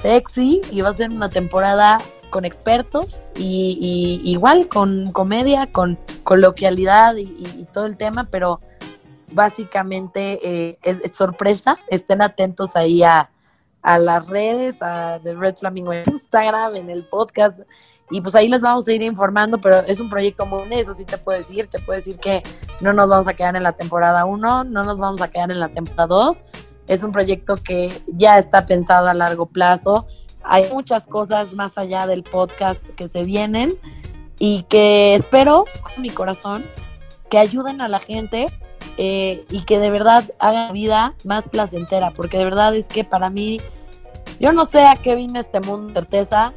sexy 0.00 0.60
y 0.70 0.80
va 0.80 0.90
a 0.90 0.94
ser 0.94 1.10
una 1.10 1.28
temporada 1.28 1.98
con 2.30 2.44
expertos 2.44 3.30
y, 3.36 4.20
igual 4.24 4.68
con 4.68 5.12
comedia, 5.12 5.66
con 5.66 5.98
coloquialidad 6.22 7.16
y, 7.16 7.66
todo 7.72 7.86
el 7.86 7.96
tema, 7.96 8.28
pero 8.30 8.60
básicamente 9.32 10.38
eh, 10.42 10.78
es 10.82 11.16
sorpresa. 11.16 11.78
Estén 11.88 12.22
atentos 12.22 12.76
ahí 12.76 13.02
a, 13.02 13.30
a 13.84 13.98
las 13.98 14.28
redes, 14.28 14.76
a 14.80 15.20
The 15.22 15.34
Red 15.34 15.56
Flamingo 15.56 15.92
en 15.92 16.04
Instagram, 16.10 16.74
en 16.74 16.90
el 16.90 17.06
podcast. 17.06 17.60
Y 18.10 18.20
pues 18.22 18.34
ahí 18.34 18.48
les 18.48 18.62
vamos 18.62 18.88
a 18.88 18.92
ir 18.92 19.02
informando, 19.02 19.60
pero 19.60 19.76
es 19.80 20.00
un 20.00 20.08
proyecto 20.08 20.46
muy 20.46 20.64
eso 20.72 20.94
sí 20.94 21.04
te 21.04 21.18
puedo 21.18 21.38
decir. 21.38 21.68
Te 21.68 21.78
puedo 21.78 21.96
decir 21.96 22.18
que 22.18 22.42
no 22.80 22.92
nos 22.94 23.08
vamos 23.08 23.28
a 23.28 23.34
quedar 23.34 23.56
en 23.56 23.62
la 23.62 23.72
temporada 23.72 24.24
1, 24.24 24.64
no 24.64 24.84
nos 24.84 24.98
vamos 24.98 25.20
a 25.20 25.28
quedar 25.28 25.50
en 25.50 25.60
la 25.60 25.68
temporada 25.68 26.06
2. 26.06 26.44
Es 26.86 27.02
un 27.02 27.12
proyecto 27.12 27.56
que 27.56 27.92
ya 28.06 28.38
está 28.38 28.66
pensado 28.66 29.08
a 29.08 29.14
largo 29.14 29.46
plazo. 29.46 30.06
Hay 30.42 30.66
muchas 30.72 31.06
cosas 31.06 31.54
más 31.54 31.76
allá 31.76 32.06
del 32.06 32.22
podcast 32.22 32.82
que 32.90 33.08
se 33.08 33.24
vienen 33.24 33.74
y 34.38 34.62
que 34.62 35.14
espero 35.14 35.66
con 35.82 36.02
mi 36.02 36.08
corazón 36.08 36.64
que 37.28 37.38
ayuden 37.38 37.82
a 37.82 37.88
la 37.88 37.98
gente 37.98 38.48
eh, 38.96 39.44
y 39.50 39.62
que 39.62 39.78
de 39.78 39.90
verdad 39.90 40.24
hagan 40.38 40.68
la 40.68 40.72
vida 40.72 41.14
más 41.24 41.48
placentera, 41.48 42.12
porque 42.12 42.38
de 42.38 42.44
verdad 42.44 42.74
es 42.74 42.88
que 42.88 43.04
para 43.04 43.30
mí, 43.30 43.60
yo 44.40 44.52
no 44.52 44.64
sé 44.64 44.86
a 44.86 44.96
qué 44.96 45.16
vine 45.16 45.40
este 45.40 45.60
mundo, 45.60 45.92
certeza, 45.94 46.52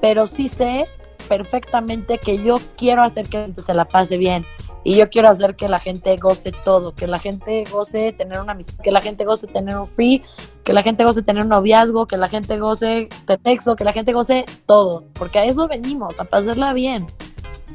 pero 0.00 0.26
sí 0.26 0.48
sé 0.48 0.86
perfectamente 1.28 2.18
que 2.18 2.42
yo 2.42 2.58
quiero 2.76 3.02
hacer 3.02 3.28
que 3.28 3.38
la 3.38 3.44
gente 3.44 3.62
se 3.62 3.74
la 3.74 3.84
pase 3.84 4.16
bien 4.16 4.44
y 4.84 4.96
yo 4.96 5.10
quiero 5.10 5.28
hacer 5.28 5.56
que 5.56 5.68
la 5.68 5.78
gente 5.78 6.16
goce 6.16 6.52
todo, 6.64 6.94
que 6.94 7.06
la 7.06 7.18
gente 7.18 7.64
goce 7.70 8.12
tener 8.12 8.40
una 8.40 8.52
amistad, 8.52 8.74
que 8.82 8.92
la 8.92 9.00
gente 9.00 9.24
goce 9.24 9.46
tener 9.46 9.76
un 9.76 9.84
free, 9.84 10.22
que 10.64 10.72
la 10.72 10.82
gente 10.82 11.04
goce 11.04 11.22
tener 11.22 11.42
un 11.42 11.50
noviazgo, 11.50 12.06
que 12.06 12.16
la 12.16 12.28
gente 12.28 12.58
goce 12.58 13.08
de 13.26 13.36
texto, 13.36 13.76
que 13.76 13.84
la 13.84 13.92
gente 13.92 14.12
goce 14.12 14.46
todo, 14.66 15.04
porque 15.12 15.40
a 15.40 15.44
eso 15.44 15.68
venimos, 15.68 16.20
a 16.20 16.24
pasarla 16.24 16.72
bien. 16.72 17.06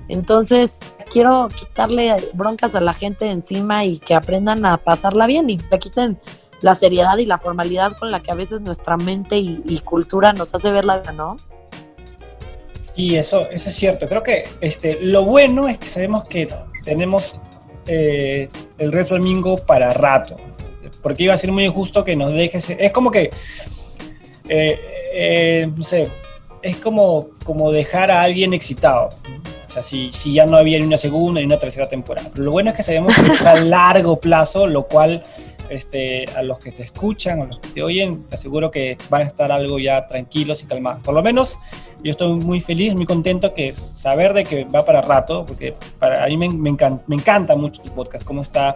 Entonces, 0.08 0.80
quiero 1.10 1.48
quitarle 1.48 2.16
broncas 2.34 2.76
a 2.76 2.82
la 2.82 2.94
gente 2.94 3.30
encima 3.30 3.86
y 3.86 4.00
que 4.00 4.16
aprendan 4.16 4.66
a 4.66 4.78
pasarla 4.78 5.28
bien 5.28 5.50
y 5.50 5.58
le 5.58 5.80
quiten 5.80 6.20
la 6.62 6.76
seriedad 6.76 7.18
y 7.18 7.26
la 7.26 7.38
formalidad 7.38 7.98
con 7.98 8.10
la 8.12 8.22
que 8.22 8.32
a 8.32 8.36
veces 8.36 8.62
nuestra 8.62 8.98
mente 8.98 9.38
y, 9.38 9.80
cultura 9.84 10.34
nos 10.34 10.56
hace 10.56 10.72
ver 10.72 10.86
la 10.86 11.00
vida, 11.00 11.12
¿no? 11.12 11.36
Y 12.96 13.16
eso, 13.16 13.50
eso 13.50 13.70
es 13.70 13.76
cierto. 13.76 14.08
Creo 14.08 14.24
que 14.24 14.48
este, 14.62 15.00
lo 15.02 15.26
bueno 15.26 15.68
es 15.68 15.78
que 15.78 15.88
sabemos 15.88 16.26
que 16.26 16.48
tenemos 16.84 17.38
eh, 17.88 18.50
el 18.78 18.92
Red 18.92 19.08
Flamingo 19.08 19.58
para 19.58 19.90
rato. 19.90 20.38
Porque 21.02 21.24
iba 21.24 21.34
a 21.34 21.38
ser 21.38 21.52
muy 21.52 21.66
injusto 21.66 22.04
que 22.04 22.16
nos 22.16 22.32
dejes. 22.32 22.70
Es 22.70 22.92
como 22.92 23.12
que. 23.12 23.30
Eh, 24.48 24.80
eh, 25.14 25.70
no 25.76 25.84
sé. 25.84 26.08
Es 26.62 26.78
como, 26.78 27.28
como 27.44 27.72
dejar 27.72 28.10
a 28.10 28.22
alguien 28.22 28.54
excitado. 28.54 29.10
Sea, 29.74 29.82
si, 29.82 30.12
si, 30.12 30.34
ya 30.34 30.46
no 30.46 30.56
había 30.56 30.78
ni 30.78 30.86
una 30.86 31.00
segunda 31.00 31.40
ni 31.40 31.48
una 31.48 31.58
tercera 31.58 31.90
temporada. 31.90 32.30
Pero 32.32 32.44
lo 32.44 32.52
bueno 32.52 32.70
es 32.70 32.76
que 32.76 32.84
sabemos 32.84 33.16
que 33.16 33.32
es 33.32 33.42
a 33.46 33.56
largo 33.56 34.20
plazo, 34.20 34.68
lo 34.68 34.88
cual 34.88 35.24
este, 35.70 36.26
a 36.36 36.44
los 36.44 36.60
que 36.60 36.72
te 36.72 36.84
escuchan, 36.84 37.42
a 37.42 37.46
los 37.46 37.60
que 37.60 37.70
te 37.70 37.82
oyen, 37.82 38.24
te 38.26 38.36
aseguro 38.36 38.70
que 38.70 38.98
van 39.10 39.24
a 39.24 39.26
estar 39.26 39.52
algo 39.52 39.80
ya 39.80 40.08
tranquilos 40.08 40.62
y 40.62 40.66
calmados. 40.66 41.02
Por 41.02 41.16
lo 41.16 41.24
menos 41.24 41.60
yo 42.04 42.12
estoy 42.12 42.34
muy 42.34 42.62
feliz, 42.62 42.94
muy 42.94 43.08
contento 43.08 43.54
que 43.54 43.74
saber 43.74 44.34
de 44.34 44.44
que 44.44 44.66
va 44.66 44.86
para 44.86 45.02
rato, 45.02 45.46
porque 45.46 45.74
para 45.98 46.24
a 46.24 46.28
mí 46.28 46.38
me, 46.38 46.50
me, 46.50 46.70
encanta, 46.70 47.04
me 47.08 47.16
encanta 47.16 47.56
mucho 47.56 47.82
tu 47.82 47.92
podcast, 47.92 48.24
cómo 48.24 48.44
está 48.44 48.76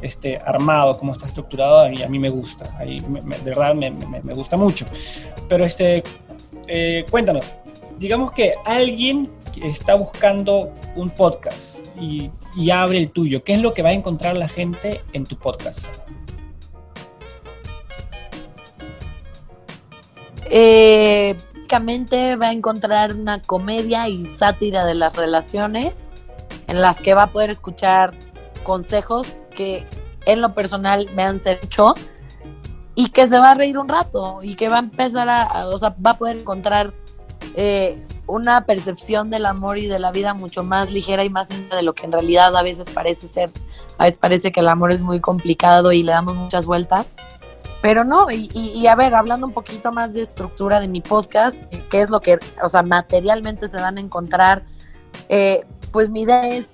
este, 0.00 0.38
armado, 0.38 0.98
cómo 0.98 1.12
está 1.12 1.26
estructurado, 1.26 1.80
a 1.80 1.88
mí 1.88 2.18
me 2.18 2.30
gusta, 2.30 2.68
ahí 2.78 3.00
de 3.00 3.50
verdad 3.50 3.74
me, 3.74 3.90
me, 3.90 4.34
gusta 4.34 4.56
mucho. 4.56 4.86
Pero 5.48 5.64
este, 5.64 6.02
eh, 6.66 7.04
cuéntanos, 7.10 7.54
digamos 7.98 8.32
que 8.32 8.54
alguien 8.64 9.28
está 9.56 9.94
buscando 9.94 10.72
un 10.96 11.10
podcast 11.10 11.78
y, 11.98 12.30
abre 12.70 12.98
el 12.98 13.10
tuyo, 13.10 13.42
¿qué 13.44 13.54
es 13.54 13.60
lo 13.60 13.74
que 13.74 13.82
va 13.82 13.90
a 13.90 13.92
encontrar 13.92 14.36
la 14.36 14.48
gente 14.48 15.02
en 15.12 15.24
tu 15.24 15.36
podcast? 15.36 15.86
Eh, 20.50 21.36
va 22.40 22.48
a 22.48 22.52
encontrar 22.52 23.14
una 23.14 23.40
comedia 23.40 24.08
y 24.08 24.24
sátira 24.26 24.84
de 24.84 24.94
las 24.94 25.16
relaciones 25.16 26.10
en 26.66 26.82
las 26.82 27.00
que 27.00 27.14
va 27.14 27.24
a 27.24 27.32
poder 27.32 27.50
escuchar 27.50 28.12
consejos 28.62 29.38
que 29.54 29.86
en 30.26 30.40
lo 30.40 30.54
personal 30.54 31.08
me 31.14 31.22
han 31.22 31.40
hecho 31.44 31.94
y 32.94 33.08
que 33.08 33.26
se 33.26 33.38
va 33.38 33.52
a 33.52 33.54
reír 33.54 33.78
un 33.78 33.88
rato 33.88 34.40
y 34.42 34.54
que 34.54 34.68
va 34.68 34.76
a 34.76 34.80
empezar 34.80 35.28
a, 35.28 35.66
o 35.68 35.78
sea, 35.78 35.94
va 36.04 36.10
a 36.10 36.18
poder 36.18 36.38
encontrar 36.38 36.92
eh, 37.54 38.06
una 38.26 38.64
percepción 38.64 39.30
del 39.30 39.46
amor 39.46 39.78
y 39.78 39.86
de 39.86 39.98
la 39.98 40.12
vida 40.12 40.34
mucho 40.34 40.62
más 40.62 40.90
ligera 40.90 41.24
y 41.24 41.30
más 41.30 41.48
de 41.48 41.82
lo 41.82 41.94
que 41.94 42.06
en 42.06 42.12
realidad 42.12 42.56
a 42.56 42.62
veces 42.62 42.86
parece 42.90 43.26
ser. 43.26 43.50
A 43.98 44.04
veces 44.04 44.18
parece 44.18 44.52
que 44.52 44.60
el 44.60 44.68
amor 44.68 44.92
es 44.92 45.02
muy 45.02 45.20
complicado 45.20 45.92
y 45.92 46.02
le 46.02 46.12
damos 46.12 46.36
muchas 46.36 46.66
vueltas. 46.66 47.14
Pero 47.82 48.04
no, 48.04 48.28
y, 48.30 48.86
a 48.86 48.94
ver, 48.94 49.12
hablando 49.12 49.44
un 49.44 49.52
poquito 49.52 49.90
más 49.90 50.12
de 50.12 50.22
estructura 50.22 50.78
de 50.78 50.86
mi 50.86 51.00
podcast, 51.00 51.56
qué 51.90 52.02
es 52.02 52.10
lo 52.10 52.20
que, 52.20 52.38
o 52.62 52.68
sea, 52.68 52.84
materialmente 52.84 53.66
se 53.66 53.76
van 53.76 53.98
a 53.98 54.00
encontrar, 54.00 54.62
eh, 55.28 55.66
pues 55.90 56.08
mi 56.08 56.22
idea 56.22 56.46
es, 56.46 56.66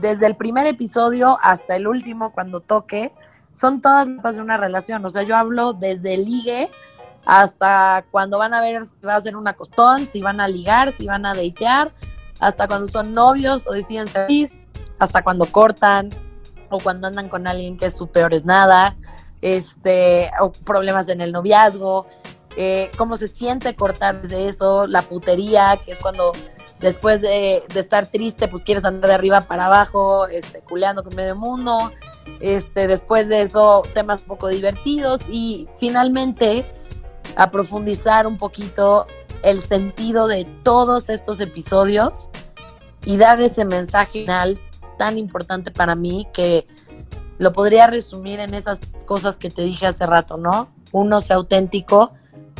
desde 0.00 0.26
el 0.26 0.36
primer 0.36 0.68
episodio 0.68 1.38
hasta 1.42 1.74
el 1.74 1.88
último, 1.88 2.30
cuando 2.30 2.60
toque, 2.60 3.12
son 3.52 3.80
todas 3.80 4.06
las 4.06 4.36
de 4.36 4.42
una 4.42 4.56
relación. 4.56 5.04
O 5.04 5.10
sea, 5.10 5.24
yo 5.24 5.36
hablo 5.36 5.72
desde 5.72 6.16
ligue 6.16 6.70
hasta 7.24 8.04
cuando 8.10 8.38
van 8.38 8.54
a 8.54 8.60
ver 8.60 8.86
si 8.86 9.06
va 9.06 9.16
a 9.16 9.20
ser 9.20 9.36
un 9.36 9.46
acostón, 9.46 10.08
si 10.10 10.22
van 10.22 10.40
a 10.40 10.48
ligar, 10.48 10.92
si 10.92 11.06
van 11.06 11.26
a 11.26 11.34
datear, 11.34 11.92
hasta 12.40 12.66
cuando 12.66 12.86
son 12.86 13.14
novios 13.14 13.66
o 13.66 13.72
deciden 13.72 14.08
ser 14.08 14.28
hasta 14.98 15.22
cuando 15.22 15.46
cortan 15.46 16.10
o 16.70 16.78
cuando 16.78 17.08
andan 17.08 17.28
con 17.28 17.46
alguien 17.46 17.76
que 17.76 17.86
es 17.86 17.96
su 17.96 18.08
peor 18.08 18.34
es 18.34 18.44
nada, 18.44 18.96
este, 19.40 20.30
o 20.40 20.52
problemas 20.52 21.08
en 21.08 21.20
el 21.20 21.32
noviazgo, 21.32 22.06
eh, 22.56 22.90
cómo 22.96 23.16
se 23.16 23.28
siente 23.28 23.74
cortar 23.74 24.22
de 24.22 24.48
eso, 24.48 24.86
la 24.86 25.02
putería, 25.02 25.78
que 25.84 25.92
es 25.92 25.98
cuando 25.98 26.32
después 26.80 27.20
de, 27.20 27.62
estar 27.74 28.06
triste, 28.06 28.48
pues 28.48 28.62
quieres 28.62 28.84
andar 28.84 29.08
de 29.08 29.14
arriba 29.14 29.42
para 29.42 29.66
abajo, 29.66 30.26
este, 30.26 30.60
culeando 30.60 31.04
con 31.04 31.14
medio 31.14 31.36
mundo, 31.36 31.92
este, 32.40 32.86
después 32.86 33.28
de 33.28 33.42
eso 33.42 33.82
temas 33.94 34.20
un 34.22 34.26
poco 34.26 34.48
divertidos 34.48 35.22
y 35.28 35.68
finalmente 35.76 36.64
a 37.36 37.50
profundizar 37.50 38.26
un 38.26 38.38
poquito 38.38 39.06
el 39.42 39.62
sentido 39.62 40.26
de 40.26 40.44
todos 40.62 41.08
estos 41.08 41.40
episodios 41.40 42.30
y 43.04 43.16
dar 43.16 43.40
ese 43.40 43.64
mensaje 43.64 44.22
final 44.22 44.60
tan 44.98 45.16
importante 45.16 45.70
para 45.70 45.94
mí 45.94 46.26
que 46.32 46.66
lo 47.38 47.52
podría 47.52 47.86
resumir 47.86 48.40
en 48.40 48.52
esas 48.52 48.80
cosas 49.06 49.36
que 49.36 49.48
te 49.48 49.62
dije 49.62 49.86
hace 49.86 50.06
rato, 50.06 50.36
¿no? 50.36 50.68
Uno, 50.92 51.20
sea 51.20 51.36
auténtico. 51.36 52.12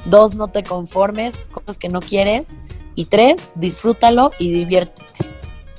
Dos, 0.04 0.34
no 0.34 0.48
te 0.48 0.62
conformes, 0.62 1.48
cosas 1.50 1.76
que 1.76 1.88
no 1.88 2.00
quieres. 2.00 2.52
Y 2.94 3.06
tres, 3.06 3.50
disfrútalo 3.56 4.30
y 4.38 4.52
diviértete. 4.52 5.30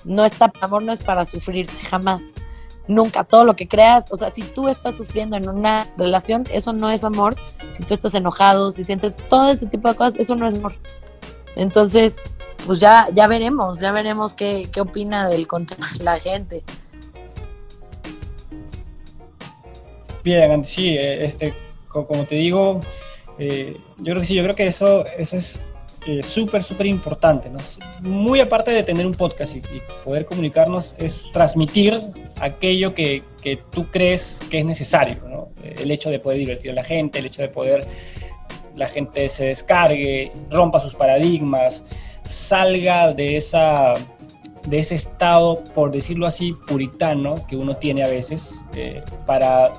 No 0.03 0.25
está, 0.25 0.51
amor 0.61 0.83
no 0.83 0.91
es 0.91 0.99
para 0.99 1.25
sufrirse, 1.25 1.79
jamás. 1.85 2.21
Nunca, 2.89 3.23
todo 3.23 3.45
lo 3.45 3.55
que 3.55 3.67
creas, 3.67 4.11
o 4.11 4.15
sea, 4.15 4.31
si 4.31 4.41
tú 4.41 4.67
estás 4.67 4.97
sufriendo 4.97 5.37
en 5.37 5.47
una 5.47 5.85
relación, 5.95 6.45
eso 6.51 6.73
no 6.73 6.89
es 6.89 7.03
amor. 7.03 7.35
Si 7.69 7.83
tú 7.83 7.93
estás 7.93 8.15
enojado, 8.15 8.71
si 8.71 8.83
sientes 8.83 9.15
todo 9.29 9.51
ese 9.51 9.67
tipo 9.67 9.87
de 9.89 9.93
cosas, 9.93 10.15
eso 10.19 10.35
no 10.35 10.47
es 10.47 10.55
amor. 10.55 10.73
Entonces, 11.55 12.15
pues 12.65 12.79
ya, 12.79 13.07
ya 13.13 13.27
veremos, 13.27 13.79
ya 13.79 13.91
veremos 13.91 14.33
qué, 14.33 14.67
qué 14.73 14.81
opina 14.81 15.29
del 15.29 15.47
contenido 15.47 15.87
la 16.01 16.17
gente. 16.17 16.63
Bien, 20.23 20.65
sí, 20.65 20.97
eh, 20.97 21.25
este, 21.25 21.53
como 21.89 22.25
te 22.25 22.33
digo, 22.33 22.79
eh, 23.37 23.77
yo 23.97 24.13
creo 24.13 24.21
que 24.21 24.25
sí, 24.25 24.33
yo 24.33 24.41
creo 24.41 24.55
que 24.55 24.65
eso, 24.65 25.05
eso 25.05 25.37
es 25.37 25.59
eh, 26.07 26.23
súper, 26.23 26.63
súper 26.63 26.87
importante. 26.87 27.51
Muy 28.01 28.39
aparte 28.39 28.71
de 28.71 28.83
tener 28.83 29.05
un 29.05 29.13
podcast 29.13 29.55
y, 29.55 29.61
poder 30.03 30.25
comunicarnos, 30.25 30.95
es 30.97 31.25
transmitir 31.31 32.01
aquello 32.39 32.93
que, 32.93 33.23
que, 33.41 33.57
tú 33.57 33.87
crees 33.87 34.39
que 34.49 34.59
es 34.59 34.65
necesario. 34.65 35.49
El 35.63 35.91
hecho 35.91 36.09
de 36.09 36.19
poder 36.19 36.39
divertir 36.39 36.71
a 36.71 36.73
la 36.73 36.83
gente, 36.83 37.19
el 37.19 37.25
hecho 37.25 37.41
de 37.41 37.49
poder 37.49 37.85
la 38.75 38.87
gente 38.87 39.27
se 39.29 39.45
descargue, 39.45 40.31
rompa 40.49 40.79
sus 40.79 40.95
paradigmas, 40.95 41.83
salga 42.23 43.13
de 43.13 43.37
esa 43.37 43.95
de 44.67 44.79
ese 44.79 44.95
estado, 44.95 45.63
por 45.73 45.91
decirlo 45.91 46.27
así, 46.27 46.53
puritano 46.67 47.35
que 47.47 47.55
uno 47.55 47.75
tiene 47.75 48.03
a 48.03 48.07
veces, 48.07 48.61
para 49.25 49.71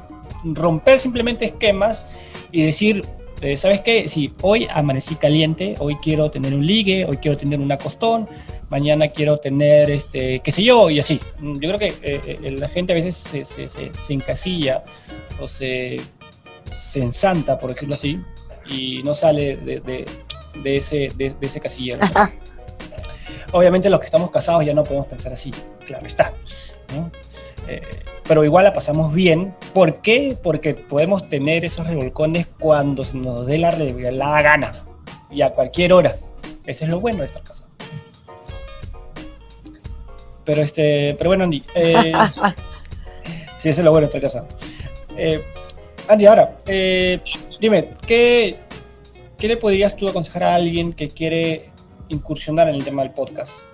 romper 0.42 0.98
simplemente 0.98 1.44
esquemas 1.44 2.06
y 2.50 2.64
decir, 2.64 3.04
eh, 3.40 3.56
¿sabes 3.56 3.80
qué? 3.82 4.08
Si 4.08 4.32
hoy 4.42 4.66
amanecí 4.70 5.14
caliente, 5.14 5.74
hoy 5.78 5.96
quiero 5.96 6.30
tener 6.30 6.54
un 6.54 6.66
ligue, 6.66 7.04
hoy 7.04 7.18
quiero 7.18 7.36
tener 7.36 7.60
un 7.60 7.70
acostón, 7.70 8.28
mañana 8.70 9.08
quiero 9.08 9.38
tener, 9.38 9.90
este, 9.90 10.40
qué 10.40 10.52
sé 10.52 10.62
yo, 10.62 10.88
y 10.88 10.98
así. 10.98 11.20
Yo 11.40 11.68
creo 11.68 11.78
que 11.78 11.88
eh, 12.02 12.38
eh, 12.42 12.50
la 12.52 12.68
gente 12.68 12.92
a 12.92 12.96
veces 12.96 13.16
se, 13.16 13.44
se, 13.44 13.68
se, 13.68 14.12
encasilla 14.12 14.84
o 15.40 15.48
se, 15.48 15.96
ensanta, 16.94 17.58
por 17.58 17.74
decirlo 17.74 17.96
así, 17.96 18.20
y 18.68 19.02
no 19.02 19.14
sale 19.14 19.56
de, 19.56 19.80
de, 19.80 20.06
de 20.62 20.76
ese, 20.76 21.08
de, 21.16 21.34
ese 21.40 21.60
casillero. 21.60 22.00
Obviamente 23.52 23.90
los 23.90 23.98
que 23.98 24.06
estamos 24.06 24.30
casados 24.30 24.64
ya 24.64 24.72
no 24.72 24.84
podemos 24.84 25.08
pensar 25.08 25.32
así, 25.32 25.50
claro 25.84 26.06
está. 26.06 26.32
¿no? 26.94 27.10
pero 28.26 28.44
igual 28.44 28.64
la 28.64 28.72
pasamos 28.72 29.12
bien. 29.12 29.54
¿Por 29.74 30.02
qué? 30.02 30.36
Porque 30.40 30.74
podemos 30.74 31.28
tener 31.28 31.64
esos 31.64 31.86
revolcones 31.86 32.46
cuando 32.60 33.02
se 33.02 33.16
nos 33.16 33.44
dé 33.46 33.58
la, 33.58 33.72
la 33.72 34.42
gana 34.42 34.72
y 35.30 35.42
a 35.42 35.50
cualquier 35.50 35.92
hora. 35.92 36.14
Ese 36.64 36.84
es 36.84 36.90
lo 36.90 37.00
bueno 37.00 37.20
de 37.20 37.26
estar 37.26 37.42
casado. 37.42 37.49
Pero 40.44 40.62
este, 40.62 41.14
pero 41.18 41.30
bueno, 41.30 41.44
Andy. 41.44 41.62
Eh, 41.74 42.12
sí, 43.58 43.68
ese 43.68 43.80
es 43.80 43.84
lo 43.84 43.90
bueno 43.90 44.08
de 44.08 44.16
estar 44.16 44.20
casado. 44.20 44.48
Eh, 45.16 45.42
Andy, 46.08 46.26
ahora, 46.26 46.58
eh, 46.66 47.20
dime, 47.60 47.90
¿qué, 48.06 48.56
¿qué 49.38 49.48
le 49.48 49.56
podrías 49.56 49.96
tú 49.96 50.08
aconsejar 50.08 50.42
a 50.44 50.54
alguien 50.54 50.92
que 50.92 51.08
quiere 51.08 51.70
incursionar 52.08 52.68
en 52.68 52.74
el 52.74 52.84
tema 52.84 53.02
del 53.02 53.12
podcast? 53.12 53.70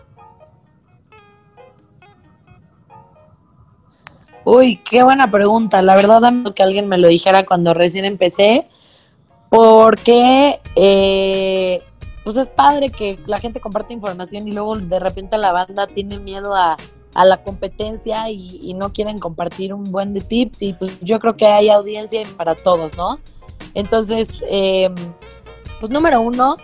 Uy, 4.44 4.76
qué 4.76 5.02
buena 5.02 5.28
pregunta. 5.28 5.82
La 5.82 5.96
verdad, 5.96 6.22
que 6.54 6.62
alguien 6.62 6.86
me 6.88 6.98
lo 6.98 7.08
dijera 7.08 7.44
cuando 7.44 7.74
recién 7.74 8.04
empecé, 8.04 8.68
porque 9.48 10.60
eh, 10.76 11.82
pues 12.26 12.36
es 12.36 12.50
padre 12.50 12.90
que 12.90 13.20
la 13.26 13.38
gente 13.38 13.60
comparte 13.60 13.94
información 13.94 14.48
y 14.48 14.50
luego 14.50 14.76
de 14.76 14.98
repente 14.98 15.38
la 15.38 15.52
banda 15.52 15.86
tiene 15.86 16.18
miedo 16.18 16.56
a, 16.56 16.76
la 17.14 17.42
competencia 17.44 18.28
y, 18.30 18.74
no 18.74 18.92
quieren 18.92 19.20
compartir 19.20 19.72
un 19.72 19.84
buen 19.84 20.12
de 20.12 20.22
tips 20.22 20.60
y 20.60 20.72
pues 20.72 20.98
yo 21.02 21.20
creo 21.20 21.36
que 21.36 21.46
hay 21.46 21.70
audiencia 21.70 22.20
para 22.36 22.56
todos, 22.56 22.96
¿no? 22.96 23.20
Entonces, 23.74 24.28
em, 24.50 24.92
pues 25.78 25.90
número 25.92 26.20
uno, 26.20 26.56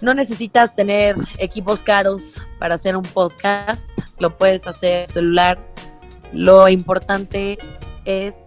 no 0.00 0.14
necesitas 0.14 0.74
tener 0.74 1.16
equipos 1.36 1.82
caros 1.82 2.36
para 2.58 2.76
hacer 2.76 2.96
un 2.96 3.04
podcast, 3.04 3.88
lo 4.18 4.38
puedes 4.38 4.66
hacer 4.66 5.06
celular 5.06 5.58
lo 6.32 6.66
importante 6.70 7.58
es 8.06 8.42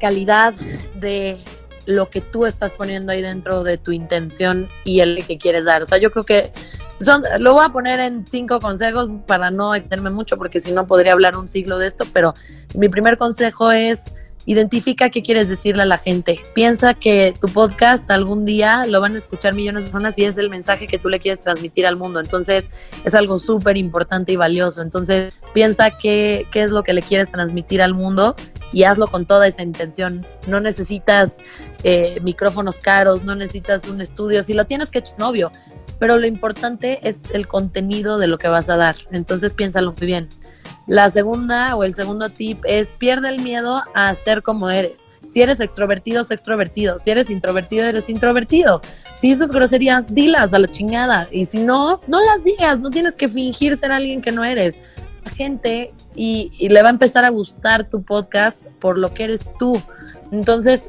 calidad 0.00 0.54
de 0.94 1.38
lo 1.86 2.10
que 2.10 2.20
tú 2.20 2.46
estás 2.46 2.72
poniendo 2.72 3.12
ahí 3.12 3.22
dentro 3.22 3.62
de 3.62 3.78
tu 3.78 3.92
intención 3.92 4.68
y 4.84 5.00
el 5.00 5.24
que 5.26 5.38
quieres 5.38 5.64
dar. 5.64 5.82
O 5.82 5.86
sea, 5.86 5.98
yo 5.98 6.10
creo 6.10 6.24
que 6.24 6.52
son, 7.00 7.22
lo 7.40 7.54
voy 7.54 7.64
a 7.64 7.70
poner 7.70 8.00
en 8.00 8.26
cinco 8.26 8.60
consejos 8.60 9.10
para 9.26 9.50
no 9.50 9.74
extenderme 9.74 10.10
mucho, 10.10 10.36
porque 10.36 10.60
si 10.60 10.72
no 10.72 10.86
podría 10.86 11.12
hablar 11.12 11.36
un 11.36 11.48
siglo 11.48 11.78
de 11.78 11.88
esto, 11.88 12.04
pero 12.12 12.34
mi 12.74 12.88
primer 12.88 13.16
consejo 13.18 13.72
es 13.72 14.12
Identifica 14.44 15.08
qué 15.08 15.22
quieres 15.22 15.48
decirle 15.48 15.82
a 15.82 15.86
la 15.86 15.98
gente. 15.98 16.40
Piensa 16.52 16.94
que 16.94 17.32
tu 17.40 17.46
podcast 17.46 18.10
algún 18.10 18.44
día 18.44 18.86
lo 18.86 19.00
van 19.00 19.14
a 19.14 19.18
escuchar 19.18 19.54
millones 19.54 19.84
de 19.84 19.90
personas 19.90 20.18
y 20.18 20.24
es 20.24 20.36
el 20.36 20.50
mensaje 20.50 20.88
que 20.88 20.98
tú 20.98 21.08
le 21.08 21.20
quieres 21.20 21.40
transmitir 21.40 21.86
al 21.86 21.96
mundo. 21.96 22.18
Entonces 22.18 22.68
es 23.04 23.14
algo 23.14 23.38
súper 23.38 23.76
importante 23.76 24.32
y 24.32 24.36
valioso. 24.36 24.82
Entonces 24.82 25.34
piensa 25.54 25.96
qué, 25.96 26.48
qué 26.50 26.62
es 26.62 26.72
lo 26.72 26.82
que 26.82 26.92
le 26.92 27.02
quieres 27.02 27.30
transmitir 27.30 27.82
al 27.82 27.94
mundo 27.94 28.34
y 28.72 28.84
hazlo 28.84 29.06
con 29.06 29.26
toda 29.26 29.46
esa 29.46 29.62
intención. 29.62 30.26
No 30.46 30.60
necesitas 30.60 31.38
eh, 31.84 32.18
micrófonos 32.22 32.78
caros, 32.78 33.24
no 33.24 33.34
necesitas 33.34 33.86
un 33.86 34.00
estudio. 34.00 34.42
Si 34.42 34.54
lo 34.54 34.66
tienes 34.66 34.90
que 34.90 34.98
echar 34.98 35.18
novio, 35.18 35.52
pero 35.98 36.16
lo 36.16 36.26
importante 36.26 36.98
es 37.08 37.30
el 37.32 37.46
contenido 37.46 38.18
de 38.18 38.26
lo 38.26 38.38
que 38.38 38.48
vas 38.48 38.68
a 38.68 38.76
dar. 38.76 38.96
Entonces 39.10 39.54
piénsalo 39.54 39.92
muy 39.92 40.06
bien. 40.06 40.28
La 40.86 41.10
segunda 41.10 41.76
o 41.76 41.84
el 41.84 41.94
segundo 41.94 42.28
tip 42.28 42.58
es 42.64 42.88
pierde 42.98 43.28
el 43.28 43.40
miedo 43.40 43.82
a 43.94 44.14
ser 44.14 44.42
como 44.42 44.68
eres. 44.68 45.04
Si 45.32 45.40
eres 45.40 45.60
extrovertido, 45.60 46.24
sé 46.24 46.34
extrovertido. 46.34 46.98
Si 46.98 47.10
eres 47.10 47.30
introvertido, 47.30 47.86
eres 47.86 48.08
introvertido. 48.08 48.82
Si 49.20 49.30
dices 49.30 49.48
groserías, 49.48 50.12
dilas 50.12 50.52
a 50.52 50.58
la 50.58 50.68
chingada. 50.68 51.28
Y 51.30 51.44
si 51.44 51.58
no, 51.58 52.00
no 52.06 52.20
las 52.20 52.44
digas. 52.44 52.80
No 52.80 52.90
tienes 52.90 53.14
que 53.14 53.28
fingir 53.28 53.76
ser 53.76 53.92
alguien 53.92 54.20
que 54.20 54.32
no 54.32 54.44
eres. 54.44 54.78
Gente 55.36 55.92
y, 56.14 56.50
le 56.68 56.82
va 56.82 56.88
a 56.88 56.92
empezar 56.92 57.24
a 57.24 57.30
gustar 57.30 57.88
tu 57.88 58.02
podcast 58.02 58.56
por 58.80 58.98
lo 58.98 59.14
que 59.14 59.24
eres 59.24 59.42
tú. 59.58 59.80
Entonces, 60.30 60.88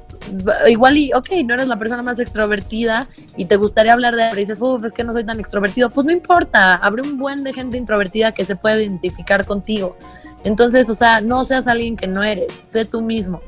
igual 0.68 0.98
y, 0.98 1.14
ok, 1.14 1.30
no 1.46 1.54
eres 1.54 1.68
la 1.68 1.78
persona 1.78 2.02
más 2.02 2.20
extrovertida 2.20 3.08
y 3.36 3.46
te 3.46 3.56
gustaría 3.58 3.94
hablar 3.94 4.16
de, 4.16 4.32
y 4.34 4.36
dices, 4.36 4.60
uff, 4.62 4.86
es 4.86 4.94
que 4.94 5.04
no 5.04 5.14
soy 5.14 5.26
tan 5.26 5.40
extrovertido, 5.40 5.90
pues 5.90 6.06
no 6.06 6.12
importa, 6.12 6.76
abre 6.76 7.02
un 7.02 7.18
buen 7.18 7.44
de 7.44 7.54
gente 7.54 7.78
introvertida 7.78 8.32
que 8.32 8.46
se 8.46 8.56
puede 8.56 8.84
identificar 8.84 9.46
contigo. 9.46 9.98
Entonces, 10.44 10.90
o 10.90 10.94
sea, 10.94 11.22
no 11.22 11.46
seas 11.46 11.68
alguien 11.68 11.96
que 11.96 12.08
no 12.08 12.24
eres, 12.24 12.62
sé 12.70 12.86
tú 12.86 13.02
mismo. 13.02 13.42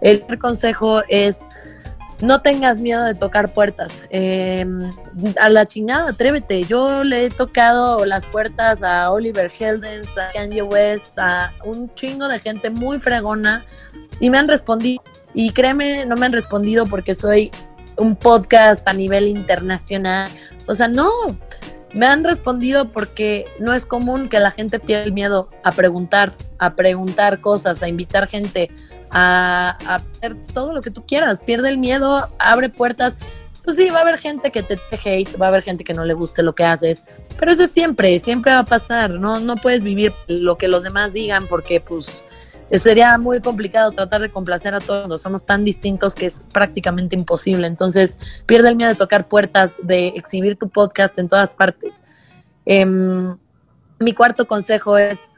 El 0.00 0.22
consejo 0.38 1.02
es, 1.08 1.38
no 2.20 2.40
tengas 2.42 2.80
miedo 2.80 3.04
de 3.04 3.14
tocar 3.14 3.52
puertas. 3.52 4.06
Em, 4.10 4.90
a 5.40 5.48
la 5.48 5.66
chingada, 5.66 6.10
atrévete. 6.10 6.64
Yo 6.64 7.04
le 7.04 7.26
he 7.26 7.30
tocado 7.30 8.04
las 8.04 8.24
puertas 8.26 8.82
a 8.82 9.10
Oliver 9.10 9.50
Heldens, 9.58 10.08
a 10.18 10.32
Kanye 10.32 10.62
West, 10.62 11.18
a 11.18 11.52
un 11.64 11.92
chingo 11.94 12.28
de 12.28 12.38
gente 12.38 12.70
muy 12.70 12.98
fregona 12.98 13.64
y 14.20 14.30
me 14.30 14.38
han 14.38 14.48
respondido 14.48 15.02
y 15.34 15.50
créeme, 15.52 16.04
no 16.06 16.16
me 16.16 16.26
han 16.26 16.32
respondido 16.32 16.86
porque 16.86 17.14
soy 17.14 17.50
un 17.96 18.16
podcast 18.16 18.86
a 18.88 18.92
nivel 18.92 19.28
internacional. 19.28 20.30
O 20.66 20.74
sea, 20.74 20.88
no, 20.88 21.10
me 21.94 22.06
han 22.06 22.24
respondido 22.24 22.90
porque 22.90 23.46
no 23.58 23.72
es 23.74 23.86
común 23.86 24.28
que 24.28 24.40
la 24.40 24.50
gente 24.50 24.78
pierda 24.78 25.04
el 25.04 25.12
miedo 25.12 25.48
a 25.64 25.72
preguntar, 25.72 26.34
a 26.58 26.74
preguntar 26.74 27.40
cosas, 27.40 27.82
a 27.82 27.88
invitar 27.88 28.26
gente, 28.26 28.70
a, 29.10 29.78
hacer 29.86 30.36
todo 30.52 30.72
lo 30.72 30.82
que 30.82 30.90
tú 30.90 31.04
quieras. 31.06 31.40
Pierde 31.44 31.68
el 31.70 31.78
miedo, 31.78 32.28
abre 32.38 32.68
puertas. 32.68 33.16
Pues 33.64 33.76
sí, 33.76 33.90
va 33.90 33.98
a 33.98 34.02
haber 34.02 34.18
gente 34.18 34.50
que 34.50 34.62
te, 34.62 34.78
hate, 35.04 35.40
va 35.40 35.46
a 35.46 35.48
haber 35.48 35.62
gente 35.62 35.84
que 35.84 35.94
no 35.94 36.04
le 36.04 36.14
guste 36.14 36.42
lo 36.42 36.54
que 36.54 36.64
haces, 36.64 37.04
pero 37.38 37.52
eso 37.52 37.64
es 37.64 37.70
siempre, 37.70 38.18
siempre 38.18 38.52
va 38.52 38.60
a 38.60 38.64
pasar. 38.64 39.10
No, 39.10 39.40
no 39.40 39.56
puedes 39.56 39.82
vivir 39.82 40.14
lo 40.26 40.56
que 40.56 40.68
los 40.68 40.82
demás 40.82 41.12
digan 41.12 41.46
porque 41.46 41.80
pues 41.80 42.24
sería 42.72 43.16
muy 43.16 43.40
complicado 43.40 43.92
tratar 43.92 44.20
de 44.20 44.30
complacer 44.30 44.74
a 44.74 44.80
todos, 44.80 45.22
somos 45.22 45.44
tan 45.44 45.64
distintos 45.64 46.14
que 46.14 46.26
es 46.26 46.42
prácticamente 46.52 47.16
imposible. 47.16 47.66
Entonces, 47.66 48.18
pierde 48.46 48.68
el 48.68 48.76
miedo 48.76 48.90
de 48.90 48.96
tocar 48.96 49.28
puertas, 49.28 49.74
de 49.82 50.08
exhibir 50.08 50.56
tu 50.56 50.68
podcast 50.68 51.18
en 51.18 51.28
todas 51.28 51.54
partes. 51.54 52.02
Em, 52.66 53.36
mi 53.98 54.12
cuarto 54.12 54.46
consejo 54.46 54.98
es, 54.98 55.32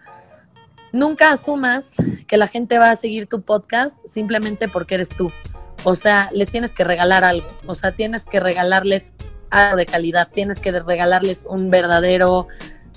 nunca 0.93 1.31
asumas 1.31 1.95
que 2.27 2.37
la 2.37 2.49
gente 2.49 2.79
va 2.79 2.91
a 2.91 2.97
seguir 2.97 3.29
tu 3.29 3.43
podcast 3.43 3.97
simplemente 4.05 4.69
porque 4.69 4.97
eres 4.97 5.09
tú. 5.09 5.31
O 5.85 5.95
sea, 5.95 6.31
les 6.33 6.51
tienes 6.51 6.73
que 6.73 6.85
regalar 6.85 7.25
algo. 7.25 7.47
O 7.67 7.75
sea, 7.75 7.93
tienes 7.93 8.25
que 8.25 8.41
regalarles 8.41 9.15
algo 9.51 9.77
de 9.77 9.87
calidad. 9.87 10.29
Tienes 10.33 10.59
que 10.59 10.73
regalarles 10.73 11.47
un 11.49 11.71
verdadero 11.71 12.49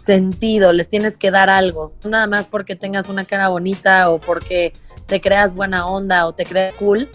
sentido. 0.03 0.73
Les 0.73 0.89
tienes 0.89 1.17
que 1.17 1.31
dar 1.31 1.49
algo. 1.49 1.93
Nada 2.03 2.27
más 2.27 2.47
porque 2.47 2.75
tengas 2.75 3.09
una 3.09 3.25
cara 3.25 3.49
bonita 3.49 4.09
o 4.09 4.19
porque 4.19 4.73
te 5.07 5.21
creas 5.21 5.53
buena 5.53 5.87
onda 5.87 6.27
o 6.27 6.33
te 6.33 6.45
creas 6.45 6.73
cool. 6.75 7.09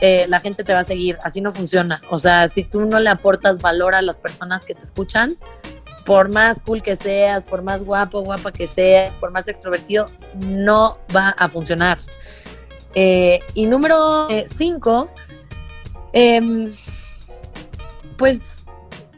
Eh, 0.00 0.26
la 0.28 0.40
gente 0.40 0.64
te 0.64 0.72
va 0.72 0.80
a 0.80 0.84
seguir. 0.84 1.18
Así 1.22 1.40
no 1.40 1.52
funciona. 1.52 2.00
O 2.10 2.18
sea, 2.18 2.48
si 2.48 2.64
tú 2.64 2.80
no 2.84 2.98
le 2.98 3.10
aportas 3.10 3.58
valor 3.60 3.94
a 3.94 4.02
las 4.02 4.18
personas 4.18 4.64
que 4.64 4.74
te 4.74 4.84
escuchan, 4.84 5.36
por 6.04 6.28
más 6.28 6.60
cool 6.60 6.82
que 6.82 6.96
seas, 6.96 7.44
por 7.44 7.62
más 7.62 7.82
guapo, 7.82 8.22
guapa 8.22 8.52
que 8.52 8.66
seas, 8.66 9.14
por 9.14 9.30
más 9.30 9.46
extrovertido, 9.48 10.06
no 10.34 10.98
va 11.14 11.30
a 11.30 11.48
funcionar. 11.48 11.98
Eh, 12.94 13.40
y 13.54 13.66
número 13.66 14.28
5, 14.46 15.08
eh, 16.12 16.36
em, 16.36 16.72
pues 18.16 18.56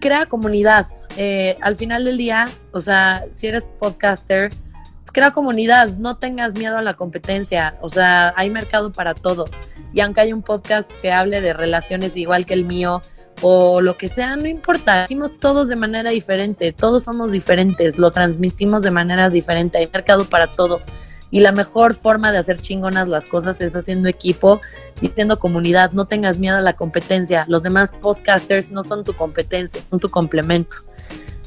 crea 0.03 0.27
comunidad. 0.27 0.85
Eh, 1.17 1.57
al 1.63 1.77
final 1.77 2.05
del 2.05 2.19
día, 2.19 2.51
o 2.73 2.81
sea, 2.81 3.25
si 3.31 3.47
eres 3.47 3.65
podcaster, 3.79 4.51
pues 4.51 5.13
crea 5.13 5.31
comunidad, 5.31 5.89
no 5.91 6.19
tengas 6.19 6.55
miedo 6.55 6.77
a 6.77 6.83
la 6.83 6.95
competencia, 6.95 7.79
o 7.81 7.89
sea, 7.89 8.35
hay 8.37 8.51
mercado 8.51 8.93
para 8.93 9.15
todos. 9.15 9.51
Y 9.95 10.01
aunque 10.01 10.23
hay 10.23 10.33
un 10.33 10.43
podcast 10.43 10.91
que 11.01 11.13
hable 11.13 11.41
de 11.41 11.53
relaciones 11.53 12.17
igual 12.17 12.45
que 12.45 12.55
el 12.55 12.65
mío, 12.65 13.01
o 13.43 13.81
lo 13.81 13.97
que 13.97 14.09
sea, 14.09 14.35
no 14.35 14.49
importa, 14.49 15.05
hicimos 15.05 15.39
todos 15.39 15.69
de 15.69 15.77
manera 15.77 16.11
diferente, 16.11 16.73
todos 16.73 17.05
somos 17.05 17.31
diferentes, 17.31 17.97
lo 17.97 18.11
transmitimos 18.11 18.83
de 18.83 18.91
manera 18.91 19.31
diferente, 19.31 19.79
hay 19.79 19.89
mercado 19.93 20.25
para 20.25 20.49
todos. 20.49 20.87
Y 21.33 21.41
la 21.41 21.51
mejor 21.51 21.95
forma 21.95 22.31
de 22.31 22.39
hacer 22.39 22.61
chingonas 22.61 23.09
las 23.09 23.25
cosas 23.25 23.61
es 23.63 23.75
haciendo 23.75 24.09
equipo 24.09 24.61
y 25.01 25.09
haciendo 25.09 25.39
comunidad. 25.39 25.91
No 25.93 26.05
tengas 26.05 26.37
miedo 26.37 26.59
a 26.59 26.61
la 26.61 26.75
competencia. 26.75 27.47
Los 27.49 27.63
demás 27.63 27.91
podcasters 28.03 28.71
no 28.71 28.83
son 28.83 29.03
tu 29.03 29.15
competencia, 29.15 29.81
son 29.89 29.99
tu 29.99 30.11
complemento. 30.11 30.77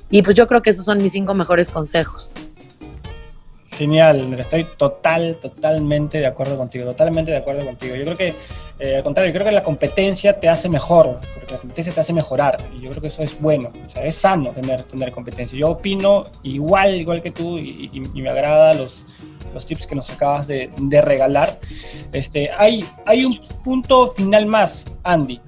Y 0.10 0.24
pues 0.24 0.36
yo 0.36 0.48
creo 0.48 0.64
que 0.64 0.72
esos 0.72 0.86
son 0.86 0.98
mis 0.98 1.12
cinco 1.12 1.36
mejores 1.36 1.70
consejos. 1.70 2.34
Genial, 3.70 4.34
estoy 4.40 4.66
total, 4.78 5.38
totalmente 5.40 6.18
de 6.18 6.26
acuerdo 6.26 6.58
contigo, 6.58 6.86
totalmente 6.86 7.30
de 7.30 7.38
acuerdo 7.38 7.64
contigo. 7.66 7.96
Yo 7.96 8.06
creo 8.06 8.18
que, 8.18 8.34
eh, 8.80 8.96
al 8.96 9.04
contrario, 9.04 9.32
yo 9.32 9.34
creo 9.34 9.46
que 9.46 9.54
la 9.54 9.64
competencia 9.64 10.40
te 10.40 10.50
hace 10.50 10.68
mejor, 10.68 11.20
porque 11.36 11.54
la 11.54 11.60
competencia 11.60 11.94
te 11.94 12.00
hace 12.00 12.14
mejorar, 12.14 12.58
y 12.74 12.80
yo 12.80 12.90
creo 12.92 13.02
que 13.02 13.10
eso 13.10 13.22
es 13.22 13.38
bueno, 13.40 13.74
o 13.86 13.90
sea, 13.90 14.06
es 14.06 14.16
sano 14.16 14.52
tener, 14.52 14.84
tener 14.84 15.12
competencia. 15.12 15.60
Yo 15.60 15.72
opino 15.72 16.28
igual, 16.44 16.96
igual 16.96 17.22
que 17.22 17.32
tú, 17.32 17.58
y, 17.60 17.90
y 17.92 18.22
me 18.22 18.30
agrada 18.30 18.76
los, 18.76 19.06
los 19.56 19.66
tips 19.66 19.88
que 19.88 19.96
nos 19.96 20.10
acabas 20.10 20.46
de, 20.48 20.70
regalar. 21.02 21.60
Este, 22.12 22.52
hay, 22.52 22.86
hay 23.06 23.26
un 23.26 23.40
punto 23.64 24.14
final 24.14 24.46
más, 24.46 24.86
Andy. 25.04 25.40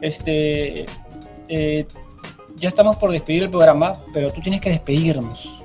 Este, 0.00 0.86
eh, 1.48 1.86
ya 2.56 2.68
estamos 2.68 2.96
por 2.96 3.12
despedir 3.12 3.44
el 3.44 3.50
programa, 3.50 3.92
pero 4.12 4.32
tú 4.32 4.40
tienes 4.40 4.60
que 4.60 4.70
despedirnos. 4.70 5.60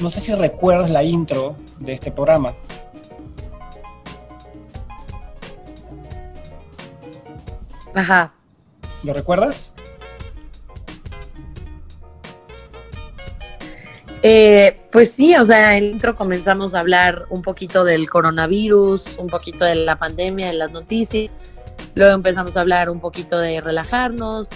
No 0.00 0.10
sé 0.10 0.20
si 0.20 0.32
recuerdas 0.34 0.90
la 0.90 1.02
intro 1.02 1.56
de 1.78 1.94
este 1.94 2.12
programa. 2.12 2.54
Ajá. 7.94 8.34
¿Lo 9.02 9.14
recuerdas? 9.14 9.72
Eh, 14.22 14.80
pues 14.90 15.12
sí, 15.12 15.36
o 15.36 15.44
sea, 15.44 15.76
en 15.76 15.84
el 15.84 15.90
intro 15.92 16.16
comenzamos 16.16 16.74
a 16.74 16.80
hablar 16.80 17.26
un 17.30 17.42
poquito 17.42 17.84
del 17.84 18.08
coronavirus, 18.08 19.18
un 19.18 19.28
poquito 19.28 19.64
de 19.64 19.74
la 19.74 19.98
pandemia, 19.98 20.48
de 20.48 20.54
las 20.54 20.70
noticias. 20.72 21.30
Luego 21.94 22.14
empezamos 22.14 22.56
a 22.56 22.60
hablar 22.60 22.90
un 22.90 23.00
poquito 23.00 23.38
de 23.38 23.60
relajarnos 23.60 24.48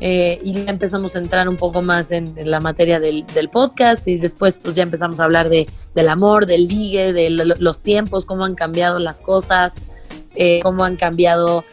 eh, 0.00 0.40
y 0.44 0.52
ya 0.52 0.70
empezamos 0.70 1.16
a 1.16 1.18
entrar 1.18 1.48
un 1.48 1.56
poco 1.56 1.80
más 1.80 2.10
en, 2.10 2.34
la 2.48 2.60
materia 2.60 3.00
del, 3.00 3.24
podcast 3.50 4.06
y 4.08 4.18
después 4.18 4.58
pues 4.58 4.74
ya 4.74 4.82
empezamos 4.82 5.20
a 5.20 5.24
hablar 5.24 5.48
de, 5.48 5.68
del 5.94 6.08
amor, 6.08 6.46
del 6.46 6.66
ligue, 6.66 7.12
de 7.12 7.30
los 7.30 7.80
tiempos, 7.80 8.26
cómo 8.26 8.44
han 8.44 8.54
cambiado 8.54 8.98
las 8.98 9.20
cosas, 9.20 9.74
eh, 10.34 10.60
cómo 10.62 10.84
han 10.84 10.96
cambiado 10.96 11.64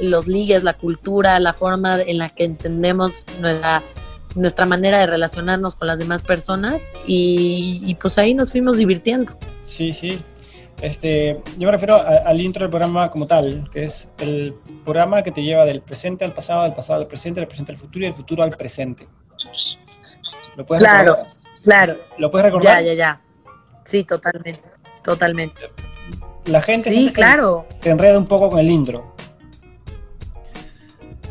los 0.00 0.28
ligues, 0.28 0.62
la 0.62 0.74
cultura, 0.74 1.40
la 1.40 1.52
forma 1.52 2.00
en 2.00 2.18
la 2.18 2.28
que 2.28 2.44
entendemos 2.44 3.26
nuestra 3.40 3.82
nuestra 4.36 4.66
manera 4.66 4.98
de 4.98 5.06
relacionarnos 5.06 5.76
con 5.76 5.88
las 5.88 5.98
demás 5.98 6.22
personas 6.22 6.92
y, 7.06 7.96
pues 8.00 8.18
ahí 8.18 8.34
nos 8.34 8.52
fuimos 8.52 8.76
divirtiendo. 8.76 9.36
Sí, 9.64 9.92
sí. 9.92 10.22
Este, 10.82 11.40
yo 11.56 11.66
me 11.66 11.72
refiero 11.72 11.96
al 11.96 12.38
intro 12.40 12.62
del 12.62 12.70
programa 12.70 13.10
como 13.10 13.26
tal, 13.26 13.68
que 13.72 13.84
es 13.84 14.08
el 14.18 14.54
programa 14.84 15.22
que 15.22 15.32
te 15.32 15.42
lleva 15.42 15.64
del 15.64 15.80
presente 15.80 16.24
al 16.24 16.34
pasado, 16.34 16.64
del 16.64 16.74
pasado 16.74 17.00
al 17.00 17.06
presente, 17.06 17.40
del 17.40 17.48
presente 17.48 17.72
al 17.72 17.78
futuro 17.78 18.04
y 18.04 18.08
del 18.08 18.14
futuro 18.14 18.42
al 18.42 18.50
presente. 18.50 19.08
¿Lo 20.56 20.66
puedes 20.66 20.82
claro, 20.82 21.14
recordar? 21.14 21.36
claro. 21.62 21.96
¿Lo 22.18 22.30
puedes 22.30 22.44
recordar? 22.44 22.82
Ya, 22.82 22.92
ya, 22.92 22.94
ya. 22.94 23.20
Sí, 23.84 24.04
totalmente, 24.04 24.68
totalmente. 25.02 25.62
La 26.44 26.60
gente 26.60 26.90
sí, 26.90 27.10
claro. 27.12 27.66
te 27.80 27.90
enreda 27.90 28.18
un 28.18 28.26
poco 28.26 28.50
con 28.50 28.58
el 28.58 28.70
intro. 28.70 29.14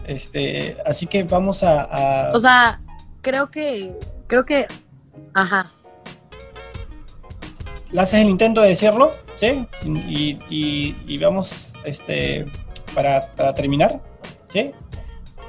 Este, 0.06 0.78
así 0.86 1.08
que 1.08 1.24
vamos 1.24 1.64
a, 1.64 1.82
a... 1.82 2.32
O 2.34 2.40
sea, 2.40 2.80
creo 3.26 3.50
que, 3.50 3.92
creo 4.28 4.46
que, 4.46 4.68
ajá. 5.34 5.72
¿Le 7.92 8.02
haces 8.02 8.22
el 8.22 8.30
intento 8.30 8.62
de 8.62 8.70
decirlo? 8.70 9.14
¿Sí? 9.34 9.68
Y, 9.84 11.18
vamos, 11.18 11.74
este, 11.86 12.46
para, 12.94 13.54
terminar, 13.56 14.00
¿sí? 14.50 14.72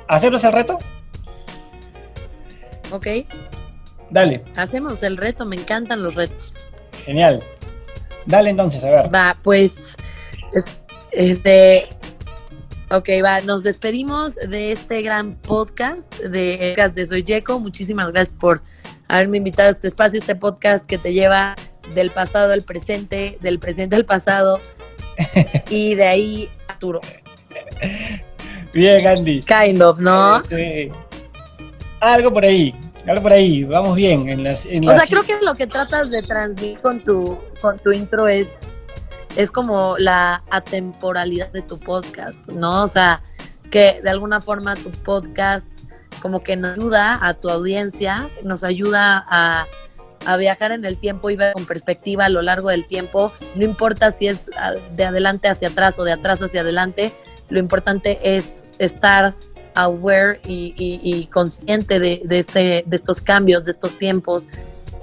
¿Hacemos 0.08 0.42
el 0.44 0.52
reto? 0.52 0.78
Ok. 2.92 3.06
Dale. 4.08 4.42
Hacemos 4.56 5.02
el 5.02 5.18
reto, 5.18 5.44
me 5.44 5.56
encantan 5.56 6.02
los 6.02 6.14
retos. 6.14 6.54
Genial. 7.04 7.42
Dale 8.24 8.50
entonces, 8.50 8.82
a 8.84 8.90
ver. 8.90 9.14
Va, 9.14 9.36
pues, 9.42 9.96
este, 11.10 11.90
Ok, 12.88 13.08
va, 13.24 13.40
nos 13.40 13.64
despedimos 13.64 14.36
de 14.36 14.70
este 14.70 15.02
gran 15.02 15.34
podcast 15.34 16.14
de, 16.20 16.76
de 16.94 17.06
Soy 17.06 17.24
Yeco. 17.24 17.58
Muchísimas 17.58 18.12
gracias 18.12 18.32
por 18.38 18.62
haberme 19.08 19.38
invitado 19.38 19.70
a 19.70 19.72
este 19.72 19.88
espacio, 19.88 20.20
este 20.20 20.36
podcast 20.36 20.86
que 20.86 20.96
te 20.96 21.12
lleva 21.12 21.56
del 21.96 22.12
pasado 22.12 22.52
al 22.52 22.62
presente, 22.62 23.38
del 23.40 23.58
presente 23.58 23.96
al 23.96 24.04
pasado 24.04 24.60
y 25.68 25.96
de 25.96 26.06
ahí 26.06 26.48
a 26.68 26.74
futuro. 26.74 27.00
Bien, 28.72 29.04
Andy. 29.04 29.42
Kind 29.42 29.82
of, 29.82 29.98
¿no? 29.98 30.40
algo 31.98 32.32
por 32.32 32.44
ahí, 32.44 32.72
algo 33.04 33.22
por 33.22 33.32
ahí, 33.32 33.64
vamos 33.64 33.96
bien. 33.96 34.28
En 34.28 34.44
las, 34.44 34.64
o 34.64 34.68
sea, 34.68 35.06
creo 35.08 35.24
que 35.24 35.34
lo 35.42 35.56
que 35.56 35.66
tratas 35.66 36.08
de 36.08 36.22
transmitir 36.22 36.78
con 36.78 37.02
tu, 37.02 37.36
con 37.60 37.80
tu 37.80 37.90
intro 37.90 38.28
es 38.28 38.46
es 39.36 39.50
como 39.50 39.96
la 39.98 40.42
atemporalidad 40.50 41.52
de 41.52 41.62
tu 41.62 41.78
podcast, 41.78 42.46
¿no? 42.48 42.84
O 42.84 42.88
sea, 42.88 43.20
que 43.70 44.00
de 44.02 44.10
alguna 44.10 44.40
forma 44.40 44.74
tu 44.76 44.90
podcast 44.90 45.66
como 46.20 46.42
que 46.42 46.56
nos 46.56 46.76
ayuda 46.76 47.18
a 47.20 47.34
tu 47.34 47.50
audiencia, 47.50 48.28
nos 48.42 48.64
ayuda 48.64 49.24
a, 49.28 49.66
viajar 50.38 50.72
en 50.72 50.84
el 50.84 50.96
tiempo 50.96 51.30
y 51.30 51.36
ver 51.36 51.52
con 51.52 51.66
perspectiva 51.66 52.24
a 52.24 52.28
lo 52.28 52.42
largo 52.42 52.70
del 52.70 52.84
tiempo, 52.84 53.32
no 53.54 53.64
importa 53.64 54.10
si 54.10 54.26
es 54.26 54.50
ah, 54.56 54.72
de 54.96 55.04
adelante 55.04 55.46
hacia 55.46 55.68
atrás 55.68 56.00
o 56.00 56.04
de 56.04 56.10
atrás 56.10 56.42
hacia 56.42 56.62
adelante, 56.62 57.12
lo 57.48 57.60
importante 57.60 58.18
es 58.36 58.64
estar 58.80 59.34
aware 59.76 60.40
y, 60.44 61.28
consciente 61.32 62.00
de, 62.00 62.22
este, 62.30 62.82
de 62.84 62.96
estos 62.96 63.20
cambios, 63.20 63.66
de 63.66 63.70
estos 63.70 63.98
tiempos, 63.98 64.48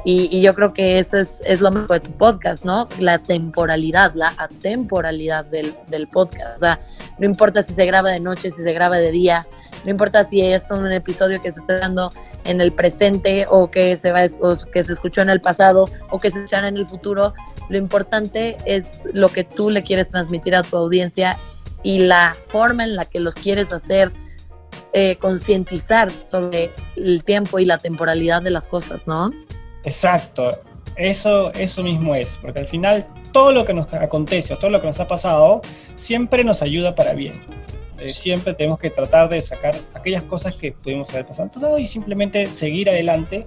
y, 0.06 0.42
yo 0.42 0.54
creo 0.54 0.74
que 0.74 1.00
eso 1.00 1.18
es, 1.18 1.42
es, 1.46 1.62
lo 1.62 1.72
mejor 1.72 2.02
de 2.02 2.10
tu 2.10 2.12
podcast, 2.12 2.66
¿no? 2.66 2.90
La 3.00 3.20
temporalidad, 3.20 4.14
la 4.16 4.34
atemporalidad 4.38 5.46
del, 5.46 5.74
del 5.88 6.08
podcast. 6.08 6.56
O 6.56 6.58
sea, 6.58 6.80
no 7.20 7.26
importa 7.26 7.64
si 7.64 7.74
se 7.74 7.86
graba 7.86 8.12
de 8.12 8.20
noche, 8.20 8.52
si 8.52 8.62
se 8.62 8.74
graba 8.74 8.98
de 8.98 9.12
día, 9.12 9.48
no 9.86 9.92
importa 9.92 10.24
si 10.24 10.42
es 10.42 10.70
un 10.72 10.92
episodio 10.92 11.42
que 11.42 11.52
se 11.52 11.60
está 11.60 11.80
dando 11.80 12.12
en 12.46 12.62
el 12.62 12.72
presente 12.72 13.46
o 13.50 13.70
que 13.70 13.98
se, 13.98 14.12
va, 14.12 14.22
o 14.42 14.56
que 14.72 14.84
se 14.84 14.94
escuchó 14.94 15.22
en 15.22 15.30
el 15.30 15.42
pasado 15.42 15.90
o 16.10 16.20
que 16.20 16.32
se 16.32 16.40
escuchará 16.40 16.68
en 16.68 16.78
el 16.78 16.86
futuro. 16.86 17.34
Lo 17.70 17.78
importante 17.78 18.58
es 18.66 19.02
lo 19.14 19.30
que 19.30 19.44
tú 19.44 19.70
le 19.70 19.84
quieres 19.84 20.08
transmitir 20.08 20.56
a 20.56 20.64
tu 20.64 20.78
audiencia 20.78 21.38
y 21.82 22.00
la 22.00 22.36
forma 22.46 22.84
en 22.84 22.96
la 22.96 23.06
que 23.06 23.20
los 23.20 23.36
quieres 23.36 23.72
hacer 23.72 24.12
eh, 24.94 25.18
concientizar 25.18 26.12
sobre 26.12 26.72
el 26.96 27.24
tiempo 27.24 27.60
y 27.60 27.66
la 27.66 27.78
temporalidad 27.78 28.42
de 28.42 28.52
las 28.52 28.68
cosas, 28.68 29.08
¿no? 29.08 29.32
Exacto, 29.84 30.52
eso, 30.96 31.52
eso 31.54 31.84
mismo 31.84 32.16
es, 32.16 32.38
porque 32.42 32.60
al 32.60 32.68
final 32.68 33.08
todo 33.32 33.52
lo 33.52 33.66
que 33.66 33.74
nos 33.74 33.92
acontece 33.94 34.54
o 34.54 34.58
todo 34.58 34.72
lo 34.72 34.80
que 34.80 34.88
nos 34.88 35.00
ha 35.00 35.08
pasado 35.08 35.62
siempre 35.96 36.44
nos 36.44 36.62
ayuda 36.62 36.96
para 36.96 37.14
bien. 37.14 37.34
Eh, 38.00 38.10
siempre 38.10 38.54
tenemos 38.54 38.80
que 38.80 38.90
tratar 38.90 39.30
de 39.30 39.42
sacar 39.42 39.76
aquellas 39.94 40.24
cosas 40.24 40.56
que 40.56 40.72
pudimos 40.72 41.10
haber 41.10 41.26
pasado 41.26 41.44
en 41.44 41.50
el 41.50 41.54
pasado 41.54 41.78
y 41.80 41.88
simplemente 41.88 42.48
seguir 42.48 42.90
adelante 42.90 43.46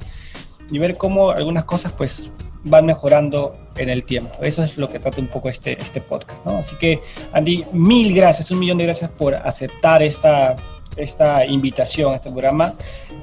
y 0.70 0.78
ver 0.78 0.96
cómo 0.96 1.30
algunas 1.30 1.64
cosas 1.64 1.92
pues 1.92 2.30
van 2.64 2.86
mejorando 2.86 3.56
en 3.76 3.90
el 3.90 4.04
tiempo. 4.04 4.34
Eso 4.40 4.64
es 4.64 4.76
lo 4.76 4.88
que 4.88 4.98
trata 4.98 5.20
un 5.20 5.28
poco 5.28 5.48
este, 5.48 5.80
este 5.80 6.00
podcast, 6.00 6.44
¿no? 6.44 6.58
Así 6.58 6.74
que, 6.76 7.00
Andy, 7.32 7.64
mil 7.72 8.12
gracias, 8.14 8.50
un 8.50 8.58
millón 8.58 8.78
de 8.78 8.84
gracias 8.84 9.10
por 9.10 9.34
aceptar 9.34 10.02
esta, 10.02 10.56
esta 10.96 11.46
invitación 11.46 12.12
a 12.12 12.16
este 12.16 12.30
programa. 12.30 12.74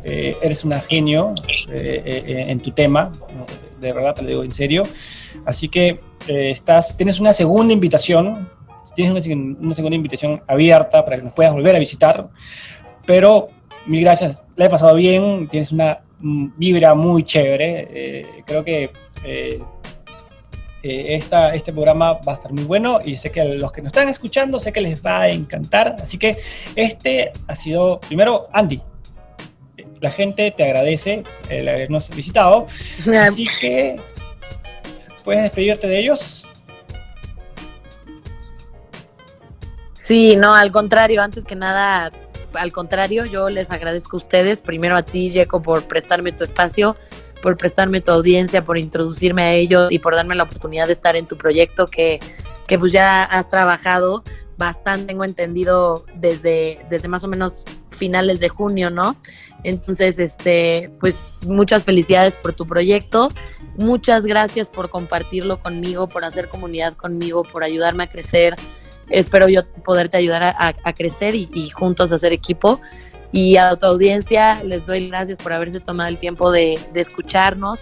Eh, 0.04 0.38
eres 0.42 0.64
una 0.64 0.80
genio 0.80 1.34
eh, 1.70 2.02
eh, 2.06 2.46
en 2.48 2.60
tu 2.60 2.72
tema, 2.72 3.12
de 3.80 3.94
verdad 3.94 4.16
te 4.16 4.22
lo 4.22 4.28
digo 4.30 4.44
en 4.44 4.52
serio. 4.52 4.84
Así 5.46 5.70
que 5.70 6.00
estás, 6.28 6.96
tienes 6.96 7.20
una 7.20 7.34
segunda 7.34 7.74
invitación, 7.74 8.50
tienes 8.96 9.26
una, 9.28 9.76
segunda 9.76 9.96
invitación 9.96 10.42
abierta 10.48 11.04
para 11.04 11.18
que 11.18 11.24
nos 11.24 11.34
puedas 11.34 11.52
volver 11.54 11.76
a 11.76 11.80
visitar, 11.80 12.30
pero 13.06 13.50
mil 13.86 14.02
gracias, 14.02 14.44
la 14.56 14.66
he 14.66 14.70
pasado 14.70 14.96
bien, 14.96 15.48
tienes 15.50 15.72
una 15.72 16.00
mm, 16.20 16.48
vibra 16.58 16.94
muy 16.94 17.24
chévere, 17.24 18.44
creo 18.46 18.64
que 18.64 18.92
este 20.84 21.72
programa 21.72 22.14
va 22.14 22.34
a 22.34 22.36
estar 22.36 22.52
muy 22.52 22.66
bueno 22.66 23.00
y 23.04 23.16
sé 23.16 23.32
que 23.32 23.44
los 23.44 23.72
que 23.72 23.82
nos 23.82 23.92
están 23.92 24.10
escuchando, 24.10 24.60
sé 24.60 24.74
que 24.74 24.82
les 24.82 25.04
va 25.04 25.22
a 25.22 25.30
encantar. 25.30 25.96
Así 26.02 26.18
que 26.18 26.38
este 26.76 27.32
ha 27.48 27.56
sido, 27.56 28.02
primero, 28.02 28.50
Andy. 28.52 28.82
La 30.02 30.12
gente 30.12 30.52
te 30.52 30.64
agradece 30.64 31.24
el 31.50 31.70
habernos 31.70 32.10
visitado. 32.10 32.68
Así 33.22 33.48
que, 33.62 34.02
¿puedes 35.24 35.44
despedirte 35.44 35.88
de 35.88 36.00
ellos? 36.00 36.46
Sí, 39.94 40.36
no, 40.36 40.54
al 40.54 40.74
contrario, 40.74 41.22
antes 41.22 41.46
que 41.46 41.56
nada, 41.56 42.12
al 42.54 42.74
contrario, 42.74 43.24
yo 43.24 43.50
les 43.50 43.72
agradezco 43.72 44.18
a 44.18 44.20
ustedes, 44.20 44.62
primero 44.62 44.98
a 44.98 45.04
ti, 45.04 45.30
Jeco, 45.30 45.62
por 45.62 45.88
prestarme 45.88 46.34
tu 46.34 46.44
espacio 46.44 46.98
por 47.44 47.58
prestarme 47.58 48.00
tu 48.00 48.10
audiencia, 48.10 48.64
por 48.64 48.78
introducirme 48.78 49.44
a 49.44 49.54
ellos 49.54 49.92
y 49.92 50.00
por 50.00 50.16
darme 50.16 50.34
la 50.34 50.44
oportunidad 50.44 50.88
de 50.88 50.94
estar 50.94 51.18
en 51.18 51.28
tu 51.28 51.38
proyecto 51.38 51.88
que, 51.88 52.22
que 52.68 52.80
pues 52.80 52.94
ya 52.94 53.22
has 53.22 53.50
trabajado 53.50 54.24
bastante, 54.58 55.08
tengo 55.08 55.26
entendido, 55.26 56.06
desde, 56.16 56.80
desde 56.90 57.10
más 57.10 57.26
o 57.26 57.28
menos 57.28 57.66
finales 57.90 58.40
de 58.40 58.48
junio, 58.48 58.90
¿no? 58.90 59.18
Entonces, 59.64 60.20
este, 60.20 60.90
pues 61.02 61.38
muchas 61.46 61.84
felicidades 61.84 62.38
por 62.38 62.54
tu 62.54 62.66
proyecto, 62.66 63.30
muchas 63.76 64.26
gracias 64.26 64.70
por 64.70 64.90
compartirlo 64.90 65.60
conmigo, 65.60 66.08
por 66.08 66.24
hacer 66.24 66.48
comunidad 66.48 66.94
conmigo, 66.94 67.44
por 67.44 67.66
ayudarme 67.66 68.06
a 68.06 68.08
crecer. 68.08 68.56
Espero 69.10 69.50
yo 69.50 69.64
poderte 69.84 70.16
ayudar 70.16 70.56
a, 70.58 70.94
crecer 70.94 71.36
y, 71.36 71.70
juntos 71.72 72.14
hacer 72.14 72.32
equipo. 72.32 72.80
Y 73.34 73.58
a 73.58 73.76
tu 73.76 73.88
audiencia 73.88 74.64
les 74.64 74.86
doy 74.86 75.08
gracias 75.08 75.40
por 75.40 75.54
haberse 75.54 75.80
tomado 75.80 76.08
el 76.08 76.20
tiempo 76.20 76.52
de, 76.52 76.80
escucharnos. 76.94 77.82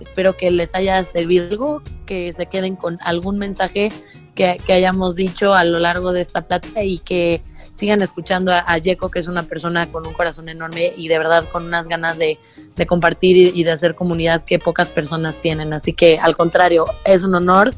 Espero 0.00 0.36
que 0.36 0.52
les 0.52 0.76
haya 0.76 1.02
servido 1.02 1.48
algo, 1.50 1.82
que 2.06 2.32
se 2.32 2.46
queden 2.46 2.76
con 2.76 2.98
algún 3.02 3.36
mensaje 3.36 3.90
que, 4.36 4.58
hayamos 4.68 5.16
dicho 5.16 5.54
a 5.54 5.64
lo 5.64 5.80
largo 5.80 6.12
de 6.12 6.20
esta 6.20 6.42
plática 6.42 6.84
y 6.84 6.98
que 6.98 7.42
sigan 7.72 8.00
escuchando 8.00 8.52
a, 8.52 8.64
a 8.72 8.80
que 8.80 8.96
es 9.14 9.26
una 9.26 9.42
persona 9.42 9.90
con 9.90 10.06
un 10.06 10.12
corazón 10.12 10.48
enorme 10.48 10.92
y 10.96 11.08
de 11.08 11.18
verdad 11.18 11.48
con 11.50 11.66
unas 11.66 11.88
ganas 11.88 12.16
de, 12.16 12.38
compartir 12.86 13.36
y, 13.36 13.64
de 13.64 13.72
hacer 13.72 13.96
comunidad 13.96 14.44
que 14.44 14.60
pocas 14.60 14.88
personas 14.88 15.40
tienen. 15.40 15.72
Así 15.72 15.94
que 15.94 16.20
al 16.20 16.36
contrario, 16.36 16.86
es 17.04 17.24
un 17.24 17.34
honor, 17.34 17.74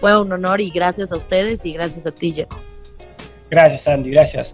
fue 0.00 0.20
un 0.20 0.32
honor 0.32 0.60
y 0.60 0.70
gracias 0.70 1.12
a 1.12 1.16
ustedes 1.16 1.64
y 1.64 1.72
gracias 1.72 2.04
a 2.04 2.10
ti, 2.10 2.32
Jeco. 2.32 2.60
Gracias, 3.48 3.86
Andy, 3.86 4.10
gracias. 4.10 4.52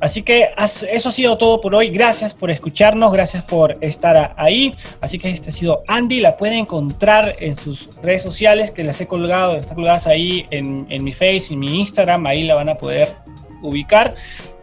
Así 0.00 0.22
que 0.22 0.50
eso 0.90 1.08
ha 1.08 1.12
sido 1.12 1.38
todo 1.38 1.60
por 1.60 1.74
hoy. 1.74 1.90
Gracias 1.90 2.34
por 2.34 2.50
escucharnos, 2.50 3.12
gracias 3.12 3.44
por 3.44 3.76
estar 3.80 4.34
ahí. 4.36 4.74
Así 5.00 5.18
que 5.18 5.30
este 5.30 5.50
ha 5.50 5.52
sido 5.52 5.82
Andy. 5.86 6.20
La 6.20 6.36
pueden 6.36 6.56
encontrar 6.56 7.36
en 7.38 7.56
sus 7.56 7.88
redes 8.02 8.22
sociales 8.22 8.70
que 8.70 8.84
las 8.84 9.00
he 9.00 9.06
colgado, 9.06 9.56
están 9.56 9.76
colgadas 9.76 10.06
ahí 10.06 10.46
en, 10.50 10.86
mi 11.04 11.12
Face 11.12 11.46
y 11.50 11.56
mi 11.56 11.80
Instagram. 11.80 12.26
Ahí 12.26 12.44
la 12.44 12.54
van 12.54 12.68
a 12.68 12.74
poder 12.74 13.08
ubicar. 13.62 14.14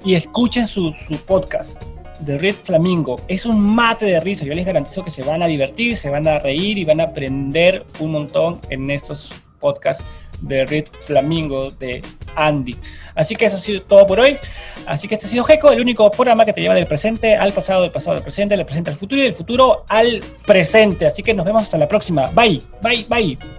Y 0.04 0.16
escuchen 0.16 0.68
su, 0.68 0.94
podcast 1.26 1.82
de 2.20 2.38
Red 2.38 2.56
Flamingo. 2.56 3.16
Es 3.28 3.46
un 3.46 3.60
mate 3.60 4.06
de 4.06 4.20
risa. 4.20 4.46
Yo 4.46 4.54
les 4.54 4.66
garantizo 4.66 5.04
que 5.04 5.10
se 5.10 5.24
van 5.24 5.42
a 5.42 5.48
divertir, 5.48 5.96
se 5.96 6.10
van 6.10 6.28
a 6.28 6.40
reír 6.40 6.78
y 6.78 6.86
van 6.86 7.00
a 7.00 7.06
aprender 7.06 7.86
un 8.00 8.12
montón 8.12 8.60
en 8.70 8.90
estos 8.92 9.32
podcasts 9.60 10.04
de 10.42 10.66
Red 10.66 10.86
Flamingo 11.06 11.70
de 11.72 12.02
Andy. 12.36 12.76
Así 13.16 13.36
que 13.36 13.46
eso 13.46 13.58
ha 13.58 13.62
sido 13.62 13.82
todo 13.82 14.08
por 14.08 14.20
hoy. 14.20 14.38
Así 14.86 15.08
que 15.08 15.16
este 15.16 15.28
ha 15.28 15.30
sido 15.30 15.44
GECO, 15.44 15.72
el 15.72 15.82
único 15.82 16.10
programa 16.10 16.46
que 16.46 16.54
te 16.54 16.62
lleva 16.62 16.74
del 16.74 16.88
presente 16.88 17.36
al 17.36 17.54
pasado, 17.54 17.84
del 17.84 17.92
pasado 17.92 18.18
al 18.18 18.24
presente, 18.24 18.56
del 18.56 18.66
presente 18.66 18.92
al 18.92 18.98
futuro 18.98 19.22
y 19.22 19.26
del 19.26 19.36
futuro 19.36 19.86
al 19.90 20.22
presente. 20.46 21.06
Así 21.06 21.22
que 21.22 21.34
nos 21.34 21.46
vemos 21.46 21.64
hasta 21.64 21.78
la 21.78 21.88
próxima. 21.88 22.28
Bye, 22.28 22.62
bye, 22.82 23.06
bye. 23.10 23.59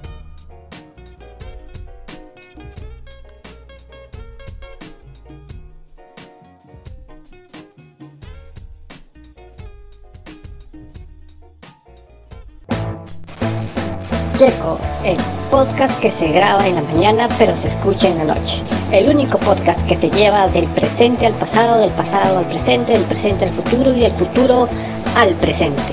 Checo, 14.40 14.78
el 15.04 15.18
podcast 15.50 16.00
que 16.00 16.10
se 16.10 16.28
graba 16.28 16.66
en 16.66 16.76
la 16.76 16.80
mañana 16.80 17.28
pero 17.38 17.54
se 17.58 17.68
escucha 17.68 18.08
en 18.08 18.16
la 18.16 18.24
noche. 18.24 18.62
El 18.90 19.10
único 19.10 19.36
podcast 19.36 19.86
que 19.86 19.96
te 19.96 20.08
lleva 20.08 20.48
del 20.48 20.64
presente 20.64 21.26
al 21.26 21.34
pasado, 21.34 21.78
del 21.78 21.90
pasado 21.90 22.38
al 22.38 22.46
presente, 22.46 22.94
del 22.94 23.02
presente 23.02 23.44
al 23.44 23.50
futuro 23.50 23.92
y 23.92 24.00
del 24.00 24.12
futuro 24.12 24.66
al 25.14 25.34
presente. 25.34 25.92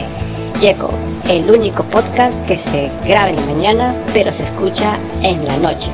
Checo, 0.62 0.92
el 1.28 1.52
único 1.52 1.84
podcast 1.84 2.42
que 2.46 2.58
se 2.58 2.90
graba 3.06 3.32
en 3.32 3.36
la 3.36 3.46
mañana 3.48 3.94
pero 4.14 4.32
se 4.32 4.44
escucha 4.44 4.98
en 5.22 5.46
la 5.46 5.58
noche. 5.58 5.92